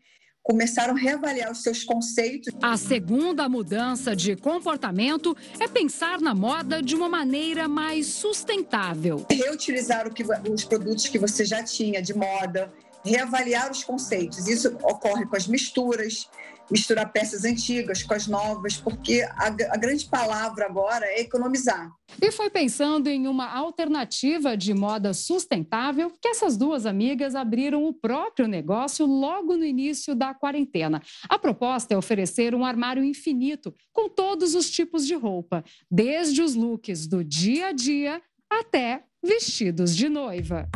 começaram 0.48 0.96
a 0.96 0.98
reavaliar 0.98 1.52
os 1.52 1.62
seus 1.62 1.84
conceitos. 1.84 2.54
A 2.62 2.78
segunda 2.78 3.50
mudança 3.50 4.16
de 4.16 4.34
comportamento 4.38 5.36
é 5.60 5.68
pensar 5.68 6.22
na 6.22 6.34
moda 6.34 6.82
de 6.82 6.96
uma 6.96 7.10
maneira 7.10 7.68
mais 7.68 8.08
sustentável. 8.08 9.26
Reutilizar 9.30 10.10
que, 10.14 10.24
os 10.50 10.64
produtos 10.64 11.10
que 11.10 11.20
você 11.20 11.44
já 11.44 11.62
tinha 11.62 12.02
de 12.02 12.14
moda, 12.14 12.72
reavaliar 13.08 13.72
os 13.72 13.84
conceitos. 13.84 14.48
Isso 14.48 14.70
ocorre 14.84 15.26
com 15.26 15.36
as 15.36 15.48
misturas, 15.48 16.30
misturar 16.70 17.12
peças 17.12 17.46
antigas 17.46 18.04
com 18.04 18.14
as 18.14 18.28
novas, 18.28 18.78
porque 18.78 19.22
a, 19.22 19.48
a, 19.48 19.78
grande 19.78 20.06
palavra 20.06 20.66
agora 20.66 21.06
é 21.06 21.22
economizar. 21.22 21.92
E 22.22 22.32
foi 22.32 22.50
pensando 22.50 23.08
em 23.08 23.28
uma 23.28 23.50
alternativa 23.54 24.56
de 24.56 24.74
moda 24.74 25.14
sustentável 25.14 26.12
que 26.22 26.28
essas 26.28 26.58
duas 26.58 26.86
amigas 26.86 27.36
abriram 27.36 27.86
o 27.86 27.94
próprio 27.94 28.48
negócio 28.48 29.06
logo 29.06 29.56
no 29.56 29.66
início 29.66 30.16
da 30.16 30.34
quarentena. 30.34 31.02
A 31.30 31.40
proposta 31.40 31.94
é 31.94 31.98
oferecer 31.98 32.54
um 32.54 32.66
armário 32.66 33.04
infinito 33.04 33.74
com 33.94 34.10
todos 34.10 34.56
os 34.56 34.70
tipos 34.70 35.06
de 35.06 35.16
roupa, 35.16 35.64
desde 35.90 36.42
os 36.42 36.56
looks 36.56 37.08
do 37.08 37.24
dia 37.24 37.68
a 37.68 37.72
dia 37.72 38.22
até 38.50 39.04
vestidos 39.24 39.96
de 39.96 40.08
noiva 40.08 40.70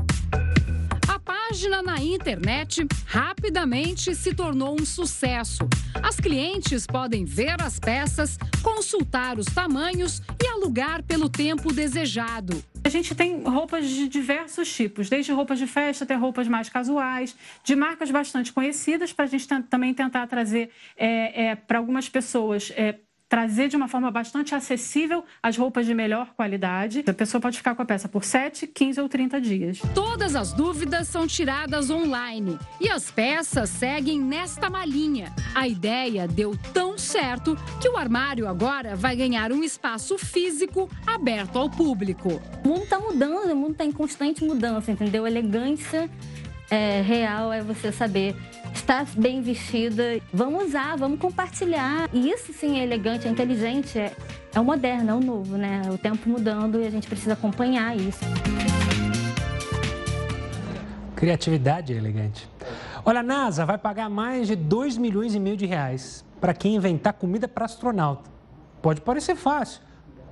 página 1.61 1.83
na 1.83 1.99
internet 1.99 2.87
rapidamente 3.05 4.15
se 4.15 4.33
tornou 4.33 4.75
um 4.81 4.83
sucesso. 4.83 5.69
As 6.01 6.19
clientes 6.19 6.87
podem 6.87 7.23
ver 7.23 7.61
as 7.61 7.79
peças, 7.79 8.35
consultar 8.63 9.37
os 9.37 9.45
tamanhos 9.45 10.23
e 10.43 10.47
alugar 10.47 11.03
pelo 11.03 11.29
tempo 11.29 11.71
desejado. 11.71 12.63
A 12.83 12.89
gente 12.89 13.13
tem 13.13 13.43
roupas 13.43 13.87
de 13.87 14.07
diversos 14.07 14.73
tipos, 14.73 15.07
desde 15.07 15.31
roupas 15.31 15.59
de 15.59 15.67
festa 15.67 16.03
até 16.03 16.15
roupas 16.15 16.47
mais 16.47 16.67
casuais, 16.67 17.35
de 17.63 17.75
marcas 17.75 18.09
bastante 18.09 18.51
conhecidas, 18.51 19.13
para 19.13 19.25
a 19.25 19.27
gente 19.27 19.47
também 19.69 19.93
tentar 19.93 20.25
trazer 20.25 20.71
é, 20.97 21.49
é, 21.49 21.55
para 21.55 21.77
algumas 21.77 22.09
pessoas. 22.09 22.71
É, 22.75 22.95
trazer 23.31 23.69
de 23.69 23.77
uma 23.77 23.87
forma 23.87 24.11
bastante 24.11 24.53
acessível 24.53 25.23
as 25.41 25.55
roupas 25.55 25.85
de 25.85 25.93
melhor 25.93 26.33
qualidade. 26.35 27.01
A 27.07 27.13
pessoa 27.13 27.39
pode 27.39 27.55
ficar 27.55 27.73
com 27.73 27.81
a 27.81 27.85
peça 27.85 28.09
por 28.09 28.25
7, 28.25 28.67
15 28.67 28.99
ou 28.99 29.07
30 29.07 29.39
dias. 29.39 29.79
Todas 29.95 30.35
as 30.35 30.51
dúvidas 30.51 31.07
são 31.07 31.25
tiradas 31.25 31.89
online 31.89 32.59
e 32.77 32.89
as 32.89 33.09
peças 33.09 33.69
seguem 33.69 34.19
nesta 34.19 34.69
malinha. 34.69 35.33
A 35.55 35.65
ideia 35.65 36.27
deu 36.27 36.57
tão 36.73 36.97
certo 36.97 37.57
que 37.79 37.87
o 37.87 37.95
armário 37.95 38.49
agora 38.49 38.97
vai 38.97 39.15
ganhar 39.15 39.53
um 39.53 39.63
espaço 39.63 40.17
físico 40.17 40.89
aberto 41.07 41.57
ao 41.57 41.69
público. 41.69 42.41
O 42.65 42.67
mundo 42.67 42.83
está 42.83 42.99
mudando, 42.99 43.53
o 43.53 43.55
mundo 43.55 43.71
está 43.71 43.85
em 43.85 43.93
constante 43.93 44.43
mudança, 44.43 44.91
entendeu? 44.91 45.25
Elegância 45.25 46.09
é, 46.69 47.01
real 47.01 47.53
é 47.53 47.61
você 47.61 47.93
saber 47.93 48.35
estar 48.73 49.05
bem 49.15 49.41
vestida. 49.41 50.19
Vamos 50.33 50.65
usar, 50.65 50.97
vamos 50.97 51.19
compartilhar. 51.19 52.09
E 52.13 52.29
isso 52.29 52.53
sim 52.53 52.79
é 52.79 52.83
elegante, 52.83 53.27
é 53.27 53.31
inteligente, 53.31 53.97
é, 53.99 54.13
é 54.53 54.59
o 54.59 54.63
moderno, 54.63 55.11
é 55.11 55.13
o 55.13 55.19
novo, 55.19 55.57
né? 55.57 55.81
O 55.91 55.97
tempo 55.97 56.29
mudando 56.29 56.79
e 56.79 56.87
a 56.87 56.89
gente 56.89 57.07
precisa 57.07 57.33
acompanhar 57.33 57.95
isso. 57.95 58.23
Criatividade 61.15 61.93
é 61.93 61.97
elegante. 61.97 62.49
Olha, 63.05 63.19
a 63.19 63.23
NASA 63.23 63.65
vai 63.65 63.77
pagar 63.77 64.09
mais 64.09 64.47
de 64.47 64.55
2 64.55 64.97
milhões 64.97 65.35
e 65.35 65.39
meio 65.39 65.57
de 65.57 65.65
reais 65.65 66.25
para 66.39 66.53
quem 66.53 66.75
inventar 66.75 67.13
comida 67.13 67.47
para 67.47 67.65
astronauta. 67.65 68.29
Pode 68.81 69.01
parecer 69.01 69.35
fácil, 69.35 69.81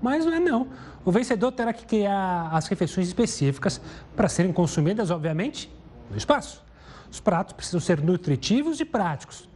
mas 0.02 0.26
não 0.26 0.34
é 0.34 0.40
não. 0.40 0.68
O 1.06 1.12
vencedor 1.12 1.52
terá 1.52 1.72
que 1.72 1.86
criar 1.86 2.50
as 2.52 2.68
refeições 2.68 3.08
específicas 3.08 3.80
para 4.16 4.28
serem 4.28 4.52
consumidas, 4.52 5.12
obviamente, 5.12 5.72
no 6.10 6.18
espaço. 6.18 6.64
Os 7.12 7.20
pratos 7.20 7.54
precisam 7.54 7.80
ser 7.80 8.02
nutritivos 8.02 8.80
e 8.80 8.86
práticos. 8.86 9.48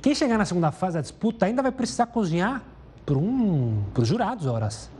Quem 0.00 0.14
chegar 0.14 0.38
na 0.38 0.44
segunda 0.44 0.70
fase 0.70 0.94
da 0.94 1.00
disputa 1.00 1.46
ainda 1.46 1.62
vai 1.62 1.72
precisar 1.72 2.06
cozinhar 2.06 2.62
para 3.04 3.16
um, 3.16 3.82
os 3.96 4.08
jurados, 4.08 4.46
horas. 4.46 4.90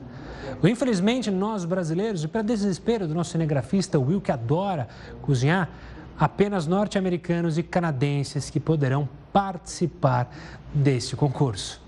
Infelizmente, 0.62 1.30
nós 1.30 1.64
brasileiros, 1.64 2.24
e 2.24 2.28
para 2.28 2.42
desespero 2.42 3.06
do 3.06 3.14
nosso 3.14 3.32
cinegrafista 3.32 3.98
Will, 3.98 4.20
que 4.20 4.32
adora 4.32 4.88
cozinhar, 5.22 5.68
apenas 6.18 6.66
norte-americanos 6.66 7.58
e 7.58 7.62
canadenses 7.62 8.48
que 8.48 8.58
poderão 8.58 9.08
participar 9.32 10.30
desse 10.72 11.14
concurso. 11.14 11.80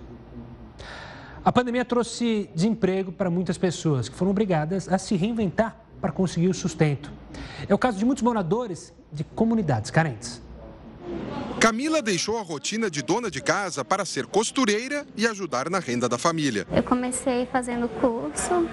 A 1.45 1.51
pandemia 1.51 1.85
trouxe 1.85 2.51
desemprego 2.55 3.11
para 3.11 3.31
muitas 3.31 3.57
pessoas 3.57 4.09
que 4.09 4.15
foram 4.15 4.33
obrigadas 4.33 4.89
a 4.89 4.99
se 4.99 5.17
reinventar 5.17 5.77
para 6.01 6.13
conseguir 6.13 6.49
o 6.49 6.55
sustento. 6.55 7.11
É 7.67 7.75
o 7.75 7.79
caso 7.79 7.99
de 7.99 8.05
muitos 8.05 8.23
moradores 8.23 8.93
de 9.13 9.25
comunidades 9.25 9.91
carentes. 9.91 10.41
Camila 11.61 12.01
deixou 12.01 12.39
a 12.39 12.43
rotina 12.43 12.89
de 12.89 13.03
dona 13.03 13.29
de 13.29 13.41
casa 13.41 13.85
para 13.85 14.05
ser 14.05 14.27
costureira 14.27 15.05
e 15.17 15.27
ajudar 15.27 15.69
na 15.69 15.81
renda 15.81 16.09
da 16.09 16.17
família. 16.17 16.65
Eu 16.71 16.85
comecei 16.85 17.47
fazendo 17.47 17.89
curso 17.89 18.69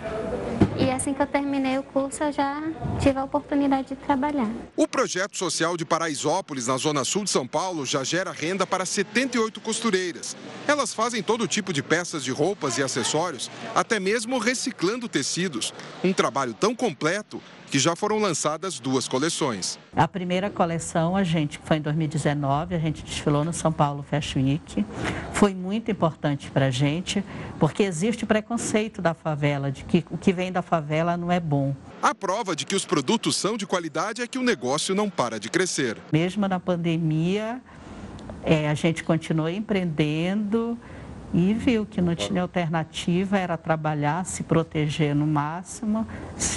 e 0.78 0.92
assim 0.92 1.12
que 1.12 1.22
eu 1.22 1.26
terminei 1.26 1.80
o 1.80 1.84
curso, 1.84 2.24
eu 2.24 2.32
já 2.32 2.62
tive 3.00 3.18
a 3.18 3.24
oportunidade 3.24 3.88
de 3.88 3.96
trabalhar. 3.96 4.48
O 4.76 4.88
projeto 4.88 5.36
social 5.36 5.76
de 5.76 5.84
Paraisópolis, 5.84 6.68
na 6.68 6.78
zona 6.78 7.04
sul 7.04 7.24
de 7.24 7.32
São 7.32 7.48
Paulo, 7.48 7.88
já 7.88 8.04
gera 8.04 8.32
renda 8.32 8.68
para 8.68 8.86
78 8.86 9.60
costureiras. 9.62 10.38
Elas 10.68 10.94
fazem 10.94 11.24
todo 11.24 11.48
tipo 11.48 11.74
de 11.74 11.82
peças 11.82 12.24
de 12.24 12.32
roupas 12.32 12.78
e 12.78 12.84
acessórios, 12.84 13.50
até 13.74 14.00
mesmo 14.00 14.38
reciclando 14.38 15.10
tecidos. 15.10 15.74
Um 16.04 16.14
trabalho 16.14 16.54
tão 16.54 16.76
completo 16.76 17.42
que 17.76 17.80
já 17.80 17.94
foram 17.94 18.20
lançadas 18.20 18.80
duas 18.80 19.06
coleções. 19.06 19.78
A 19.94 20.08
primeira 20.08 20.50
coleção, 20.50 21.14
a 21.14 21.26
gente, 21.26 21.60
foi 21.62 21.76
em 21.76 21.82
2019, 21.82 22.74
a 22.74 22.80
gente 22.80 23.04
desfilou 23.04 23.44
no 23.44 23.52
São 23.52 23.70
Paulo 23.70 24.02
Fashion 24.02 24.46
Week. 24.46 24.86
Foi 25.34 25.54
muito 25.54 25.92
importante 25.92 26.50
para 26.50 26.68
a 26.68 26.72
gente, 26.72 27.22
porque 27.60 27.84
existe 27.84 28.26
preconceito 28.26 29.02
da 29.02 29.14
favela, 29.14 29.70
de 29.74 29.84
que 29.84 30.06
o 30.10 30.18
que 30.18 30.32
vem 30.32 30.54
da 30.54 30.62
favela 30.62 31.18
não 31.18 31.30
é 31.30 31.38
bom. 31.42 31.76
A 32.02 32.16
prova 32.16 32.56
de 32.56 32.66
que 32.66 32.78
os 32.78 32.86
produtos 32.86 33.36
são 33.36 33.58
de 33.58 33.68
qualidade 33.68 34.22
é 34.22 34.28
que 34.28 34.38
o 34.38 34.42
negócio 34.42 34.96
não 34.96 35.10
para 35.10 35.38
de 35.38 35.50
crescer. 35.50 35.98
Mesmo 36.14 36.48
na 36.48 36.62
pandemia, 36.62 37.62
é, 38.42 38.70
a 38.70 38.74
gente 38.74 39.04
continua 39.04 39.52
empreendendo 39.52 40.80
e 41.36 41.54
viu 41.54 41.86
que 41.86 42.02
não 42.02 42.16
tinha 42.16 42.42
alternativa, 42.42 43.38
era 43.38 43.58
trabalhar, 43.58 44.26
se 44.26 44.42
proteger 44.42 45.14
no 45.14 45.28
máximo, 45.28 46.08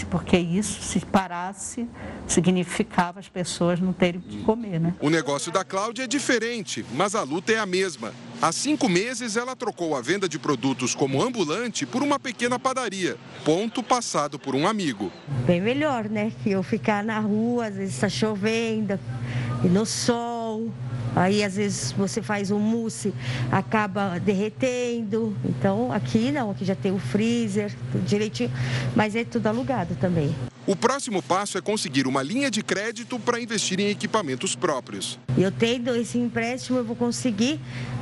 porque 0.08 0.38
isso, 0.38 0.80
se 0.82 1.00
parasse, 1.00 1.88
significava 2.28 3.18
as 3.18 3.28
pessoas 3.28 3.80
não 3.80 3.92
terem 3.92 4.20
o 4.20 4.22
que 4.22 4.40
comer, 4.44 4.78
né? 4.78 4.94
O 5.00 5.10
negócio 5.10 5.50
da 5.50 5.64
Cláudia 5.64 6.04
é 6.04 6.06
diferente, 6.06 6.86
mas 6.94 7.16
a 7.16 7.24
luta 7.24 7.52
é 7.52 7.58
a 7.58 7.66
mesma. 7.66 8.12
Há 8.40 8.52
cinco 8.52 8.88
meses, 8.88 9.36
ela 9.36 9.56
trocou 9.56 9.96
a 9.96 10.00
venda 10.00 10.28
de 10.28 10.38
produtos 10.38 10.94
como 10.94 11.20
ambulante 11.20 11.84
por 11.84 12.00
uma 12.00 12.20
pequena 12.20 12.56
padaria, 12.56 13.16
ponto 13.44 13.82
passado 13.82 14.38
por 14.38 14.54
um 14.54 14.64
amigo. 14.64 15.10
Bem 15.44 15.60
melhor, 15.60 16.08
né? 16.08 16.30
Que 16.44 16.52
eu 16.52 16.62
ficar 16.62 17.02
na 17.02 17.18
rua, 17.18 17.66
às 17.66 17.74
vezes 17.74 17.94
está 17.94 18.08
chovendo, 18.08 18.96
e 19.64 19.66
no 19.66 19.84
sol, 19.84 20.72
Aí 21.14 21.42
às 21.42 21.56
vezes 21.56 21.92
você 21.92 22.22
faz 22.22 22.50
um 22.50 22.58
mousse, 22.58 23.12
acaba 23.50 24.18
derretendo. 24.18 25.36
Então 25.44 25.92
aqui 25.92 26.30
não, 26.30 26.50
aqui 26.50 26.64
já 26.64 26.74
tem 26.74 26.92
o 26.92 26.98
freezer, 26.98 27.74
tudo 27.92 28.04
direitinho, 28.04 28.50
mas 28.94 29.14
é 29.16 29.24
tudo 29.24 29.46
alugado 29.46 29.94
também. 29.96 30.34
O 30.68 30.76
próximo 30.76 31.22
passo 31.22 31.56
é 31.56 31.62
conseguir 31.62 32.06
uma 32.06 32.22
linha 32.22 32.50
de 32.50 32.62
crédito 32.62 33.18
para 33.18 33.40
investir 33.40 33.80
em 33.80 33.88
equipamentos 33.88 34.54
próprios. 34.54 35.18
Eu 35.34 35.50
tendo 35.50 35.96
esse 35.96 36.18
empréstimo, 36.18 36.76
eu 36.76 36.84
vou 36.84 36.94
conseguir 36.94 37.58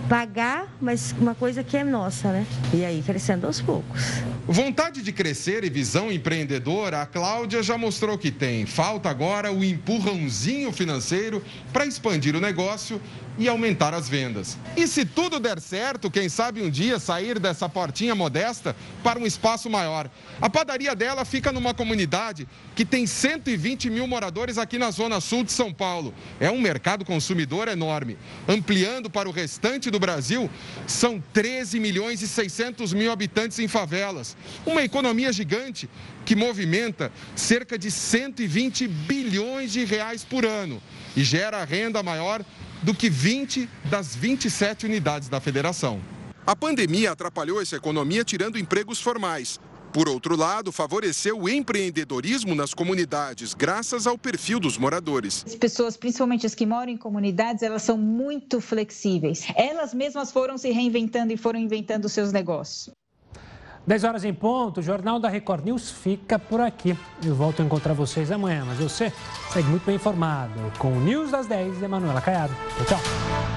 pagar, 0.09 0.77
mas 0.81 1.15
uma 1.21 1.33
coisa 1.33 1.63
que 1.63 1.77
é 1.77 1.85
nossa, 1.85 2.33
né? 2.33 2.45
E 2.75 2.85
aí 2.85 3.05
crescendo 3.07 3.47
aos 3.47 3.61
poucos. 3.61 4.03
Vontade 4.49 5.01
de 5.01 5.13
crescer 5.13 5.63
e 5.63 5.71
visão 5.71 6.11
empreendedora, 6.11 7.03
a 7.03 7.07
Cláudia 7.07 7.63
já 7.63 7.79
mostrou 7.79 8.19
que 8.19 8.33
tem. 8.33 8.67
Falta 8.67 9.09
agora 9.09 9.53
o 9.53 9.63
empurrãozinho 9.63 10.73
financeiro 10.73 11.45
para 11.73 11.87
expandir 11.87 12.35
o 12.35 12.41
negócio 12.41 13.01
e 13.39 13.49
aumentar 13.49 13.95
as 13.95 14.09
vendas. 14.09 14.57
E 14.77 14.87
se 14.87 15.05
tudo 15.05 15.39
der 15.39 15.61
certo, 15.61 16.11
quem 16.11 16.29
sabe 16.29 16.63
um 16.63 16.71
dia 16.71 16.99
sair 16.99 17.39
dessa 17.39 17.69
portinha 17.69 18.15
modesta 18.15 18.75
para 19.03 19.19
um 19.19 19.27
espaço 19.27 19.69
maior. 19.69 20.11
A 20.41 20.49
padaria 20.49 20.95
dela 20.95 21.25
fica 21.25 21.53
numa 21.53 21.75
comunidade 21.75 22.49
que 22.75 22.85
tem 22.85 23.07
120 23.07 23.91
mil 23.91 24.07
moradores 24.07 24.59
aqui 24.59 24.79
na 24.79 24.91
zona 24.91 25.21
sul 25.21 25.45
de 25.45 25.53
São 25.53 25.73
Paulo. 25.73 26.15
É 26.41 26.51
um 26.51 26.61
mercado 26.61 27.05
consumidor 27.05 27.69
enorme. 27.69 28.17
Ampliando 28.49 29.11
para 29.11 29.29
o 29.29 29.33
restante 29.33 29.91
do 29.91 29.99
Brasil, 29.99 30.51
são 30.87 31.23
13 31.33 31.79
milhões 31.79 32.23
e 32.23 32.29
600 32.29 32.93
mil 32.93 33.11
habitantes 33.11 33.59
em 33.59 33.69
favelas. 33.69 34.37
Uma 34.65 34.83
economia 34.83 35.33
gigante 35.33 35.89
que 36.25 36.35
movimenta 36.35 37.13
cerca 37.35 37.79
de 37.79 37.91
120 37.91 38.89
bilhões 38.89 39.73
de 39.73 39.85
reais 39.85 40.25
por 40.25 40.45
ano 40.45 40.83
e 41.17 41.23
gera 41.23 41.65
renda 41.65 42.03
maior 42.03 42.45
do 42.87 42.95
que 42.95 43.11
20 43.11 43.69
das 43.91 44.15
27 44.15 44.87
unidades 44.87 45.29
da 45.29 45.41
federação. 45.41 46.01
A 46.47 46.55
pandemia 46.55 47.11
atrapalhou 47.11 47.61
essa 47.61 47.75
economia 47.75 48.23
tirando 48.23 48.57
empregos 48.57 49.01
formais. 49.01 49.59
Por 49.93 50.09
outro 50.09 50.37
lado, 50.37 50.71
favoreceu 50.71 51.37
o 51.37 51.49
empreendedorismo 51.49 52.55
nas 52.55 52.73
comunidades, 52.73 53.55
graças 53.55 54.07
ao 54.07 54.17
perfil 54.17 54.61
dos 54.61 54.79
moradores. 54.79 55.43
As 55.45 55.57
pessoas, 55.57 55.97
principalmente 55.97 56.47
as 56.47 56.55
que 56.55 56.65
moram 56.65 56.93
em 56.93 56.97
comunidades, 56.97 57.65
elas 57.65 57.83
são 57.83 57.99
muito 57.99 58.61
flexíveis. 58.61 59.49
Elas 59.57 59.93
mesmas 59.93 60.31
foram 60.31 60.57
se 60.57 60.71
reinventando 60.71 61.33
e 61.33 61.37
foram 61.37 61.59
inventando 61.59 62.09
seus 62.09 62.31
negócios. 62.31 62.95
10 63.87 64.05
horas 64.05 64.25
em 64.25 64.35
ponto, 64.35 64.81
o 64.81 64.83
Jornal 64.83 65.21
da 65.21 65.29
Record 65.29 65.65
News 65.65 65.91
fica 65.91 66.39
por 66.39 66.61
aqui. 66.61 66.97
Eu 67.25 67.35
volto 67.35 67.63
a 67.63 67.65
encontrar 67.65 67.95
vocês 67.95 68.33
amanhã, 68.33 68.65
mas 68.67 68.79
você 68.79 69.13
segue 69.53 69.69
muito 69.69 69.87
bem 69.87 69.95
informado 69.95 70.73
com 70.79 70.93
o 70.93 71.01
News 71.01 71.31
das 71.31 71.47
10 71.47 71.81
e 71.81 71.85
Emanuela 71.85 72.21
Caiado. 72.21 72.55
Tchau, 72.77 72.99
tchau. 72.99 73.56